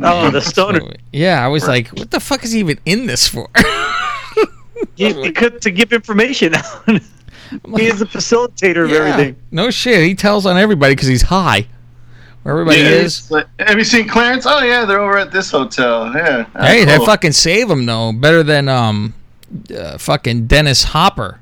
[0.03, 0.81] Oh, the stoner.
[1.11, 3.49] Yeah, I was like, what the fuck is he even in this for?
[4.95, 6.87] He, he could to give information out.
[6.87, 8.97] he is a facilitator of Yeah.
[8.97, 9.35] everything.
[9.51, 11.67] No shit, he tells on everybody because he's high.
[12.43, 13.19] Where everybody Yeah, is.
[13.19, 14.45] it's like, have you seen Clarence?
[14.47, 16.11] Oh yeah, they're over at this hotel.
[16.15, 16.45] Yeah.
[16.55, 17.05] Ah, Hey, they cool.
[17.05, 18.11] fucking save him though.
[18.11, 19.13] Better than um,
[19.75, 21.39] uh, fucking Dennis Hopper.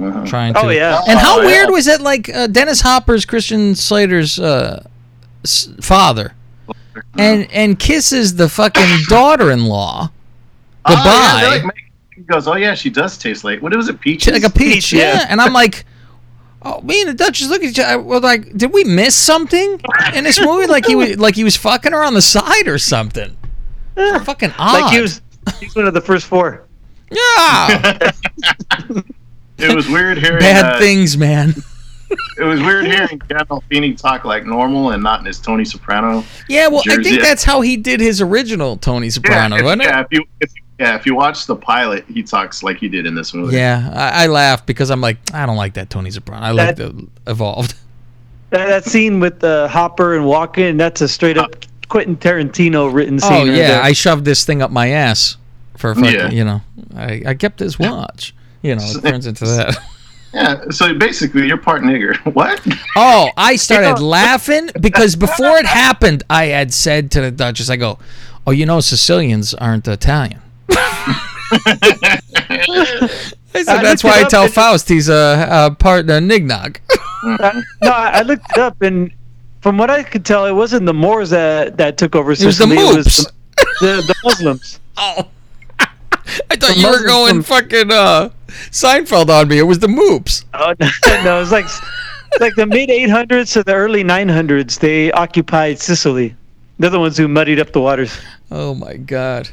[0.00, 0.24] Uh-huh.
[0.24, 0.60] Trying to.
[0.60, 1.02] Oh, yeah.
[1.08, 1.70] And how Oh, weird yeah.
[1.72, 2.00] was it?
[2.00, 4.82] Like uh, Dennis Hopper's Christian Slater's uh,
[5.82, 6.32] father,
[7.18, 10.08] and and kisses the fucking daughter-in-law
[10.86, 11.40] Oh, yeah, goodbye.
[11.42, 11.89] they're like making-
[12.20, 14.00] he goes, oh yeah, she does taste like what was it?
[14.00, 14.28] peach?
[14.28, 15.14] Like a peach, Peach, yeah.
[15.14, 15.26] yeah.
[15.28, 15.84] And I'm like,
[16.62, 18.02] oh, me and the Duchess look at each other.
[18.02, 19.80] We're like, did we miss something
[20.14, 20.66] in this movie?
[20.66, 23.36] Like he was like he was fucking her on the side or something.
[23.96, 24.82] So fucking odd.
[24.82, 25.20] Like he was,
[25.58, 26.66] he's one of the first four.
[27.10, 28.10] yeah.
[29.62, 31.54] It was weird hearing Bad uh, things, man.
[32.38, 36.24] It was weird hearing Gandolfini talk like normal and not in his Tony Soprano.
[36.48, 39.82] Yeah, well, I think that's how he did his original Tony Soprano, yeah, if, wasn't
[39.82, 39.84] it?
[39.84, 43.04] yeah, if you if, yeah, if you watch the pilot, he talks like he did
[43.06, 43.54] in this movie.
[43.56, 46.44] Yeah, I, I laugh because I'm like, I don't like that Tony Soprano.
[46.44, 47.74] I like That- the evolved.
[48.50, 51.54] That, that scene with uh, Hopper and Walken, that's a straight up
[51.88, 53.32] Quentin Tarantino written scene.
[53.32, 53.82] Oh right yeah, there.
[53.82, 55.36] I shoved this thing up my ass
[55.76, 56.30] for a fucking, Yeah.
[56.30, 56.60] you know.
[56.96, 58.34] I, I kept his watch.
[58.62, 59.76] You know, it turns into that.
[60.34, 62.16] Yeah, so basically, you're part nigger.
[62.34, 62.60] What?
[62.96, 67.74] Oh, I started laughing because before it happened, I had said to the Duchess, I
[67.76, 67.98] go,
[68.46, 70.40] "Oh, you know, Sicilians aren't Italian."
[73.52, 76.78] I said I that's why I tell Faust he's a, a part uh, Nignog.
[77.22, 79.12] Uh, no, I, looked it up, and
[79.60, 82.78] from what I could tell, it wasn't the Moors that, that took over Sicily.
[82.78, 83.10] It was the.
[83.10, 83.32] Moops.
[83.80, 84.80] the, the, Muslims.
[84.96, 85.28] Oh,
[85.78, 88.30] I thought The you were going from- fucking uh,
[88.70, 89.58] Seinfeld on me.
[89.58, 90.46] It was the Moops.
[90.54, 90.88] Oh no,
[91.24, 91.66] no, it was like
[92.40, 94.78] like the mid 800s to the early 900s.
[94.78, 96.34] They occupied Sicily.
[96.78, 98.18] They're the ones who muddied up the waters.
[98.50, 99.50] Oh my god.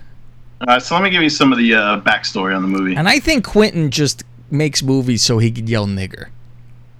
[0.62, 2.96] Uh, so let me give you some of the uh, backstory on the movie.
[2.96, 6.30] And I think Quentin just makes movies so he could yell nigger.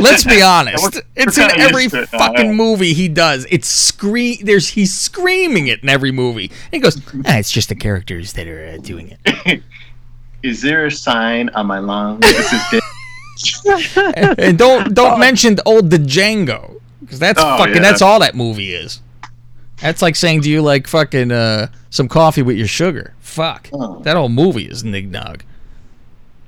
[0.00, 0.82] Let's be honest.
[0.94, 3.46] we're- It's we're in every it fucking movie he does.
[3.50, 4.38] It's scream.
[4.42, 6.46] There's he's screaming it in every movie.
[6.50, 9.62] And he goes, ah, "It's just the characters that are uh, doing it."
[10.42, 12.20] Is there a sign on my lawn?
[12.20, 12.80] This is
[14.16, 17.80] and, and don't don't mention the old Django because that's Oh, fucking yeah.
[17.80, 19.00] that's all that movie is.
[19.80, 23.70] That's like saying, "Do you like fucking uh, some coffee with your sugar?" Fuck.
[23.72, 24.00] Oh.
[24.02, 25.40] That whole movie is nignog.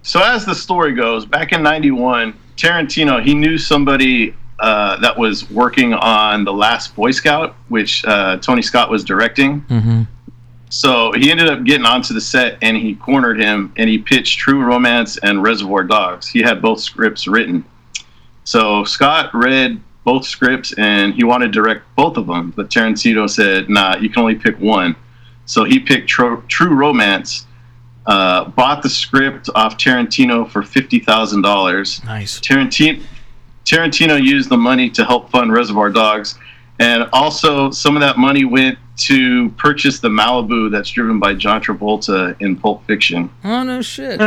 [0.03, 5.49] So as the story goes, back in '91, Tarantino he knew somebody uh, that was
[5.51, 9.61] working on the Last Boy Scout, which uh, Tony Scott was directing.
[9.63, 10.03] Mm-hmm.
[10.71, 14.39] So he ended up getting onto the set and he cornered him and he pitched
[14.39, 16.29] True Romance and Reservoir Dogs.
[16.29, 17.65] He had both scripts written.
[18.45, 23.29] So Scott read both scripts and he wanted to direct both of them, but Tarantino
[23.29, 24.97] said, "Nah, you can only pick one."
[25.49, 27.47] So he picked Tro- True Romance,
[28.07, 32.05] uh, bought the script off Tarantino for fifty thousand dollars.
[32.05, 32.39] Nice.
[32.39, 33.03] Tarantino
[33.65, 36.39] Tarantino used the money to help fund Reservoir Dogs,
[36.79, 41.63] and also some of that money went to purchase the Malibu that's driven by John
[41.63, 43.31] Travolta in Pulp Fiction.
[43.45, 44.21] Oh no shit.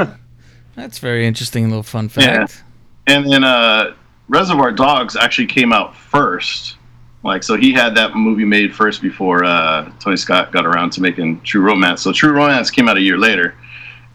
[0.75, 2.63] That's very interesting little fun fact.
[3.07, 3.93] And then uh,
[4.27, 6.77] Reservoir Dogs actually came out first.
[7.23, 11.01] Like, so he had that movie made first before uh, Tony Scott got around to
[11.01, 12.01] making True Romance.
[12.01, 13.55] So True Romance came out a year later,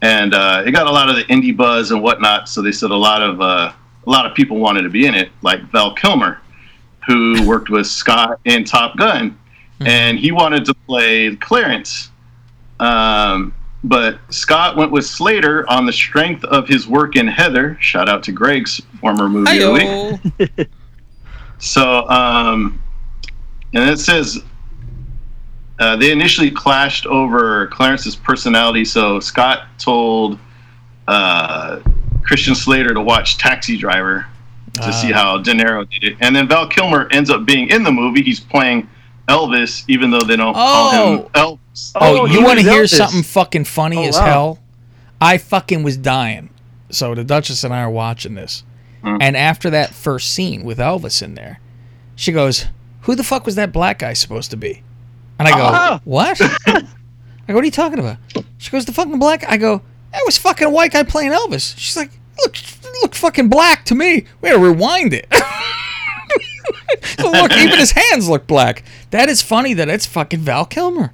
[0.01, 2.49] and uh, it got a lot of the indie buzz and whatnot.
[2.49, 3.71] So they said a lot of uh,
[4.05, 6.41] a lot of people wanted to be in it, like Val Kilmer,
[7.05, 9.37] who worked with Scott in Top Gun,
[9.79, 12.11] and he wanted to play Clarence.
[12.81, 13.53] Um,
[13.83, 17.77] but Scott went with Slater on the strength of his work in Heather.
[17.79, 19.61] Shout out to Greg's former movie.
[19.61, 20.67] of the week.
[21.59, 22.79] So, um,
[23.73, 24.39] and it says
[25.79, 28.83] uh, they initially clashed over Clarence's personality.
[28.85, 30.39] So Scott told
[31.07, 31.79] uh,
[32.23, 34.25] Christian Slater to watch Taxi Driver
[34.73, 37.83] to see how De Niro did it, and then Val Kilmer ends up being in
[37.83, 38.21] the movie.
[38.21, 38.87] He's playing
[39.27, 41.57] Elvis, even though they don't call him Oh.
[41.73, 41.91] Elvis.
[41.95, 42.95] Oh, you want to hear Elvis.
[42.95, 44.25] something fucking funny Oh, as wow.
[44.25, 44.59] hell?
[45.19, 46.49] I fucking was dying.
[46.91, 48.63] So the Duchess and I are watching this.
[49.03, 49.17] Hmm.
[49.19, 51.59] And after that first scene with Elvis in there,
[52.15, 52.65] she goes,
[53.07, 54.83] Who the fuck was that black guy supposed to be?
[55.39, 56.01] And I go, Ah.
[56.03, 56.37] What?
[56.67, 56.81] I
[57.47, 58.17] go, What are you talking about?
[58.57, 59.81] She goes, The fucking black I go,
[60.11, 61.73] That was fucking a white guy playing Elvis.
[61.77, 62.55] She's like, Look,
[63.01, 64.25] look fucking black to me.
[64.41, 65.25] We to rewind it.
[67.17, 68.83] so look, even his hands look black.
[69.11, 71.13] That is funny that it's fucking Val Kilmer.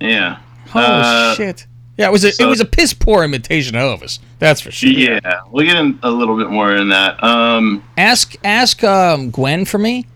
[0.00, 0.38] Yeah.
[0.68, 1.66] Holy Uh, shit!
[1.96, 4.18] Yeah, it was a so- it was a piss poor imitation of Elvis.
[4.38, 4.90] That's for sure.
[4.90, 5.18] Yeah,
[5.50, 7.22] we'll get in a little bit more in that.
[7.22, 10.06] Um, Ask ask um, Gwen for me.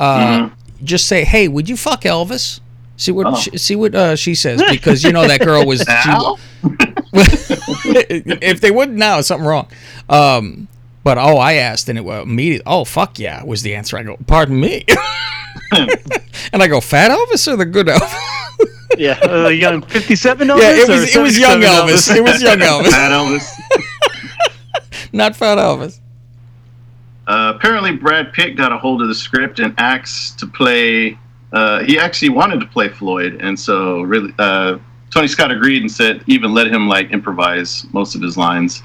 [0.00, 0.50] Uh,
[0.82, 2.60] Just say, hey, would you fuck Elvis?
[2.96, 3.34] See what Oh.
[3.36, 5.84] she, see what uh, she says because you know that girl was.
[6.62, 6.76] She,
[8.42, 9.68] if they wouldn't now, something wrong.
[10.08, 10.68] Um,
[11.02, 12.62] but oh, I asked and it was immediate.
[12.66, 13.96] Oh fuck yeah, was the answer.
[13.98, 14.84] I go, pardon me,
[15.72, 18.14] and I go, fat Elvis or the good Elvis?
[18.98, 20.60] Yeah, uh, young 57 Elvis?
[20.60, 22.16] Yeah, it was it was young 77 Elvis.
[22.16, 22.90] It was young Elvis.
[22.90, 25.10] Fat Elvis.
[25.12, 25.99] Not fat Elvis.
[27.30, 31.16] Uh, apparently, Brad Pitt got a hold of the script and asked to play.
[31.52, 34.78] Uh, he actually wanted to play Floyd, and so really, uh,
[35.10, 38.82] Tony Scott agreed and said even let him like improvise most of his lines.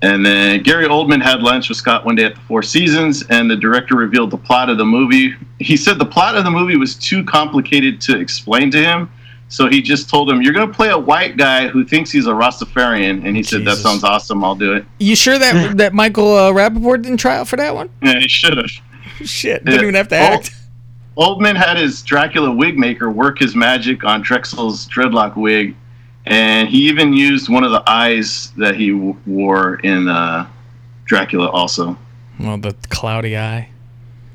[0.00, 3.50] And then Gary Oldman had lunch with Scott one day at the Four Seasons, and
[3.50, 5.34] the director revealed the plot of the movie.
[5.58, 9.10] He said the plot of the movie was too complicated to explain to him,
[9.48, 12.26] so he just told him, "You're going to play a white guy who thinks he's
[12.26, 14.42] a Rastafarian," and he said, "That sounds awesome.
[14.44, 17.74] I'll do it." You sure that that Michael uh, Rapaport didn't try out for that
[17.74, 17.90] one?
[18.02, 18.70] Yeah, he should have.
[19.24, 20.54] Shit, didn't even have to act.
[21.16, 25.76] Oldman had his Dracula wig maker work his magic on Drexl's dreadlock wig,
[26.26, 30.48] and he even used one of the eyes that he w- wore in uh,
[31.04, 31.96] Dracula also.
[32.40, 33.68] Well, the cloudy eye.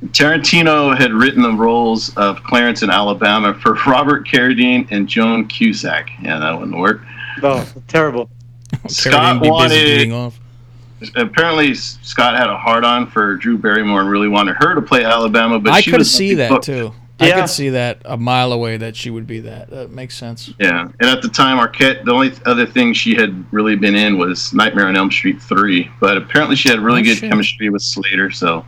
[0.07, 6.09] Tarantino had written the roles of Clarence in Alabama for Robert Carradine and Joan Cusack.
[6.21, 7.01] Yeah, that wouldn't work.
[7.43, 8.29] Oh, terrible.
[8.87, 10.25] Scott Carradine be busy beating wanted.
[10.25, 10.39] off.
[11.15, 15.03] Apparently, Scott had a hard on for Drew Barrymore and really wanted her to play
[15.05, 16.65] Alabama, but I she could see that booked.
[16.65, 16.93] too.
[17.21, 19.69] I could see that a mile away that she would be that.
[19.69, 20.53] That makes sense.
[20.59, 24.17] Yeah, and at the time, Arquette, the only other thing she had really been in
[24.17, 25.89] was Nightmare on Elm Street 3.
[25.99, 27.29] But apparently, she had really Oh, good shit.
[27.29, 28.65] chemistry with Slater, so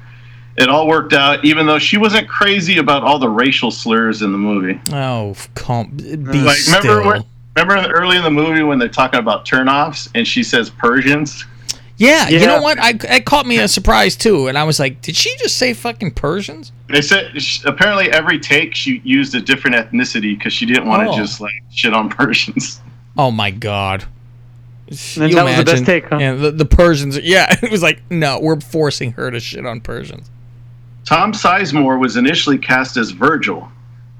[0.61, 4.31] it all worked out, even though she wasn't crazy about all the racial slurs in
[4.31, 4.79] the movie.
[4.91, 6.81] Oh, f- calm, be like, still.
[6.81, 7.23] remember, when,
[7.67, 11.45] remember early in the movie when they're talking about turnoffs and she says Persians?
[11.97, 12.79] yeah, you know what?
[12.79, 15.73] I it caught me a surprise too, and I was like, did she just say
[15.73, 16.71] fucking Persians?
[16.89, 21.03] They said sh- apparently every take she used a different ethnicity because she didn't want
[21.03, 21.17] to Oh.
[21.17, 22.81] just like shit on Persians.
[23.17, 24.05] Oh my god.
[24.87, 26.17] And You that was the best take, huh?
[26.17, 27.17] Yeah, the, the Persians.
[27.19, 30.29] Yeah, it was like, no, we're forcing her to shit on Persians.
[31.11, 33.69] Tom Sizemore was initially cast as Virgil,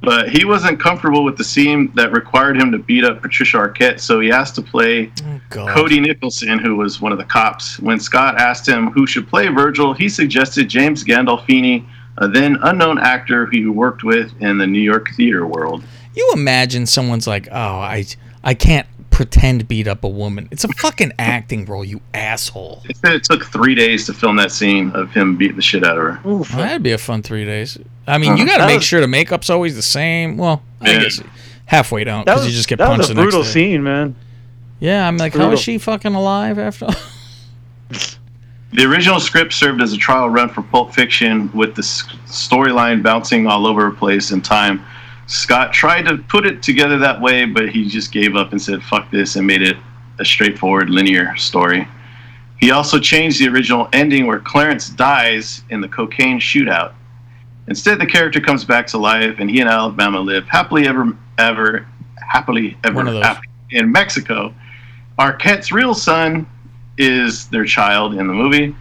[0.02, 4.02] but he wasn't comfortable with the scene that required him to beat up Patricia Arquette,
[4.02, 5.10] so he asked to play
[5.50, 5.70] God.
[5.70, 7.80] Cody Nicholson, who was one of the cops.
[7.80, 11.86] When Scott asked him who should play Virgil, he suggested James Gandolfini,
[12.18, 15.86] a then unknown actor who he worked with in the New York theater world.
[16.14, 18.04] You imagine someone's like, oh, I,
[18.44, 18.86] I can't
[19.22, 20.48] pretend beat up a woman.
[20.49, 22.81] It's a fucking acting role, you asshole.
[22.89, 25.84] It said it took three days to film that scene of him beating the shit
[25.85, 26.19] out of her.
[26.23, 27.77] Well, that'd be a fun three days.
[28.07, 30.38] I mean, you Uh, got to make was- sure the makeup's always the same.
[30.38, 30.99] Well, I Yeah.
[31.03, 31.22] guess
[31.68, 34.15] halfway don't because you just get that punched was a the next brutal scene, man.
[34.80, 35.53] Yeah, I'm like, how Brutal.
[35.53, 36.88] is she fucking alive after?
[38.73, 43.03] The original script served as a trial run for Pulp Fiction, with the s- storyline
[43.03, 44.81] bouncing all over the place in time.
[45.32, 48.84] Scott tried to put it together that way, but he just gave up and said,
[48.84, 49.78] fuck this, and made it
[50.20, 51.88] a straightforward linear story.
[52.60, 56.91] He also changed the original ending where Clarence dies in the cocaine shootout.
[57.68, 61.88] Instead, the character comes back to life, and he and Alabama live happily ever, ever,
[62.30, 63.24] happily ever One of those.
[63.24, 64.53] after in Mexico.
[65.18, 66.45] Arquette's real son
[66.98, 68.76] is their child in the movie.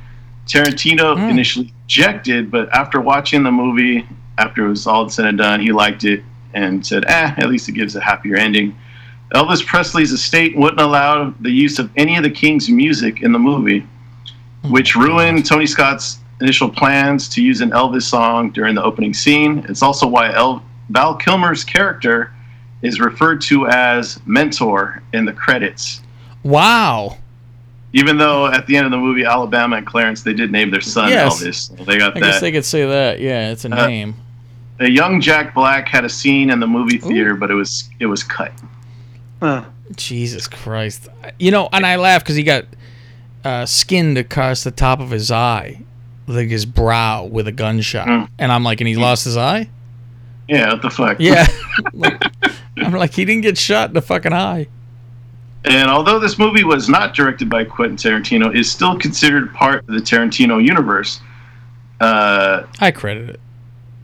[0.48, 1.30] Tarantino Hmm.
[1.30, 4.04] initially objected, but after watching the movie,
[4.36, 6.24] after it was all said and done, he liked it
[6.54, 8.76] and said, "Eh, at least it gives a happier ending."
[9.34, 13.38] Elvis Presley's estate wouldn't allow the use of any of the King's music in the
[13.38, 13.86] movie,
[14.68, 19.64] which ruined Tony Scott's initial plans to use an Elvis song during the opening scene.
[19.68, 22.32] It's also why El- Val Kilmer's character
[22.82, 26.00] is referred to as mentor in the credits.
[26.42, 27.18] Wow.
[27.92, 30.80] Even though at the end of the movie, Alabama and Clarence, they did name their
[30.80, 31.40] son Yes.
[31.42, 31.76] Elvis.
[31.78, 32.26] So they got I that.
[32.26, 33.20] guess they could say that.
[33.20, 34.14] Yeah, it's a Uh, name.
[34.80, 38.06] A young Jack Black had a scene in the movie theater, but it was it
[38.06, 38.52] was cut.
[39.94, 41.08] Jesus Christ.
[41.38, 42.64] You know, and I laugh because he got
[43.44, 45.80] uh, skinned across the top of his eye,
[46.26, 48.06] like his brow with a gunshot.
[48.06, 48.32] Hmm.
[48.38, 49.68] And I'm like, and he lost his eye?
[50.48, 51.18] Yeah, what the fuck?
[51.20, 51.46] Yeah.
[51.94, 52.22] Like,
[52.76, 54.66] I'm like, he didn't get shot in the fucking eye.
[55.64, 59.94] And although this movie was not directed by Quentin Tarantino, is still considered part of
[59.94, 61.20] the Tarantino universe.
[62.00, 63.40] Uh, I credit it.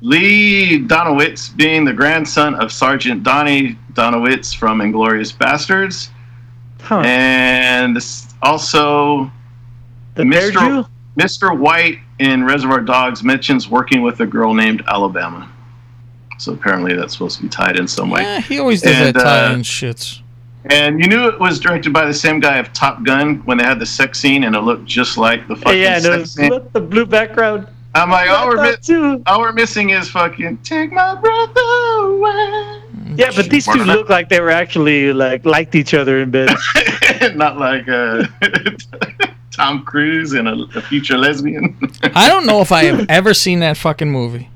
[0.06, 6.10] Lee Donowitz being the grandson of Sergeant Donnie Donowitz from Inglourious Basterds.
[7.04, 9.28] And this also
[10.14, 10.88] Mr.
[11.18, 11.58] Mr.
[11.58, 15.50] White in Reservoir Dogs mentions working with a girl named Alabama.
[16.38, 18.22] So apparently that's supposed to be tied in some way.
[18.22, 20.20] Yeah, he always does And, that tie uh, in shits.
[20.66, 23.64] And you knew it was directed by the same guy of Top Gun when they
[23.64, 26.50] had the sex scene and it looked just like the fucking yeah, no, sex scene.
[26.50, 27.66] with the blue background.
[27.96, 32.82] I'm like, all we're, mi- all we're missing is fucking take my breath away.
[33.16, 36.50] Yeah, but these two look like they were actually like liked each other in bed.
[37.34, 38.26] Not like uh,
[39.50, 41.74] Tom Cruise and a, a future lesbian.
[42.14, 44.50] I don't know if I have ever seen that fucking movie.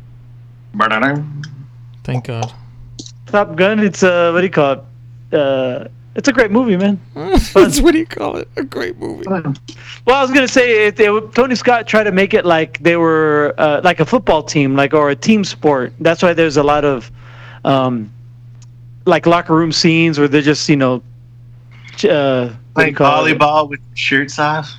[2.05, 2.53] Thank God.
[3.27, 3.79] Top Gun.
[3.81, 5.35] It's uh, what do you call it?
[5.35, 7.01] Uh, it's a great movie, man.
[7.15, 8.49] That's what do you call it?
[8.57, 9.25] A great movie.
[9.29, 12.97] Well, I was gonna say if they, Tony Scott tried to make it like they
[12.97, 15.93] were uh, like a football team, like or a team sport.
[16.01, 17.11] That's why there's a lot of
[17.65, 18.13] um,
[19.07, 20.99] like locker room scenes where they're just you know uh,
[21.93, 23.39] what do you Playing call it?
[23.39, 24.71] volleyball with shirts off.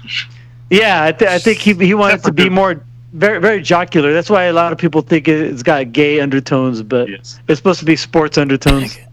[0.70, 2.84] Yeah, I, th- I think he he wanted to be more
[3.14, 4.14] very very jocular.
[4.14, 7.86] That's why a lot of people think it's got gay undertones, but it's supposed to
[7.86, 8.98] be sports undertones.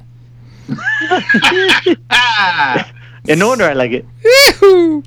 [3.28, 4.04] and no wonder I like it.
[4.24, 5.02] Yahoo!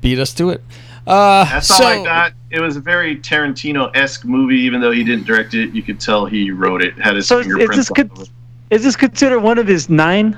[0.00, 0.62] Beat us to it.
[1.06, 2.32] Uh, That's so, all I got.
[2.50, 5.70] It was a very Tarantino esque movie, even though he didn't direct it.
[5.74, 8.22] You could tell he wrote it, had his So is, is fingerprints this on con-
[8.22, 8.30] it.
[8.70, 10.36] is this considered one of his nine?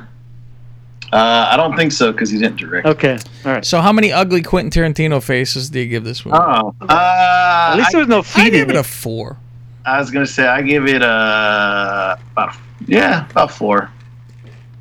[1.12, 2.86] Uh, I don't think so because he didn't direct.
[2.86, 3.64] Okay, all right.
[3.64, 6.38] So how many ugly Quentin Tarantino faces do you give this movie?
[6.40, 8.78] Oh, uh, At least there was no I feet give in it it.
[8.78, 9.36] a four.
[9.84, 12.54] I was gonna say I give it a about
[12.86, 13.90] yeah about four.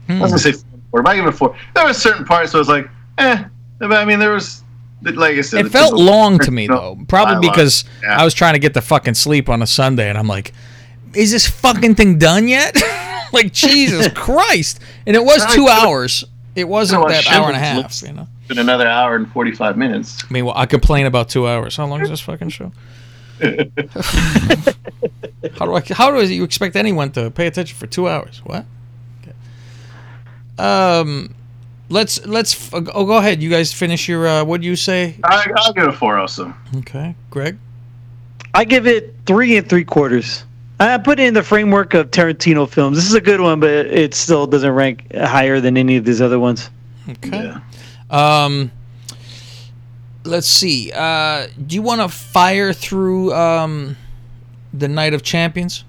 [0.09, 0.53] I was gonna say
[0.91, 1.55] four, but I give it four.
[1.75, 3.43] There were certain parts where I was like, eh.
[3.79, 4.63] But I mean, there was
[5.01, 8.19] like I said, It felt long to me though, probably because Yeah.
[8.21, 10.53] I was trying to get the fucking sleep on a Sunday, and I'm like,
[11.13, 12.75] "Is this fucking thing done yet?"
[13.33, 14.79] like Jesus Christ!
[15.05, 16.25] And it was two hours.
[16.55, 18.01] It wasn't that hour and a half.
[18.01, 18.27] You know.
[18.47, 20.21] Been another hour and forty five minutes.
[20.27, 21.77] I mean, well, I complain about two hours.
[21.77, 22.71] How long is this fucking show?
[23.41, 23.53] how
[25.65, 25.81] do I?
[25.93, 28.41] How do you expect anyone to pay attention for two hours?
[28.43, 28.65] What?
[30.59, 30.99] Okay.
[30.99, 31.33] Um,
[31.89, 33.41] let's let's oh go ahead.
[33.41, 34.27] You guys finish your.
[34.27, 35.15] Uh, what do you say?
[35.23, 36.53] I, I'll give it four also.
[36.77, 37.57] Okay, Greg.
[38.53, 40.43] I give it three and three quarters.
[40.79, 42.95] I put it in the framework of Tarantino films.
[42.95, 46.21] This is a good one, but it still doesn't rank higher than any of these
[46.21, 46.69] other ones.
[47.09, 47.53] Okay.
[48.09, 48.71] Um,
[50.23, 50.91] let's see.
[50.93, 53.97] Uh, do you want to fire through um,
[54.73, 55.83] the Night of Champions?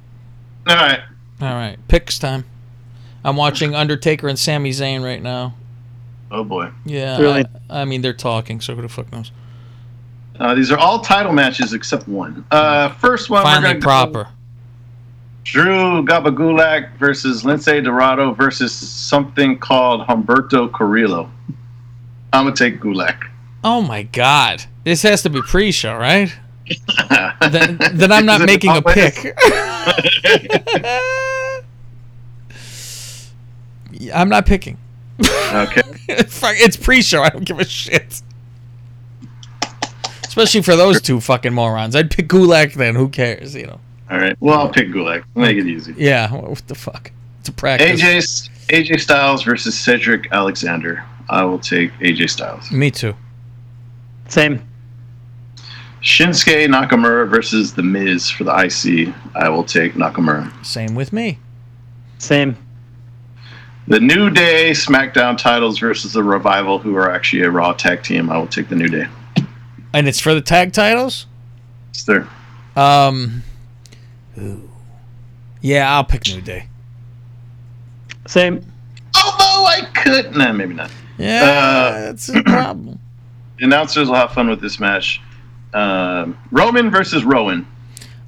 [0.66, 1.00] All right.
[1.40, 1.78] All right.
[1.86, 2.44] Picks time.
[3.24, 5.54] I'm watching Undertaker and Sami Zayn right now.
[6.30, 6.70] Oh boy.
[6.84, 7.18] Yeah.
[7.18, 7.44] Really?
[7.68, 9.32] I, I mean, they're talking, so who the fuck knows?
[10.38, 12.44] Uh, these are all title matches except one.
[12.50, 14.24] Uh, first one we're Finally gonna proper.
[14.24, 14.30] Go
[15.44, 21.30] Drew Gabagulak versus Lince Dorado versus something called Humberto Carrillo.
[22.32, 23.28] I'm gonna take Gulak.
[23.64, 24.64] Oh my god.
[24.84, 26.34] This has to be pre-show, right?
[27.50, 29.36] then, then I'm not making a pick.
[34.14, 34.78] I'm not picking.
[35.20, 35.82] Okay.
[36.28, 37.22] Fuck, it's pre-show.
[37.22, 38.22] I don't give a shit.
[40.24, 41.96] Especially for those two fucking morons.
[41.96, 42.94] I'd pick Gulak then.
[42.94, 43.54] Who cares?
[43.54, 43.80] You know.
[44.10, 44.36] All right.
[44.40, 45.24] Well, I'll pick Gulak.
[45.34, 45.94] Make it easy.
[45.96, 46.32] Yeah.
[46.32, 47.10] What the fuck?
[47.40, 48.00] It's a practice.
[48.00, 51.04] AJ AJ Styles versus Cedric Alexander.
[51.28, 52.70] I will take AJ Styles.
[52.70, 53.14] Me too.
[54.28, 54.62] Same.
[56.02, 59.14] Shinsuke Nakamura versus The Miz for the IC.
[59.34, 60.64] I will take Nakamura.
[60.64, 61.38] Same with me.
[62.18, 62.56] Same.
[63.90, 68.30] The New Day SmackDown titles versus the Revival, who are actually a Raw tag team.
[68.30, 69.06] I will take the New Day.
[69.92, 71.26] And it's for the tag titles.
[71.90, 72.28] It's there.
[72.76, 73.42] Um.
[74.40, 74.70] ooh.
[75.60, 76.68] Yeah, I'll pick New Day.
[78.28, 78.64] Same.
[79.24, 80.92] Although I could, nah, maybe not.
[81.18, 83.00] Yeah, Uh, that's a problem.
[83.58, 85.20] The announcers will have fun with this match.
[85.74, 87.66] Um, Roman versus Rowan,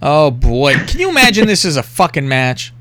[0.02, 2.72] Oh boy, can you imagine this is a fucking match?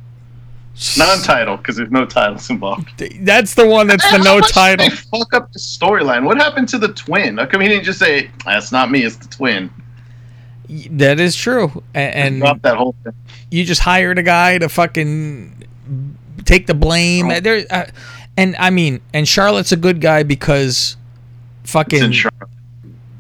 [0.98, 3.04] Non-title because there's no titles involved.
[3.20, 4.90] That's the one that's the How no much did title.
[4.90, 6.24] They fuck up the storyline.
[6.24, 7.38] What happened to the twin?
[7.38, 9.70] How come he didn't just say, "That's not me, it's the twin"?
[10.92, 11.84] That is true.
[11.94, 13.14] And, Drop that whole thing.
[13.50, 15.68] you just hired a guy to fucking
[16.46, 17.28] take the blame.
[17.44, 17.86] There, uh,
[18.38, 20.96] and I mean, and Charlotte's a good guy because
[21.64, 22.14] fucking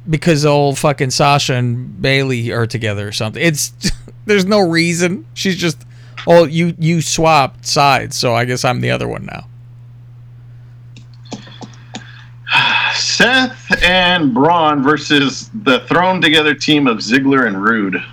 [0.09, 3.43] because old fucking Sasha and Bayley are together or something.
[3.43, 3.73] It's
[4.25, 5.25] there's no reason.
[5.33, 5.83] She's just
[6.27, 9.47] oh you you swapped sides, so I guess I'm the other one now.
[12.93, 18.03] Seth and Braun versus the thrown together team of Ziggler and Rude.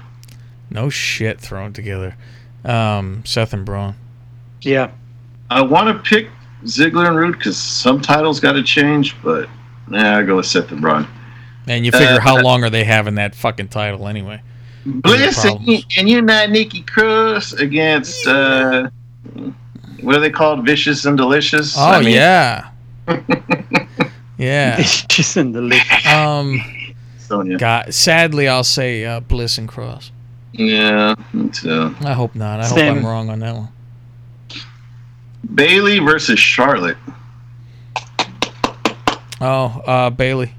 [0.71, 2.17] No shit thrown together.
[2.65, 3.95] Um, Seth and Braun.
[4.63, 4.91] Yeah.
[5.51, 6.29] I want to pick
[6.65, 9.49] Ziggler and Rude because some titles got to change, but
[9.89, 11.09] nah, I go with Seth and Braun.
[11.67, 14.43] And you figure Uh, how long are they having that fucking title anyway?
[14.89, 18.89] Bliss and, and you're not Nikki Cross against uh,
[20.03, 20.65] what are they called?
[20.65, 21.77] Vicious and Delicious.
[21.77, 22.71] Oh I mean, yeah.
[24.39, 24.77] yeah.
[25.09, 26.07] Just in the list.
[26.07, 26.61] Um
[27.19, 27.59] Sonya.
[27.59, 30.13] God, sadly I'll say uh, Bliss and Cross.
[30.53, 31.95] Yeah, me too.
[32.01, 32.61] I hope not.
[32.61, 32.95] I Same.
[32.95, 33.69] hope I'm wrong on that one.
[35.55, 36.97] Bayley versus Charlotte.
[39.41, 40.53] Oh, uh, Bayley.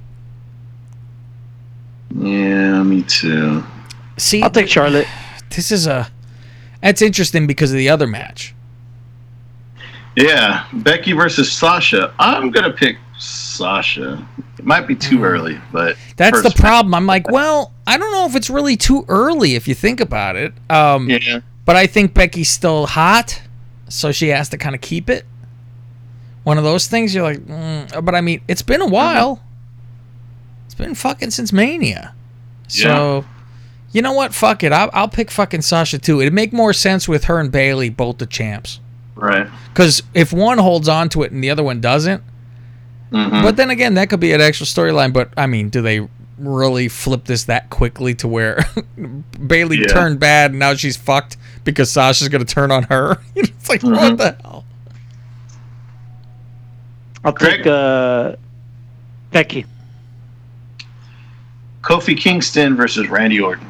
[2.15, 3.63] Yeah, me too.
[4.19, 5.07] See, I'll take Charlotte.
[5.49, 6.09] This is a.
[6.81, 8.53] That's interesting because of the other match.
[10.15, 12.13] Yeah, Becky versus Sasha.
[12.19, 14.25] I'm gonna pick Sasha.
[14.57, 15.95] It might be too early, but.
[16.17, 16.93] That's the problem.
[16.93, 20.35] I'm like, well, I don't know if it's really too early if you think about
[20.35, 20.53] it.
[20.69, 21.41] Um, Yeah.
[21.65, 23.41] But I think Becky's still hot,
[23.89, 25.23] so she has to kind of keep it.
[26.43, 29.43] One of those things you're like, mm, but I mean, it's been a while.
[30.65, 32.15] It's been fucking since Mania.
[32.67, 33.23] So,
[33.91, 34.33] you know what?
[34.33, 34.71] Fuck it.
[34.71, 36.21] I'll, I'll pick fucking Sasha too.
[36.21, 38.79] It'd make more sense with her and Bayley both the champs.
[39.15, 39.47] Right.
[39.73, 42.23] Because if one holds on to it and the other one doesn't,
[43.11, 43.41] Mhm.
[43.41, 45.11] but then again, that could be an extra storyline.
[45.11, 46.07] But I mean, do they
[46.37, 48.63] really flip this that quickly to where
[49.47, 49.87] Bayley Yeah.
[49.87, 53.17] turned bad and now she's fucked because Sasha's going to turn on her?
[53.35, 53.93] it's like Mm-hmm.
[53.95, 54.65] what the hell?
[57.25, 58.35] I'll take uh,
[59.31, 59.65] Becky.
[61.81, 63.67] Kofi Kingston versus Randy Orton.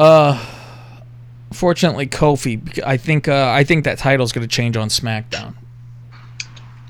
[0.00, 0.42] Uh,
[1.52, 2.82] fortunately, Kofi.
[2.84, 5.54] I think uh, I think that title's going to change on SmackDown.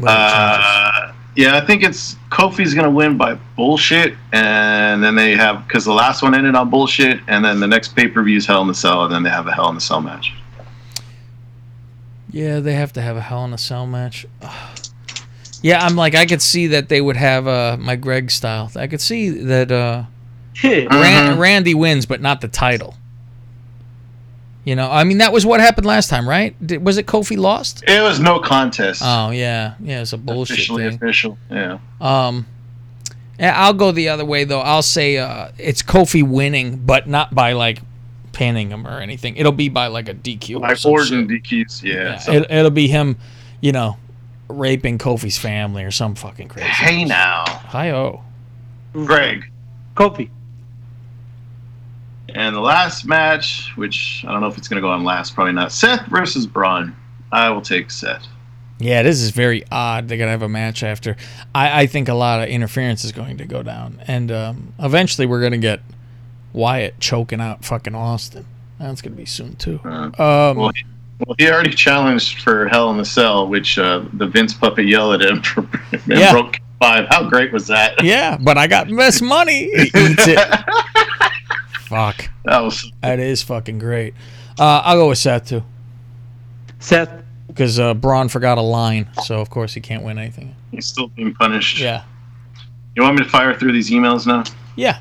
[0.07, 5.85] Uh, yeah, I think it's Kofi's gonna win by bullshit, and then they have because
[5.85, 8.63] the last one ended on bullshit, and then the next pay per view is Hell
[8.63, 10.33] in the Cell, and then they have a Hell in the Cell match.
[12.31, 14.27] Yeah, they have to have a Hell in a Cell match.
[15.63, 18.73] Yeah, I'm like I could see that they would have uh, my Greg style.
[18.77, 20.05] I could see that uh,
[20.65, 22.95] Ran- Randy wins, but not the title.
[24.65, 26.55] You know, I mean that was what happened last time, right?
[26.67, 27.83] Did, was it Kofi lost?
[27.89, 29.01] It was no contest.
[29.05, 30.95] Oh yeah, yeah, it's a bullshit Officially thing.
[30.97, 31.39] official.
[31.51, 31.79] Yeah.
[32.01, 32.47] Um,
[33.39, 34.61] yeah, I'll go the other way though.
[34.61, 37.81] I'll say uh, it's Kofi winning, but not by like
[38.33, 39.37] panning him or anything.
[39.37, 40.57] It'll be by like a DQ.
[40.57, 41.43] or Like some Orton shit.
[41.43, 41.83] DQs.
[41.83, 42.21] Yeah.
[42.29, 43.17] Yeah, it, it'll be him,
[43.63, 43.97] you know,
[44.49, 46.69] raping Kofi's family or some fucking crazy.
[46.69, 48.23] hey now, Hi oh.
[48.93, 49.51] Greg.
[49.97, 50.29] Kofi.
[52.35, 55.53] And the last match, which I don't know if it's gonna go on last, probably
[55.53, 55.73] not.
[55.73, 56.95] Seth versus Braun.
[57.33, 58.27] I will take Seth.
[58.79, 60.09] Yeah, this is very odd.
[60.09, 61.17] They're gonna have a match after.
[61.55, 65.27] I, I think a lot of interference is going to go down, and um, eventually
[65.27, 65.81] we're gonna get
[66.53, 68.47] Wyatt choking out fucking Austin.
[68.79, 69.79] That's gonna be soon too.
[69.85, 70.85] Um, well, he,
[71.27, 75.21] well, he already challenged for Hell in the Cell, which uh, the Vince puppet yelled
[75.21, 75.61] at him for
[75.93, 76.33] and Yeah.
[76.33, 77.07] broke five.
[77.11, 78.03] How great was that?
[78.03, 79.65] yeah, but I got best money.
[79.77, 80.39] He eats it.
[81.91, 82.31] Fuck.
[82.45, 84.15] That was That is fucking great.
[84.57, 85.65] Uh, I'll go with Seth too.
[86.79, 87.11] Seth.
[87.49, 90.55] Because uh, Braun forgot a line, so of course he can't win anything.
[90.71, 91.81] He's still being punished.
[91.81, 92.05] Yeah.
[92.95, 94.45] You want me to fire through these emails now?
[94.77, 95.01] Yeah.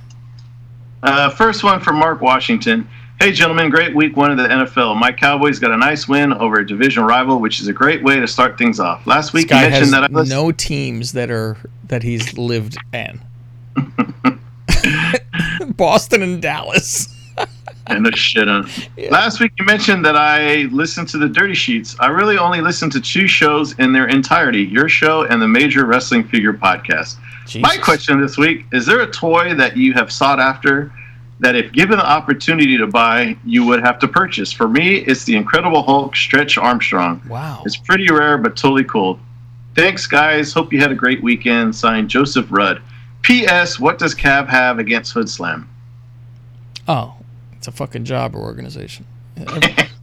[1.04, 2.90] Uh, first one from Mark Washington.
[3.20, 5.00] Hey, gentlemen, great week one of the NFL.
[5.00, 8.20] My Cowboys got a nice win over a division rival, which is a great way
[8.20, 9.06] to start things off.
[9.06, 10.28] Last week, This you mentioned has that I was.
[10.30, 11.56] no teams that are
[11.88, 13.22] that he's lived in.
[15.80, 17.08] Boston and Dallas.
[17.88, 18.70] and no shit on.
[19.10, 21.96] Last week, you mentioned that I listened to the Dirty Sheets.
[22.00, 25.86] I really only listened to two shows in their entirety your show and the Major
[25.86, 27.16] Wrestling Figure podcast.
[27.62, 30.92] My question this week is there a toy that you have sought after
[31.40, 34.52] that, if given the opportunity to buy, you would have to purchase?
[34.52, 37.22] For me, it's the Incredible Hulk Stretch Armstrong.
[37.30, 37.64] Wow.
[37.66, 39.18] It's pretty rare, but totally cool.
[39.76, 40.52] Thanks, guys.
[40.52, 41.74] Hope you had a great weekend.
[41.74, 42.82] Signed, Joseph Ruud.
[43.22, 43.80] P.S.
[43.80, 45.66] What does Cav have against Hoodslam?
[46.88, 47.16] Oh,
[47.54, 49.06] it's a fucking job or organization.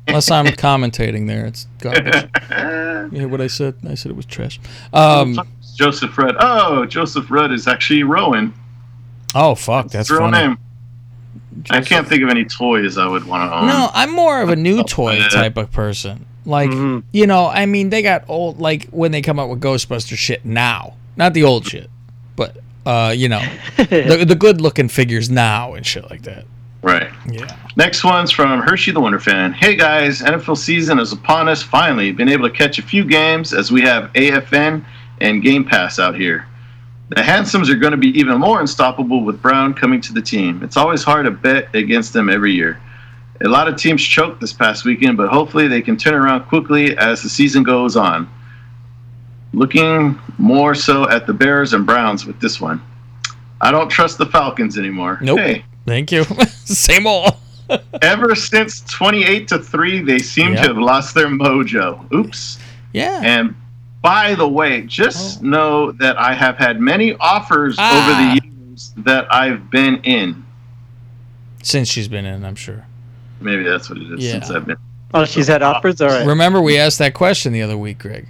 [0.08, 2.28] Unless I'm commentating there, it's garbage.
[3.12, 3.74] you hear what I said?
[3.88, 4.60] I said it was trash.
[4.92, 5.38] Um,
[5.74, 6.36] Joseph Ruud.
[6.38, 8.54] Oh, Joseph Ruud is actually Rowan.
[9.34, 10.48] oh fuck, that's His real funny.
[10.48, 10.58] name.
[11.70, 13.66] I can't think of any toys I would want to own.
[13.66, 16.26] No, I'm more of a new toy type of person.
[16.44, 17.00] Like, Mm-hmm.
[17.12, 20.44] you know, I mean, they got old, like, when they come out with Ghostbuster shit
[20.44, 20.94] now.
[21.16, 21.90] Not the old shit,
[22.36, 23.42] but, uh, you know,
[23.76, 26.46] the, the good looking figures now and shit like that.
[26.82, 27.10] Right.
[27.28, 27.54] Yeah.
[27.74, 29.52] Next one's from Hershey the Wonder Fan.
[29.52, 31.62] Hey guys, NFL season is upon us.
[31.62, 34.84] Finally, been able to catch a few games as we have AFN
[35.20, 36.46] and Game Pass out here.
[37.08, 40.62] The Handsoms are going to be even more unstoppable with Brown coming to the team.
[40.62, 42.80] It's always hard to bet against them every year.
[43.44, 46.96] A lot of teams choked this past weekend, but hopefully they can turn around quickly
[46.96, 48.28] as the season goes on.
[49.56, 52.78] Looking more so at the Bears and Browns with this one.
[53.62, 55.18] I don't trust the Falcons anymore.
[55.22, 55.38] Nope.
[55.38, 56.24] Hey, Thank you.
[56.64, 57.32] Same old.
[58.02, 60.62] ever since 28 to 3 they seem Yep.
[60.62, 62.58] to have lost their mojo oops
[62.92, 63.20] Yeah.
[63.24, 63.56] and
[64.02, 67.90] by the way just know that i have had many offers Ah.
[67.98, 70.44] over the years that i've been in
[71.64, 72.86] Since she's been in, I'm sure.
[73.40, 74.30] maybe that's what it is Yeah.
[74.32, 74.76] since i've been
[75.14, 76.00] Oh, she's had offers.
[76.00, 76.26] All right.
[76.26, 78.28] Remember, we asked that question the other week, Greg.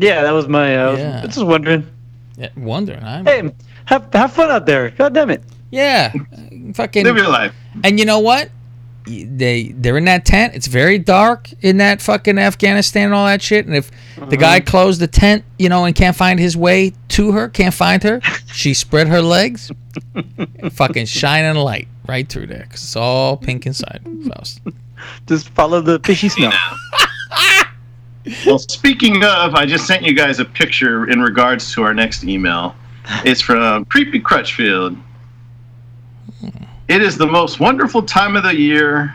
[0.00, 0.76] Yeah, that was my.
[0.76, 1.18] Uh, Yeah.
[1.22, 1.86] I was just wondering.
[2.36, 3.02] Yeah, wondering.
[3.04, 3.52] I'm, Hey,
[3.84, 4.90] have have fun out there.
[4.90, 5.42] God damn it.
[5.70, 6.12] Yeah,
[6.74, 7.54] fucking live your life
[7.84, 8.50] And you know what?
[9.06, 10.54] They they're in that tent.
[10.54, 13.66] It's very dark in that fucking Afghanistan and all that shit.
[13.66, 13.90] And if
[14.28, 17.74] the guy closed the tent, you know, and can't find his way to her, can't
[17.74, 18.20] find her,
[18.52, 19.70] she spread her legs,
[20.72, 24.02] fucking shining light right through there because it's all pink inside.
[24.28, 24.60] Faust.
[25.26, 26.52] Just follow the fishy smell.
[28.46, 32.24] well speaking of i just sent you guys a picture in regards to our next
[32.24, 32.74] email.
[33.24, 34.96] It's from creepy crutchfield.
[36.88, 39.14] It is the most wonderful time of the year.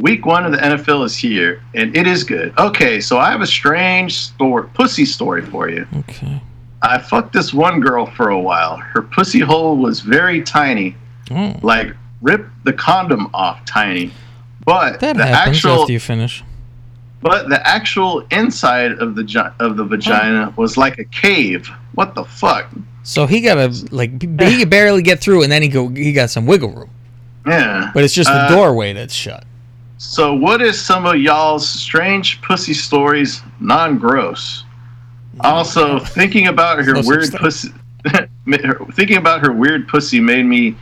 [0.00, 2.56] Week one of the nfl is here and it is good.
[2.58, 5.86] Okay so i have a strange story pussy story for you.
[6.00, 6.40] Okay.
[6.82, 8.76] i fucked this one girl for a while.
[8.76, 10.94] Her pussy hole was very tiny
[11.30, 11.88] Oh, like
[12.22, 14.12] rip the condom off tiny.
[14.64, 16.42] But that the happens actual after you finish.
[17.28, 21.68] But the actual inside of the of the vagina was like a cave.
[21.94, 22.70] What the fuck?
[23.02, 26.12] So he got a like he could barely get through, and then he go he
[26.12, 26.90] got some wiggle room.
[27.46, 27.90] Yeah.
[27.94, 29.44] But it's just the Uh, doorway that's shut.
[29.98, 34.64] So, what is some of y'all's strange pussy stories non-gross?
[35.40, 37.70] Also, thinking about her No weird pussy,
[38.92, 40.76] thinking about her weird pussy made me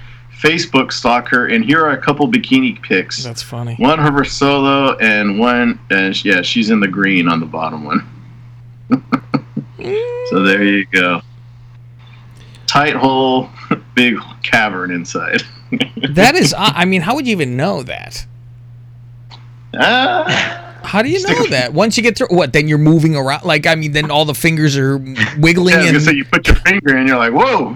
[0.44, 3.24] Facebook stalk her, and here are a couple bikini pics.
[3.24, 3.76] That's funny.
[3.76, 7.82] One of her solo, and one, and yeah, she's in the green on the bottom
[7.84, 8.06] one.
[10.28, 11.22] so there you go.
[12.66, 13.48] Tight hole,
[13.94, 15.42] big cavern inside.
[16.10, 18.24] That is, I mean, how would you even know that?
[19.76, 20.76] Ah.
[20.84, 21.72] How do you know that?
[21.72, 22.52] Once you get through, what?
[22.52, 23.42] Then you're moving around.
[23.42, 24.98] Like, I mean, then all the fingers are
[25.38, 27.74] wiggling Yeah, I was and say you put your finger in, you're like, whoa.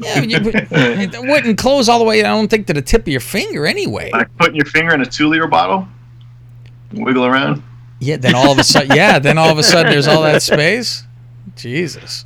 [0.00, 2.20] Yeah, you, it wouldn't close all the way.
[2.20, 4.10] I don't think to the tip of your finger anyway.
[4.12, 5.86] Like putting your finger in a two liter bottle,
[6.92, 7.62] wiggle around.
[8.00, 10.42] Yeah, then all of a sudden, yeah, then all of a sudden there's all that
[10.42, 11.04] space.
[11.56, 12.24] Jesus,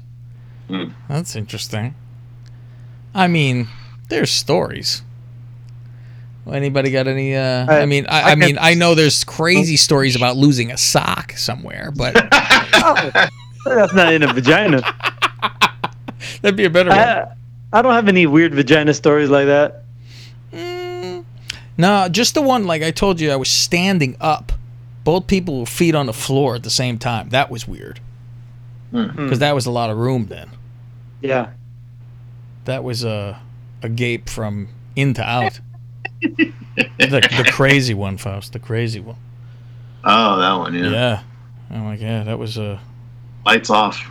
[0.69, 0.91] Hmm.
[1.09, 1.95] that's interesting.
[3.15, 3.69] I mean,
[4.09, 5.03] there's stories.
[6.51, 7.37] Anybody got any?
[7.37, 10.71] Uh, I, I- mean, I, I I mean, I know there's crazy stories about losing
[10.73, 12.15] a sock somewhere, but
[13.65, 14.83] That's not in a vagina.
[16.43, 17.37] that'd be a better one.
[17.73, 19.85] I, I don't have any weird vagina stories like that.
[20.53, 21.25] Mm.
[21.79, 23.31] No, just the one like I told you.
[23.31, 24.53] I was standing up,
[25.05, 27.31] both people were feet on the floor at the same time.
[27.31, 28.01] That was weird
[28.91, 29.07] hmm.
[29.07, 30.51] because that was a lot of room then.
[31.21, 31.51] Yeah.
[32.65, 33.41] That was a
[33.83, 35.61] a gape from in to out.
[36.21, 36.53] the,
[36.99, 38.53] the crazy one, Faust.
[38.53, 39.17] The crazy one.
[40.05, 40.91] Oh, that one, yeah.
[40.91, 41.23] Yeah.
[41.71, 42.81] Oh my god, that was a
[43.45, 44.09] Lights off.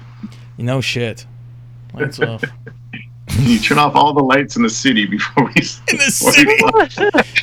[0.57, 1.25] no shit.
[1.93, 2.43] Lights off.
[3.49, 5.51] you turn off all the lights in the city before we.
[5.91, 6.57] In the city.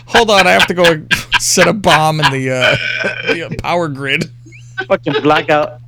[0.06, 1.06] Hold on, I have to go
[1.38, 2.76] set a bomb in the, uh,
[3.32, 4.30] the uh, power grid.
[4.86, 5.80] Fucking blackout.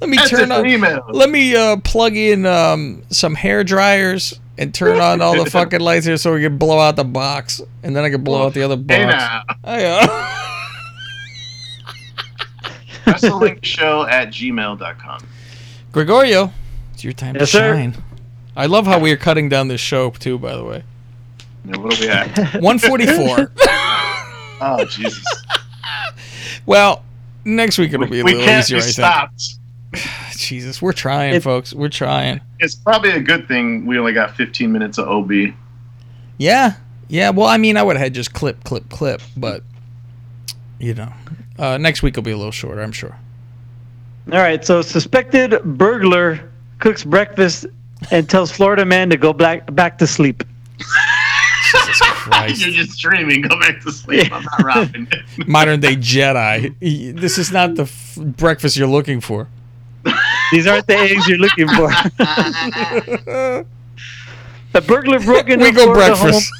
[0.00, 0.66] Let me That's turn on.
[0.66, 1.04] email.
[1.10, 5.80] Let me uh, plug in um, some hair dryers and turn on all the fucking
[5.80, 8.54] lights here so we can blow out the box, and then I can blow out
[8.54, 8.94] the other box.
[8.94, 9.42] Hey now.
[9.64, 10.36] Hey, uh,
[13.06, 15.26] Wrestling show at gmail.com.
[15.92, 16.52] Gregorio,
[17.00, 17.74] it's your time Yes, to sir.
[17.76, 17.94] shine.
[18.54, 20.36] I love how we are cutting down this show too.
[20.38, 20.82] By the way,
[21.64, 22.60] Yeah, what are we at?
[22.62, 23.52] one forty-four.
[24.60, 25.24] oh, Jesus.
[26.66, 27.02] well,
[27.46, 28.24] next week it'll be a little easier.
[28.24, 28.78] we little can't easier.
[28.78, 28.92] be think.
[28.92, 29.42] stopped.
[30.36, 31.72] Jesus, we're trying, folks.
[31.72, 32.42] We're trying.
[32.58, 35.32] It's probably a good thing we only got 15 minutes of OB.
[36.36, 36.74] Yeah,
[37.08, 37.30] yeah.
[37.30, 39.62] Well, I mean, I would have had just clip, clip, clip, but
[40.78, 41.12] you know,
[41.58, 43.16] uh, next week will be a little shorter, I'm sure.
[44.30, 46.49] All right, so suspected burglar
[46.80, 47.66] cooks breakfast
[48.10, 50.42] and tells Florida man to go back back to sleep.
[51.72, 52.60] Christ.
[52.64, 53.42] You're just streaming.
[53.42, 54.32] Go back to sleep.
[54.32, 55.06] I'm not robbing.
[55.46, 56.74] Modern day Jedi.
[57.18, 59.48] This is not the f- breakfast you're looking for.
[60.52, 61.90] These aren't the eggs you're looking for.
[64.74, 66.50] A burglar broke into We a go Florida breakfast.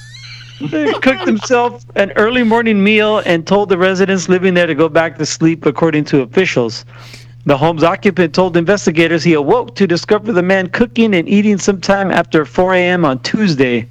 [0.60, 4.88] home, cooked himself an early morning meal, and told the residents living there to go
[4.88, 6.84] back to sleep, according to officials.
[7.46, 12.10] The home's occupant told investigators he awoke to discover the man cooking and eating sometime
[12.10, 13.04] after 4 a.m.
[13.04, 13.88] on Tuesday.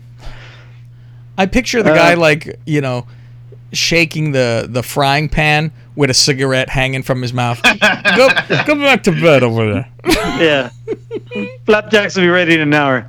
[1.38, 3.08] I picture the Uh, guy like you know,
[3.74, 7.62] shaking the the frying pan with a cigarette hanging from his mouth.
[8.16, 8.30] go
[8.66, 9.92] go back to bed over there.
[10.40, 10.70] yeah.
[11.66, 13.06] Flapjacks will be ready in an hour.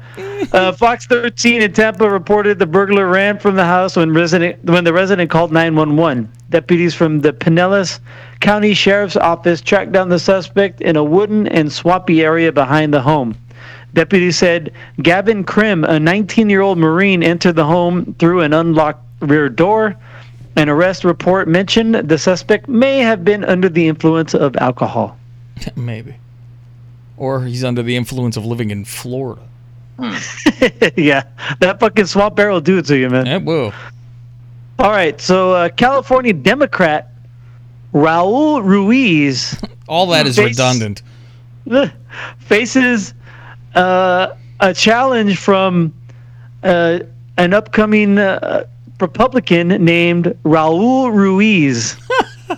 [0.52, 4.82] Uh, Fox 13 in Tampa reported the burglar ran from the house when resident when
[4.82, 6.28] the resident called 911.
[6.50, 8.00] Deputies from the Pinellas
[8.40, 13.00] County Sheriff's Office tracked down the suspect in a wooden and swampy area behind the
[13.00, 13.36] home.
[13.94, 19.96] Deputies said Gavin Krim, a 19-year-old Marine, entered the home through an unlocked rear door.
[20.56, 25.16] An arrest report mentioned the suspect may have been under the influence of alcohol.
[25.77, 26.16] Maybe.
[27.16, 29.43] Or he's under the influence of living in Florida.
[30.97, 31.24] yeah,
[31.60, 33.27] that fucking swamp barrel will do it to you, man.
[33.27, 33.72] It will.
[34.78, 37.10] All right, so uh, California Democrat
[37.93, 39.60] Raul Ruiz.
[39.89, 41.02] All that is face- redundant.
[42.39, 43.12] faces
[43.74, 45.93] uh, a challenge from
[46.62, 47.01] uh,
[47.36, 48.66] an upcoming uh,
[49.01, 51.97] Republican named Raul Ruiz.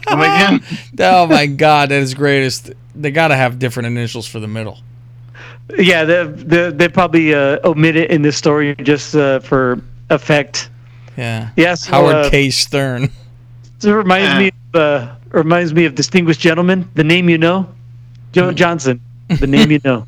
[0.07, 0.21] Come
[1.01, 2.73] oh my god, that is greatest.
[2.95, 4.79] They got to have different initials for the middle.
[5.79, 10.71] Yeah, they they, they probably uh, omit it in this story just uh, for effect.
[11.17, 11.51] Yeah.
[11.57, 12.51] Yes, Howard uh, K.
[12.51, 13.11] Stern.
[13.85, 16.89] It reminds me of uh, reminds me of distinguished gentleman.
[16.95, 17.69] The name you know,
[18.33, 19.01] Joe Johnson.
[19.29, 20.07] The name you know,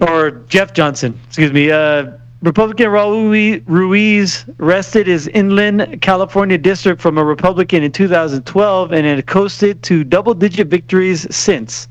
[0.02, 1.18] or Jeff Johnson.
[1.26, 1.70] Excuse me.
[1.70, 2.12] Uh,
[2.42, 9.26] Republican Raul Ruiz wrested his inland California district from a Republican in 2012 and had
[9.26, 11.86] coasted to double-digit victories since.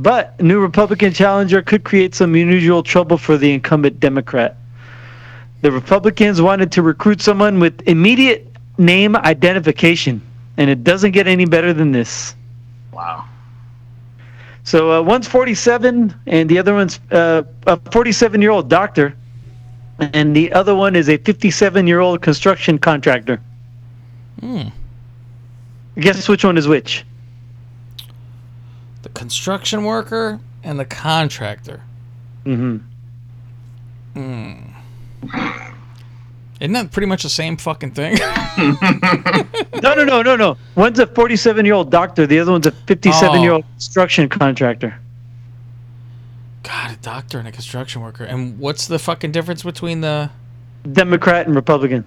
[0.00, 4.56] But new Republican challenger could create some unusual trouble for the incumbent Democrat.
[5.62, 8.48] The Republicans wanted to recruit someone with immediate
[8.78, 10.20] name identification,
[10.56, 12.34] and it doesn't get any better than this.
[12.92, 13.26] Wow.
[14.64, 19.14] So uh, one's 47, and the other one's uh, a 47 year old doctor,
[19.98, 23.40] and the other one is a 57 year old construction contractor.
[24.40, 24.68] Hmm.
[25.98, 27.04] Guess which one is which?
[29.02, 31.82] The construction worker and the contractor.
[32.44, 32.76] Mm-hmm.
[34.14, 35.88] Hmm.
[36.60, 38.16] Isn't that pretty much the same fucking thing?
[39.82, 40.56] no, no, no, no, no.
[40.74, 42.26] One's a 47 year old doctor.
[42.26, 44.98] The other one's a 57 year old construction contractor.
[46.68, 48.24] God, a doctor and a construction worker.
[48.24, 50.30] And what's the fucking difference between the?
[50.92, 52.04] Democrat and Republican.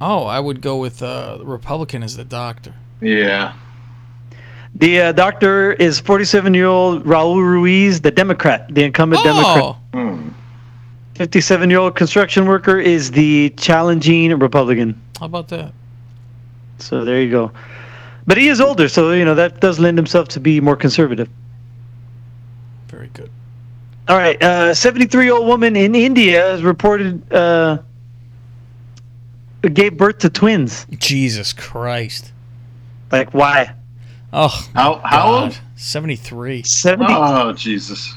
[0.00, 2.74] Oh, I would go with uh, Republican as the doctor.
[3.00, 3.54] Yeah.
[4.74, 9.76] The uh, doctor is 47 year old Raul Ruiz, the Democrat, the incumbent Oh.
[9.92, 10.34] Democrat.
[11.14, 15.00] 57 year old construction worker is the challenging Republican.
[15.20, 15.72] How about that?
[16.78, 17.52] So there you go.
[18.26, 21.28] But he is older, so you know that does lend himself to be more conservative.
[23.08, 23.30] Very good.
[24.08, 27.78] All right, uh, 73 year old woman in India has reported uh,
[29.60, 30.86] gave birth to twins.
[30.98, 32.32] Jesus Christ.
[33.12, 33.74] Like why?
[34.32, 35.60] Oh, how how old?
[35.76, 36.62] Seventy three.
[36.62, 37.12] 70.
[37.14, 38.14] Oh Jesus.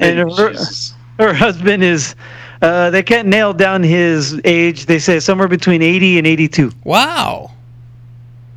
[0.00, 0.54] and her,
[1.18, 2.14] her husband is
[2.60, 7.50] uh, they can't nail down his age they say somewhere between 80 and 82 Wow.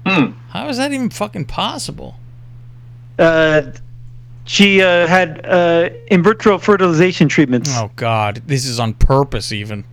[0.05, 0.31] Hmm.
[0.49, 2.15] How is that even fucking possible?
[3.17, 3.71] uh,
[4.45, 7.71] She uh, had uh, in vitro fertilization treatments.
[7.73, 9.51] Oh God, this is on purpose.
[9.51, 9.83] Even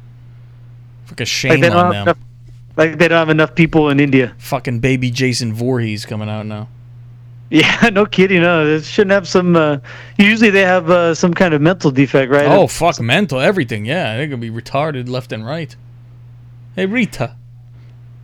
[1.06, 2.02] fucking Like shame don't on them.
[2.02, 2.18] enough,
[2.76, 4.34] like they don't have enough people in India.
[4.38, 6.68] Fucking baby Jason Voorhees coming out now.
[7.52, 8.40] Yeah, no kidding.
[8.40, 9.56] No, they shouldn't have some.
[9.56, 9.76] Uh,
[10.16, 12.46] usually they have uh, some kind of mental defect, right?
[12.46, 13.84] Oh fuck, mental everything.
[13.84, 15.76] Yeah, they're gonna be retarded left and right.
[16.76, 17.36] Hey Rita.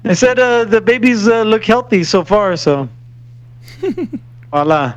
[0.05, 2.89] I said uh, the babies uh, look healthy so far, so
[4.51, 4.95] voila.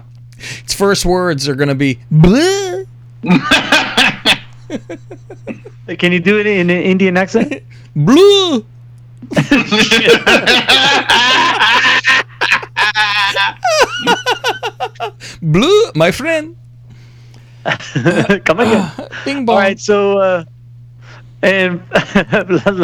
[0.63, 2.85] Its first words are gonna be bleh.
[5.99, 7.61] Can you do it in an Indian accent?
[7.95, 8.65] Blue.
[15.41, 16.55] Blue, my friend.
[18.45, 18.91] Come again.
[19.25, 20.43] Bing All right, so uh,
[21.41, 21.81] and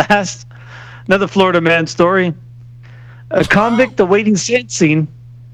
[0.09, 0.47] last
[1.07, 2.33] another Florida man story.
[3.31, 5.07] A convict awaiting sentencing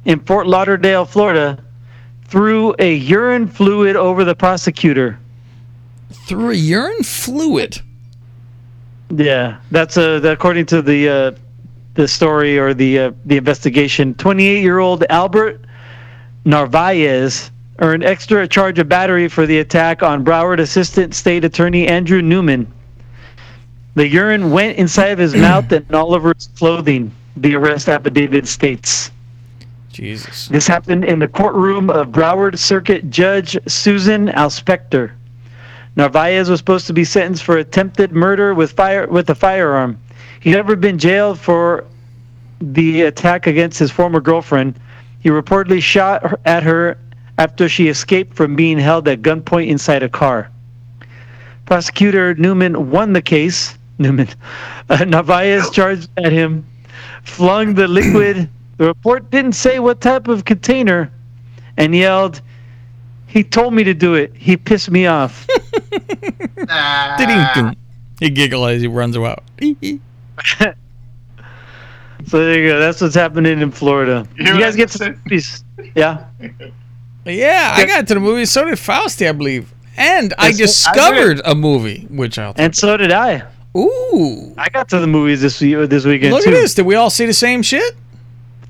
[0.06, 1.63] in Fort Lauderdale, Florida,
[2.34, 5.20] threw a urine fluid over the prosecutor.
[6.26, 7.80] Through a urine fluid.
[9.12, 11.32] Yeah, that's uh, the, according to the uh,
[11.94, 14.16] the story or the uh, the investigation.
[14.16, 15.64] 28 year old Albert
[16.44, 22.24] Narvaez earned extra charge of battery for the attack on Broward Assistant State Attorney Andrew
[22.24, 22.66] Newman.
[23.94, 27.12] The urine went inside of his mouth and all over his clothing.
[27.38, 29.12] The arrest affidavit states.
[29.94, 30.48] Jesus.
[30.48, 35.12] This happened in the courtroom of Broward Circuit Judge Susan Alspector.
[35.96, 40.00] Narvaez was supposed to be sentenced for attempted murder with fire with a firearm.
[40.40, 41.86] He'd never been jailed for
[42.60, 44.80] the attack against his former girlfriend.
[45.20, 46.98] He reportedly shot at her
[47.38, 50.50] after she escaped from being held at gunpoint inside a car.
[51.66, 53.78] Prosecutor Newman won the case.
[54.00, 54.28] Newman,
[54.90, 56.66] uh, Narvaez charged at him,
[57.24, 58.50] flung the liquid.
[58.78, 61.12] The report didn't say what type of container,
[61.78, 62.42] and yelled,
[63.28, 64.34] "He told me to do it.
[64.36, 65.48] He pissed me off."
[67.18, 67.76] Ding-ding.
[68.20, 69.44] He giggles as he runs out.
[72.26, 72.80] So there you go.
[72.80, 74.26] That's what's happening in Florida.
[74.38, 75.64] You, guys get to the movies?
[75.94, 76.26] Yeah.
[77.26, 78.46] Yeah, I got to the movie.
[78.46, 79.74] So did Fausti, I believe.
[79.98, 82.54] And I Yes, discovered a movie, which I'll.
[82.56, 83.44] And so did I.
[83.78, 84.54] Ooh.
[84.58, 86.52] I got to the movies this week, this weekend Look too.
[86.52, 86.74] at this.
[86.76, 87.94] Did we all see the same shit?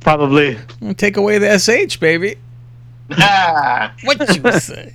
[0.04, 0.58] Probably.
[0.98, 2.36] Take away the sh, baby.
[3.08, 4.94] what you say?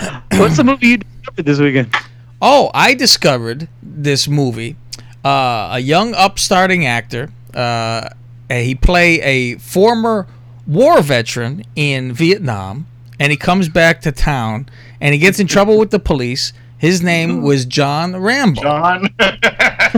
[0.32, 1.96] What's the movie you discovered this weekend?
[2.42, 4.76] Oh, I discovered this movie.
[5.24, 7.30] Uh, a young upstarting actor.
[7.54, 8.08] Uh,
[8.50, 10.26] he play a former
[10.66, 12.86] war veteran in Vietnam,
[13.18, 14.68] and he comes back to town,
[15.00, 16.52] and he gets in trouble with the police.
[16.78, 18.60] His name was John Rambo.
[18.60, 19.08] John.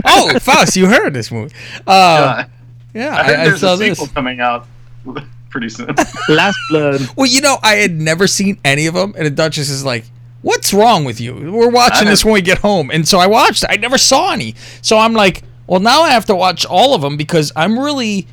[0.05, 1.53] oh, Faust, you heard this movie?
[1.85, 2.45] Uh,
[2.93, 4.11] yeah, I heard I, I there's saw a this.
[4.11, 4.67] coming out
[5.49, 5.93] pretty soon.
[6.29, 7.01] Last Blood.
[7.15, 10.05] Well, you know, I had never seen any of them, and the Duchess is like,
[10.41, 11.51] "What's wrong with you?
[11.51, 13.63] We're watching this when we get home." And so I watched.
[13.69, 14.55] I never saw any.
[14.81, 18.27] So I'm like, "Well, now I have to watch all of them because I'm really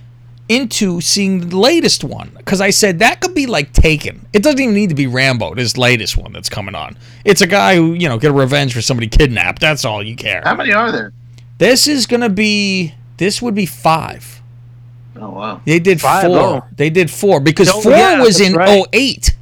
[0.48, 4.26] into seeing the latest one." Because I said that could be like Taken.
[4.32, 5.54] It doesn't even need to be Rambo.
[5.54, 6.96] This latest one that's coming on.
[7.24, 9.60] It's a guy who you know get a revenge for somebody kidnapped.
[9.60, 10.42] That's all you care.
[10.44, 11.12] How many are there?
[11.58, 12.94] This is gonna be.
[13.16, 14.35] This would be five.
[15.20, 15.60] Oh wow.
[15.64, 16.38] They did Five, four.
[16.38, 16.64] oh.
[16.76, 18.86] They did four because Oh, four yeah, was in right.
[18.92, 19.34] 08.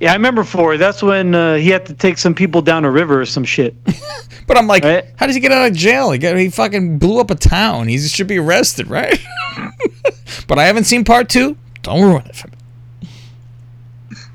[0.00, 0.76] Yeah, I remember four.
[0.76, 3.74] That's when uh, he had to take some people down a river or some shit.
[4.46, 4.82] But I'm like,
[5.16, 6.10] how does he get out of jail?
[6.10, 7.86] He got he fucking blew up a town.
[7.86, 9.14] He should be arrested, right?
[10.48, 11.54] but I haven't seen part two.
[11.82, 12.54] Don't ruin it for me.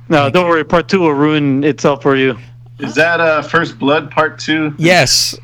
[0.09, 0.63] No, don't worry.
[0.63, 2.37] Part two will ruin itself for you.
[2.77, 4.75] Is that uh First Blood Part Two?
[4.77, 5.35] Yes,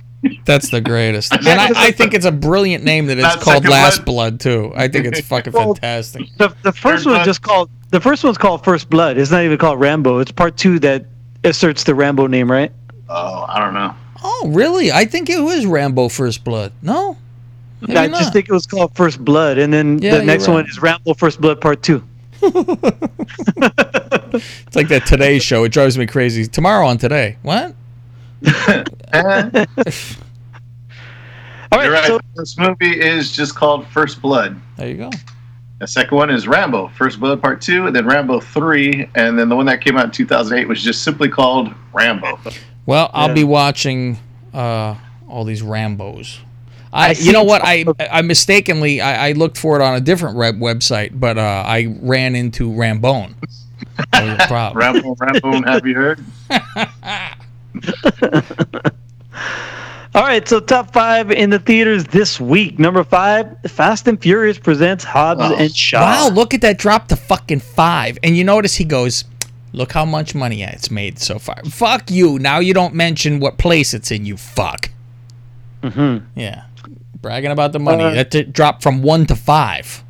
[0.45, 3.67] that's the greatest, and I, I think it's a brilliant name that it's Not called
[3.67, 4.07] Last Blood?
[4.37, 4.73] Blood too.
[4.75, 6.27] I think it's fucking Well, fantastic.
[6.37, 9.17] The, the first Third one's just called the first one's called First Blood.
[9.17, 10.19] It's not even called Rambo.
[10.19, 11.05] It's part two that
[11.43, 12.71] asserts the Rambo name, right?
[13.07, 13.95] Oh, I don't know.
[14.23, 14.91] Oh, really?
[14.91, 16.73] I think it was Rambo First Blood.
[16.81, 17.17] No,
[17.81, 18.19] Maybe I not.
[18.19, 20.81] just think it was called First Blood, and then Yeah, the next you're one is
[20.81, 22.03] Rambo First Blood Part Two.
[22.41, 22.53] it's
[24.75, 25.63] like that Today show.
[25.63, 26.45] It drives me crazy.
[26.45, 27.37] Tomorrow on Today.
[27.41, 27.73] What?
[31.72, 32.06] All right, You're right.
[32.07, 34.60] so the first movie is just called First Blood.
[34.78, 35.10] There you go.
[35.80, 39.49] The second one is Rambo, First Blood Part Two, and then Rambo Three, and then
[39.49, 42.40] the one that came out in 2008 was just simply called Rambo.
[42.86, 43.34] Well, I'll Yeah.
[43.36, 44.18] be watching
[44.53, 44.95] uh,
[45.28, 46.40] all these Rambos.
[46.91, 47.61] I, I you know what?
[47.64, 51.64] I I mistakenly I, I looked for it on a different web website, but uh,
[51.66, 53.36] I ran into Rambone.
[54.11, 54.74] That was.
[54.76, 56.20] Rambo, Rambo, have you heard?
[60.15, 62.80] All right, so top five in the theaters this week.
[62.80, 65.56] Number five, Fast and Furious presents Hobbs Oh.
[65.56, 65.99] and Shaw.
[66.01, 68.18] Wow, look at that drop to fucking five.
[68.23, 69.23] And you notice he goes,
[69.72, 71.64] Look how much money it's made so far.
[71.65, 72.39] Fuck you.
[72.39, 74.89] Now you don't mention what place it's in, you fuck.
[75.84, 76.26] Mm-hmm.
[76.39, 76.64] Yeah.
[77.22, 78.03] Bragging about the money.
[78.03, 80.03] Uh, that t- dropped from one to five.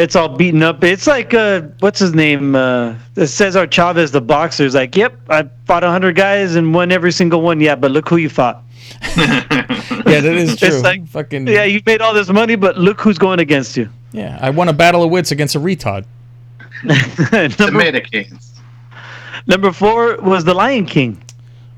[0.00, 0.82] It's all beaten up.
[0.82, 2.54] It's like uh, what's his name?
[2.54, 4.64] Uh, Cesar Chavez, the boxer.
[4.64, 7.60] is like, yep, I fought hundred guys and won every single one.
[7.60, 8.62] Yeah, but look who you fought.
[10.10, 10.68] Yeah, that is true.
[10.68, 13.88] It's like, Fucking yeah, you made all this money, but look who's going against you.
[14.12, 16.04] Yeah, I won a battle of wits against a retard.
[17.56, 18.60] Tomato cans.
[19.46, 21.22] Number four was The Lion King.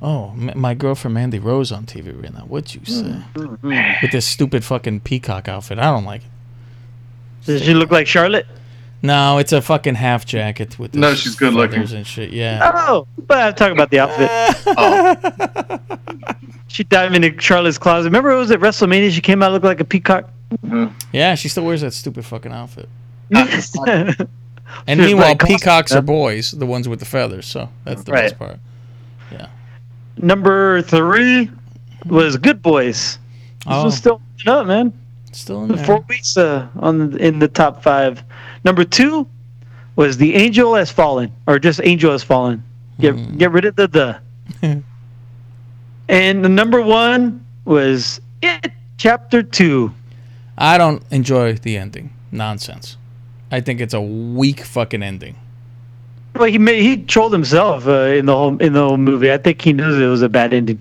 [0.00, 2.40] Oh, my girlfriend Mandy Rose on TV right now.
[2.40, 3.22] What'd you say?
[3.34, 4.02] Mm-hmm.
[4.02, 5.78] With this stupid fucking peacock outfit.
[5.78, 6.31] I don't like it.
[7.44, 8.46] Does she look like Charlotte?
[9.02, 11.74] No, it's a fucking half jacket with No, she's good looking.
[11.74, 12.30] feathers and shit.
[12.30, 12.70] Yeah.
[12.72, 14.28] Oh, but I'm talking about the outfit.
[14.76, 15.78] Oh.
[16.68, 18.06] She dived into Charlotte's closet.
[18.08, 19.10] Remember it was at WrestleMania?
[19.10, 20.30] She came out looking like a peacock.
[20.64, 20.88] Uh-huh.
[21.12, 22.88] Yeah, she still wears that stupid fucking outfit.
[23.30, 24.26] and
[24.86, 27.44] And meanwhile, peacocks are boys, the ones with the feathers.
[27.44, 28.56] So that's the best part.
[29.30, 29.48] Yeah.
[30.16, 31.50] Number three
[32.06, 33.18] was Good Boys.
[33.18, 33.84] This Oh.
[33.84, 34.98] was still up, man.
[35.32, 35.84] Still in there.
[35.84, 38.22] Four weeks uh, on the, in the top five.
[38.64, 39.26] Number two
[39.96, 42.62] was The Angel Has Fallen, or just Angel Has Fallen.
[43.00, 43.36] Get Hmm.
[43.38, 44.20] get rid of the the.
[46.08, 49.92] and the number one was It Chapter Two.
[50.58, 52.12] I don't enjoy the ending.
[52.30, 52.96] Nonsense.
[53.50, 55.36] I think it's a weak fucking ending.
[56.34, 59.30] Well, he made, he trolled himself uh, in the whole in the whole movie.
[59.32, 60.80] I think he knew it was a bad ending.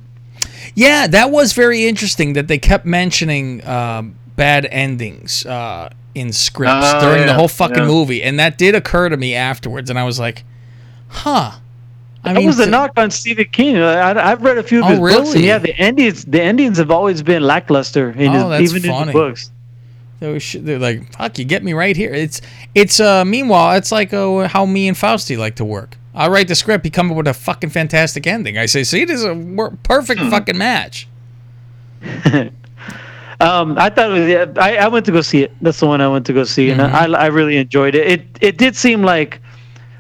[0.76, 6.73] Yeah, that was very interesting that they kept mentioning um, bad endings uh, in scripts
[6.93, 7.85] Oh, during the whole fucking yeah.
[7.87, 10.43] movie, and that did occur to me afterwards, and I was like,
[11.09, 11.51] "Huh."
[12.23, 13.77] I that mean, was a knock on Stephen King.
[13.77, 15.47] I, I've read a few of Oh, his books, and really?
[15.47, 19.05] yeah, the endings the endings have always been lackluster in Oh, his, even in funny.
[19.07, 19.51] his books.
[20.19, 22.41] They was sh- They're like, "Fuck, you get me right here." It's
[22.75, 22.99] it's.
[22.99, 25.97] Uh, meanwhile, it's like uh, how me and Fausty like to work.
[26.13, 28.55] I write the script, he come up with a fucking fantastic ending.
[28.57, 31.07] I say, "See, this is a perfect fucking match."
[33.41, 34.27] Um, I thought it was.
[34.30, 35.51] Yeah, I, I went to go see it.
[35.61, 36.80] That's the one I went to go see, Mm-hmm.
[36.80, 38.07] and I, I really enjoyed it.
[38.07, 39.41] It it did seem like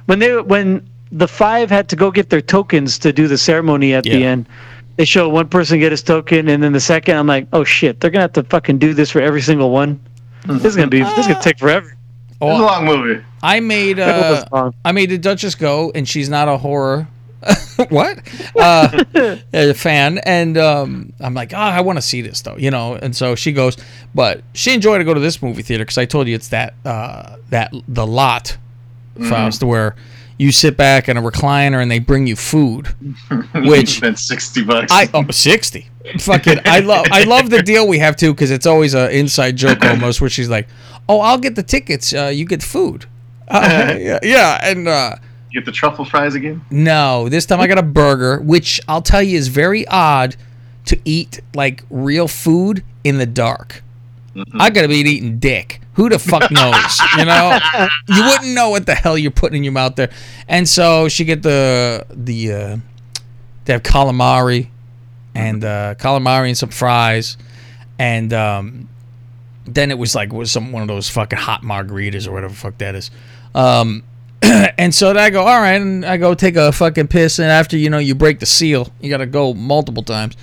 [0.05, 3.93] when they when the five had to go get their tokens to do the ceremony
[3.93, 4.45] at the end.
[4.97, 7.99] They show one person get his token, and then the second, I'm like, oh shit,
[7.99, 9.99] they're gonna have to fucking do this for every single one.
[10.45, 10.99] This is gonna be.
[11.01, 11.95] This is gonna take forever.
[12.41, 13.23] Oh, It's a long movie.
[13.43, 14.07] I made It
[14.51, 14.71] uh.
[14.85, 17.07] I made the Duchess go, and she's not a horror.
[17.89, 18.19] what?
[18.55, 19.03] Uh,
[19.53, 22.95] a fan, and um, I'm like, oh, I want to see this though, you know.
[22.95, 23.77] And so she goes,
[24.13, 26.73] but she enjoyed to go to this movie theater because I told you it's that
[26.85, 28.57] uh, that the lot,
[29.27, 29.95] Faust, where
[30.37, 32.87] you sit back in a recliner and they bring you food,
[33.55, 34.91] which spent sixty bucks.
[34.91, 35.87] I oh, 60.
[36.19, 39.55] Fucking I love I love the deal we have too because it's always an inside
[39.55, 40.67] joke almost where she's like,
[41.07, 42.13] "Oh, I'll get the tickets.
[42.13, 43.05] Uh, you get food."
[43.47, 45.15] Uh, yeah, yeah, and uh,
[45.51, 46.63] You get the truffle fries again.
[46.71, 50.35] no, this time I got a burger, which I'll tell you is very odd
[50.85, 53.83] to eat like real food in the dark.
[54.53, 55.81] I gotta be eating dick.
[55.95, 56.99] Who the fuck knows?
[57.17, 57.59] you know,
[58.07, 60.09] you wouldn't know what the hell you're putting in your mouth there.
[60.47, 62.77] And so she get the the uh,
[63.65, 64.69] they have calamari
[65.35, 67.35] and uh, calamari and some fries,
[67.99, 68.87] and um,
[69.65, 72.59] then it was like was some one of those fucking hot margaritas or whatever the
[72.59, 73.11] fuck that is.
[73.53, 74.03] Um,
[74.77, 77.77] and so I go, all right, and I go take a fucking piss, and after
[77.77, 80.35] you know you break the seal, you got to go multiple times,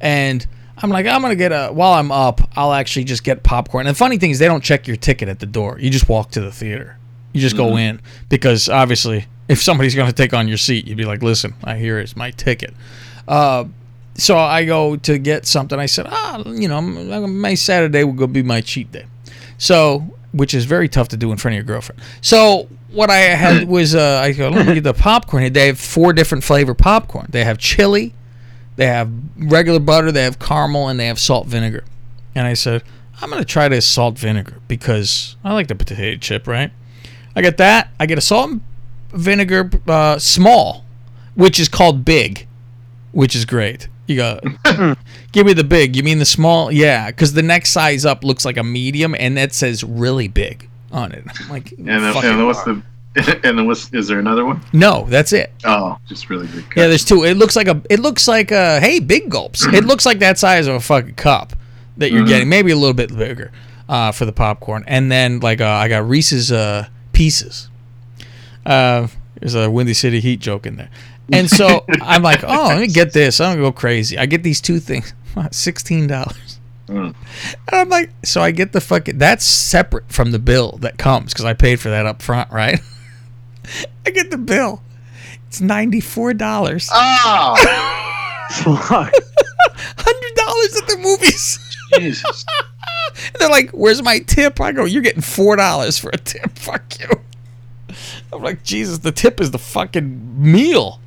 [0.00, 0.46] and
[0.78, 3.86] I'm like, I'm gonna get a while I'm up, I'll actually just get popcorn.
[3.86, 5.78] And the funny thing is, they don't check your ticket at the door.
[5.78, 6.96] You just walk to the theater.
[7.32, 11.04] You just go in because obviously, if somebody's gonna take on your seat, you'd be
[11.04, 12.74] like, listen, I hear it's my ticket.
[13.28, 13.66] Uh,
[14.14, 15.78] so I go to get something.
[15.78, 19.06] I said, ah, you know, my Saturday will go be my cheat day.
[19.56, 20.00] So,
[20.32, 22.02] which is very tough to do in front of your girlfriend.
[22.20, 25.52] So what I had was, uh, I go, let me get the popcorn.
[25.52, 27.26] They have four different flavor popcorn.
[27.30, 28.14] They have chili,
[28.76, 31.84] they have regular butter, they have caramel, and they have salt vinegar.
[32.34, 32.82] And I said,
[33.20, 36.70] I'm gonna try this salt vinegar because I like the potato chip, right?
[37.36, 37.90] I get that.
[37.98, 38.60] I get a salt and
[39.12, 40.84] vinegar uh, small,
[41.34, 42.46] which is called big,
[43.12, 43.88] which is great.
[44.06, 44.40] You go,
[45.32, 45.94] give me the big.
[45.94, 46.72] You mean the small?
[46.72, 50.68] Yeah, because the next size up looks like a medium, and that says really big
[50.92, 51.24] on it.
[51.40, 52.82] I'm like, And then, fucking- and what's the?
[53.44, 53.92] And then what's?
[53.92, 54.62] Is there another one?
[54.72, 55.52] no, that's it.
[55.64, 56.64] Oh, just really big.
[56.76, 57.24] Yeah, there's two.
[57.24, 57.82] It looks like a.
[57.90, 58.80] It looks like a.
[58.80, 59.66] Hey, big gulps.
[59.66, 61.52] it looks like that size of a fucking cup
[61.98, 62.28] that you're Mhm.
[62.28, 62.48] getting.
[62.48, 63.52] Maybe a little bit bigger
[63.88, 64.84] uh, for the popcorn.
[64.86, 67.68] And then like uh, I got Reese's uh, pieces.
[68.64, 69.08] Uh,
[69.40, 70.88] there's a Windy City Heat joke in there.
[71.32, 73.40] And so I'm like, oh, let me get this.
[73.40, 74.16] I'm gonna go crazy.
[74.16, 75.12] I get these two things,
[75.50, 76.51] sixteen dollars.
[76.96, 77.14] And
[77.72, 79.18] I'm like, so I get the fucking.
[79.18, 82.80] That's separate from the bill that comes because I paid for that up front, right?
[84.06, 84.82] I get the bill.
[85.48, 86.88] It's ninety four dollars.
[86.92, 87.54] Oh,
[88.50, 89.12] Fuck.
[89.98, 91.58] Hundred dollars at the movies.
[91.98, 92.44] Jesus.
[93.14, 96.58] And they're like, "Where's my tip?" I go, "You're getting four dollars for a tip.
[96.58, 97.08] Fuck you."
[98.32, 100.98] I'm like, Jesus, the tip is the fucking meal.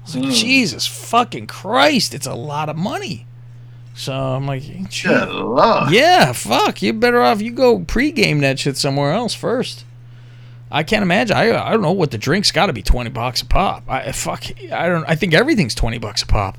[0.00, 0.34] I was like, Mm.
[0.34, 3.26] Jesus fucking Christ, it's a lot of money.
[4.00, 4.62] So I'm like,
[5.90, 9.84] yeah, fuck, You're better off you go pregame that shit somewhere else first.
[10.70, 11.36] I can't imagine.
[11.36, 13.82] I I don't know what the drinks got to be twenty bucks a pop.
[13.88, 14.44] I fuck.
[14.72, 15.04] I don't.
[15.06, 16.56] I think everything's twenty bucks a pop.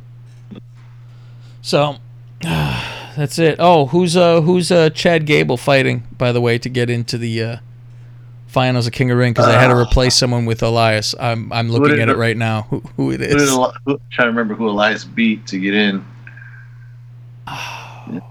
[1.64, 1.96] So
[2.42, 3.56] that's it.
[3.58, 6.04] Oh, who's uh who's uh Chad Gable fighting?
[6.18, 7.58] By the way, to get into the uh,
[8.46, 11.16] finals of King of Ring because I had to replace someone with Elias.
[11.20, 12.64] I'm I'm looking at it it- right now.
[12.70, 16.06] Who who it Who did who, trying to remember who Elias beat to get in.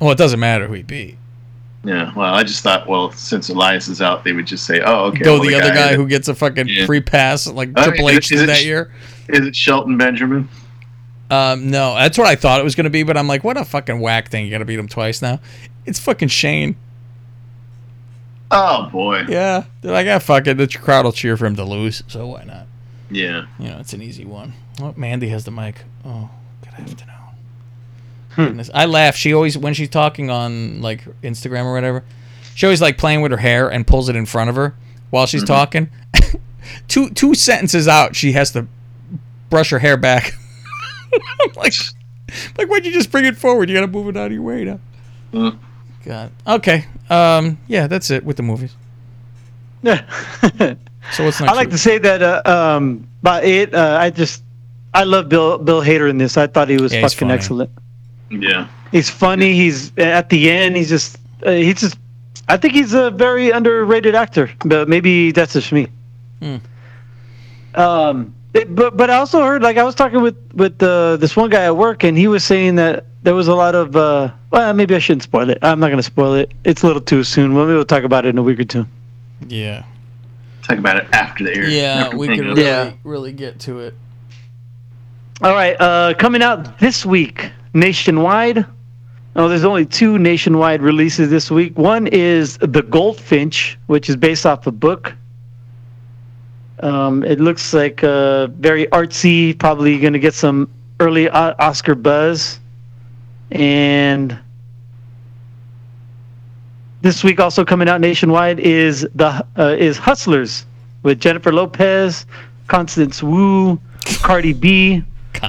[0.00, 1.18] Well, it doesn't matter who he beat.
[1.84, 5.06] Yeah, well, I just thought, well, since Elias is out, they would just say, "Oh,
[5.06, 6.86] okay." Go well, the, other guy that- who gets a fucking Yeah.
[6.86, 8.92] free pass like I mean, Triple is H it- is did that year.
[9.28, 10.48] Is it Shelton Benjamin?
[11.30, 13.56] Um, no, that's what I thought it was going to be, but I'm like, what
[13.56, 14.44] a fucking whack thing.
[14.44, 15.40] You got to beat him twice now.
[15.86, 16.76] It's fucking Shane.
[18.50, 19.24] Oh boy.
[19.28, 20.56] Yeah, they're like, ah, fuck it.
[20.56, 22.66] The crowd will cheer for him to lose, so why not?
[23.10, 23.46] Yeah.
[23.58, 24.54] You know, it's an easy one.
[24.80, 25.84] Oh, Mandy has the mic.
[26.04, 26.30] Oh,
[26.62, 27.14] good afternoon.
[28.38, 28.44] Hmm.
[28.46, 28.70] Goodness.
[28.72, 29.16] I laugh.
[29.16, 32.04] She always, when she's talking on like Instagram or whatever,
[32.54, 34.74] she always like playing with her hair and pulls it in front of her
[35.10, 35.46] while she's Mhm.
[35.48, 35.88] talking.
[36.88, 38.66] two two sentences out, she has to
[39.50, 40.32] brush her hair back.
[41.12, 41.72] I'm like,
[42.56, 43.68] like why'd you just bring it forward?
[43.68, 44.78] You got to move it out of your way now.
[45.32, 45.58] Mm.
[46.04, 46.30] God.
[46.46, 46.84] Okay.
[47.10, 47.58] Um.
[47.66, 48.74] Yeah, that's it with the movies.
[49.82, 50.04] Yeah.
[51.12, 51.50] So what's next?
[51.50, 52.42] I like to say that uh,
[52.76, 53.72] um, about it.
[53.72, 54.42] Uh, I just
[54.92, 56.36] I love Bill Bill Hader in this.
[56.36, 57.70] I thought he was Yeah, fucking excellent.
[58.30, 58.68] Yeah.
[58.92, 59.54] He's funny.
[59.54, 60.76] He's at the end.
[60.76, 61.98] He's just uh, he's just.
[62.48, 65.88] I think he's a very underrated actor, but maybe that's just me.
[66.40, 66.56] Hmm.
[67.74, 71.36] Um, it- but but I also heard like I was talking with with uh, this
[71.36, 73.94] one guy at work, and he was saying that there was a lot of.
[73.96, 75.58] Uh, well, maybe I shouldn't spoil it.
[75.62, 76.52] I'm not going to spoil it.
[76.64, 77.54] It's a little too soon.
[77.54, 78.86] Well, maybe we'll talk about it in a week or two.
[79.46, 79.84] Yeah.
[80.62, 81.68] Talk about it after the air.
[81.68, 82.64] Yeah, we the could really.
[82.64, 82.92] Yeah.
[83.04, 83.94] really get to it.
[85.42, 88.66] All right, uh, coming out this week nationwide.
[89.36, 91.78] Oh, there's only two nationwide releases this week.
[91.78, 95.14] One is The Goldfinch, which is based off a book.
[96.80, 100.68] Um, it looks like uh, very artsy, probably going to get some
[101.00, 102.60] early o- Oscar buzz.
[103.50, 104.38] And
[107.02, 110.66] this week, also coming out nationwide, is the uh, is Hustlers
[111.02, 112.26] with Jennifer Lopez,
[112.66, 113.80] Constance Wu,
[114.20, 115.02] Cardi B,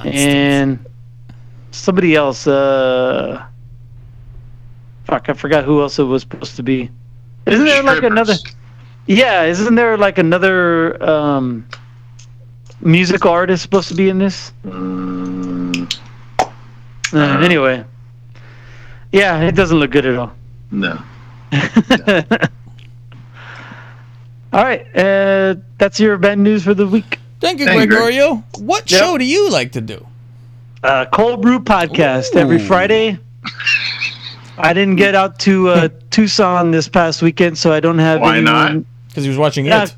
[0.06, 0.80] and
[1.72, 2.48] somebody else.
[2.48, 3.44] Uh,
[5.06, 6.90] fuck, I forgot who else it was supposed to be.
[7.46, 8.36] Isn't there like another?
[9.08, 11.66] Yeah, isn't there like another um,
[12.82, 14.52] musical artist supposed to be in this?
[17.12, 17.84] Uh, anyway,
[19.12, 20.32] yeah, it doesn't look good at all.
[20.72, 21.02] No.
[24.52, 27.20] All right, uh, that's your bad news for the week.
[27.40, 28.00] Thank you, Thank you, Greg.
[28.02, 28.44] Gregorio.
[28.58, 29.00] What Yep.
[29.00, 30.06] show do you like to do?
[30.84, 33.20] Uh, Cold Brew Podcast every Friday.
[34.58, 38.22] I didn't get out to uh, Tucson this past weekend, so I don't have.
[38.22, 38.84] Why anyone- not?
[39.08, 39.84] Because he was watching Yeah.
[39.86, 39.96] it.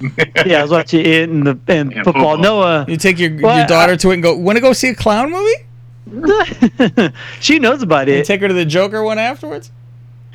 [0.46, 2.12] yeah, I was watching it and the and football.
[2.12, 2.38] football.
[2.38, 4.36] Noah, You take your Well, your daughter to it and go.
[4.36, 5.54] Want to go see a clown movie?
[7.40, 8.26] she knows about And it.
[8.26, 9.70] take her to the Joker one afterwards.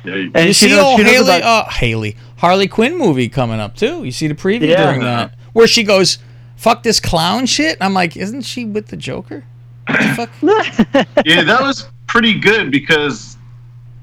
[0.04, 2.96] Yeah, you- And you she see knows- old she Haley, about- uh, Haley Harley Quinn
[2.98, 4.04] movie coming up too.
[4.04, 4.84] You see the preview Yeah.
[4.84, 6.18] during that where she goes,
[6.56, 9.44] "Fuck this clown shit." I'm like, isn't she with the Joker?
[9.90, 11.26] What the fuck?
[11.26, 13.36] yeah, that was pretty good because,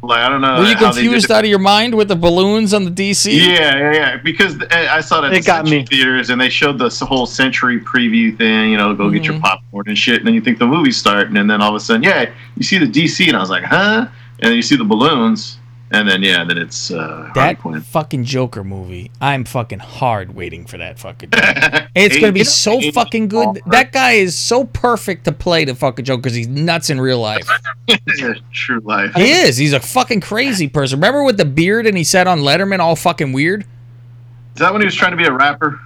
[0.04, 0.60] like, I don't know.
[0.60, 3.34] Were you how confused out of your mind with the balloons on the DC?
[3.34, 4.18] Yeah, yeah, yeah.
[4.18, 5.86] Because uh, I saw that at It the got me.
[5.86, 8.72] theaters, and they showed the whole Century preview thing.
[8.72, 9.32] You know, go get Mm-hmm.
[9.34, 11.76] your popcorn and shit, and then you think the movie's starting, and then all of
[11.76, 14.08] a sudden, yeah, you see the DC, and I was like, huh?
[14.40, 15.58] And then you see the balloons,
[15.92, 19.10] and then yeah, then it's uh, That fucking Joker movie.
[19.22, 21.30] I'm fucking hard waiting for that fucking.
[21.34, 21.88] Joker.
[21.96, 23.62] it's gonna be so fucking good.
[23.68, 27.20] That guy is so perfect to play the fucking Joker because he's nuts in real
[27.20, 27.48] life.
[28.52, 29.14] True life.
[29.16, 29.58] He is.
[29.58, 31.00] He's a fucking crazy person.
[31.00, 33.62] Remember with the beard and he said on Letterman all fucking weird?
[33.62, 35.80] Is that when he was trying to be a rapper?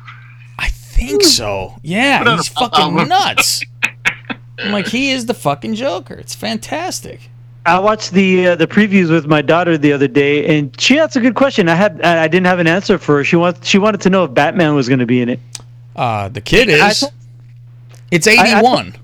[0.58, 1.76] I think so.
[1.84, 3.64] Yeah, he's fucking nuts.
[4.60, 6.14] I'm like, he is the fucking Joker.
[6.14, 7.30] It's fantastic.
[7.66, 11.16] I watched the uh, the previews with my daughter the other day, and she asked
[11.16, 11.70] a good question.
[11.70, 13.24] I had I didn't have an answer for her.
[13.24, 15.40] She wants she wanted to know if Batman was going to be in it.
[15.96, 17.00] Uh, the kid is.
[17.02, 17.14] told-
[18.10, 18.96] It's I- 81.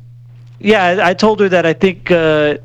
[0.60, 2.58] Yeah, I, I told her that I think uh,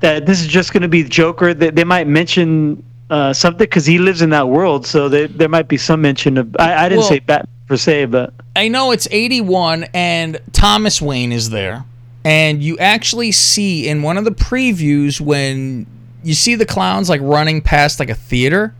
[0.00, 1.54] that this is just going to be Joker.
[1.54, 5.48] That they might mention uh, something because he lives in that world, so they, there
[5.48, 6.54] might be some mention of.
[6.58, 11.00] I, I didn't Well- say Batman per se, but I know it's 81 and Thomas
[11.00, 11.84] Wayne is there.
[12.24, 15.86] And you actually see in one of the previews when
[16.22, 18.74] you see the clowns like running past like a theater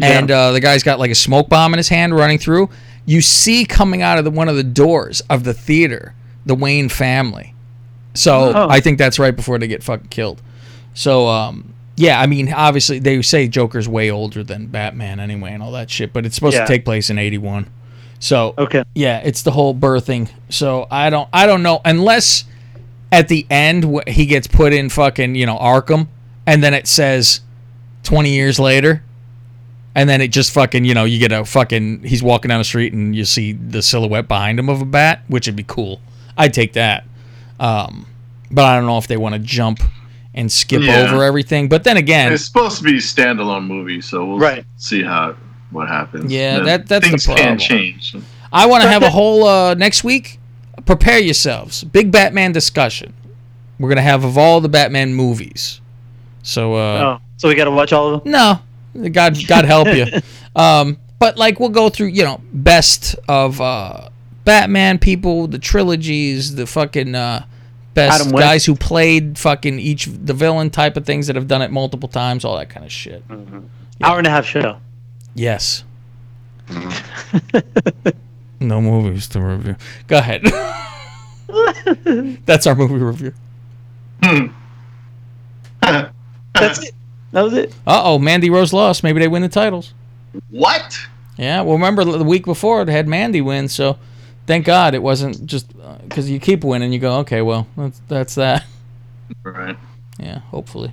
[0.00, 2.68] and uh, the guy's got like a smoke bomb in his hand running through.
[3.06, 6.14] You see coming out of the, one of the doors of the theater
[6.44, 7.54] the Wayne family.
[8.14, 8.68] So Oh.
[8.68, 10.42] I think that's right before they get fucking killed.
[10.94, 15.62] So um, yeah, I mean obviously they say Joker's way older than Batman anyway and
[15.62, 16.62] all that shit, but it's supposed Yeah.
[16.62, 17.68] to take place in 81.
[18.18, 20.30] So okay, yeah, it's the whole birthing.
[20.48, 22.44] So I don't I don't know unless
[23.12, 26.08] at the end he gets put in fucking you know Arkham,
[26.46, 27.42] and then it says
[28.02, 29.04] twenty years later,
[29.94, 32.64] and then it just fucking you know you get a fucking he's walking down the
[32.64, 36.00] street and you see the silhouette behind him of a bat, which would be cool.
[36.36, 37.04] I'd take that.
[37.60, 38.06] Um,
[38.50, 39.80] but I don't know if they want to jump
[40.34, 41.02] and skip Yeah.
[41.12, 41.68] over everything.
[41.68, 44.64] But then again, It's supposed to be a standalone movie, so we'll Right.
[44.78, 45.34] see how
[45.70, 46.32] what happens.
[46.32, 47.46] Yeah, The that- that's the things problem.
[47.46, 48.16] can change.
[48.52, 50.38] I want to have a whole uh, next week.
[50.86, 51.84] Prepare yourselves.
[51.84, 53.14] Big Batman discussion.
[53.78, 55.80] We're gonna have of all the Batman movies.
[56.42, 58.32] So uh, oh, so we got to watch all of them.
[58.32, 60.06] no, God, God help you.
[60.54, 64.10] Um, but like we'll go through, you know, best of uh,
[64.44, 67.46] Batman people, the trilogies, the fucking uh,
[67.94, 71.70] best guys who played fucking each the villain type of things that have done it
[71.70, 73.24] multiple times, all that kind of shit.
[74.02, 74.78] Hour and a half show.
[75.34, 75.84] Yes.
[78.68, 79.76] no movies to review.
[80.06, 80.42] Go ahead.
[82.46, 83.34] That's our movie review.
[85.80, 86.94] That's it.
[87.32, 87.74] That was it.
[87.86, 89.02] Uh oh, Mandy Rose lost.
[89.02, 89.94] Maybe they win the titles.
[90.50, 90.98] What?
[91.36, 93.98] Yeah, well, remember the week before they had Mandy win, so
[94.46, 95.72] thank God it wasn't just
[96.02, 96.92] because you keep winning.
[96.92, 98.64] You go, okay, well, that's, that's that.
[99.42, 99.76] Right.
[100.18, 100.92] Yeah, hopefully.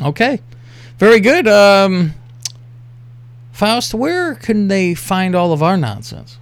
[0.00, 0.40] Okay,
[0.98, 1.46] very good.
[1.46, 2.14] Um,
[3.56, 6.36] Faust, where can they find all of our nonsense?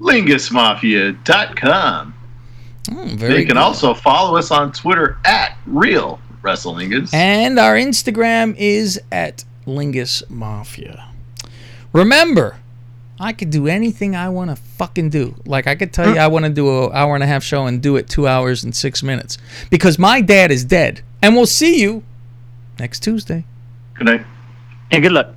[0.00, 2.14] LingusMafia.com.
[2.88, 3.58] Hmm, very They can good.
[3.58, 7.14] also follow us on Twitter at Real Wrestlingus.
[7.14, 11.08] And our Instagram is at Lingus Mafia.
[11.92, 12.56] Remember,
[13.20, 15.36] I could do anything I want to fucking do.
[15.46, 17.66] Like I could tell you I want to do an hour and a half show
[17.66, 19.38] and do it two hours and six minutes
[19.70, 21.02] because my dad is dead.
[21.22, 22.02] And we'll see you
[22.80, 23.44] next Tuesday.
[23.94, 24.26] Good night.
[24.90, 25.36] And good luck.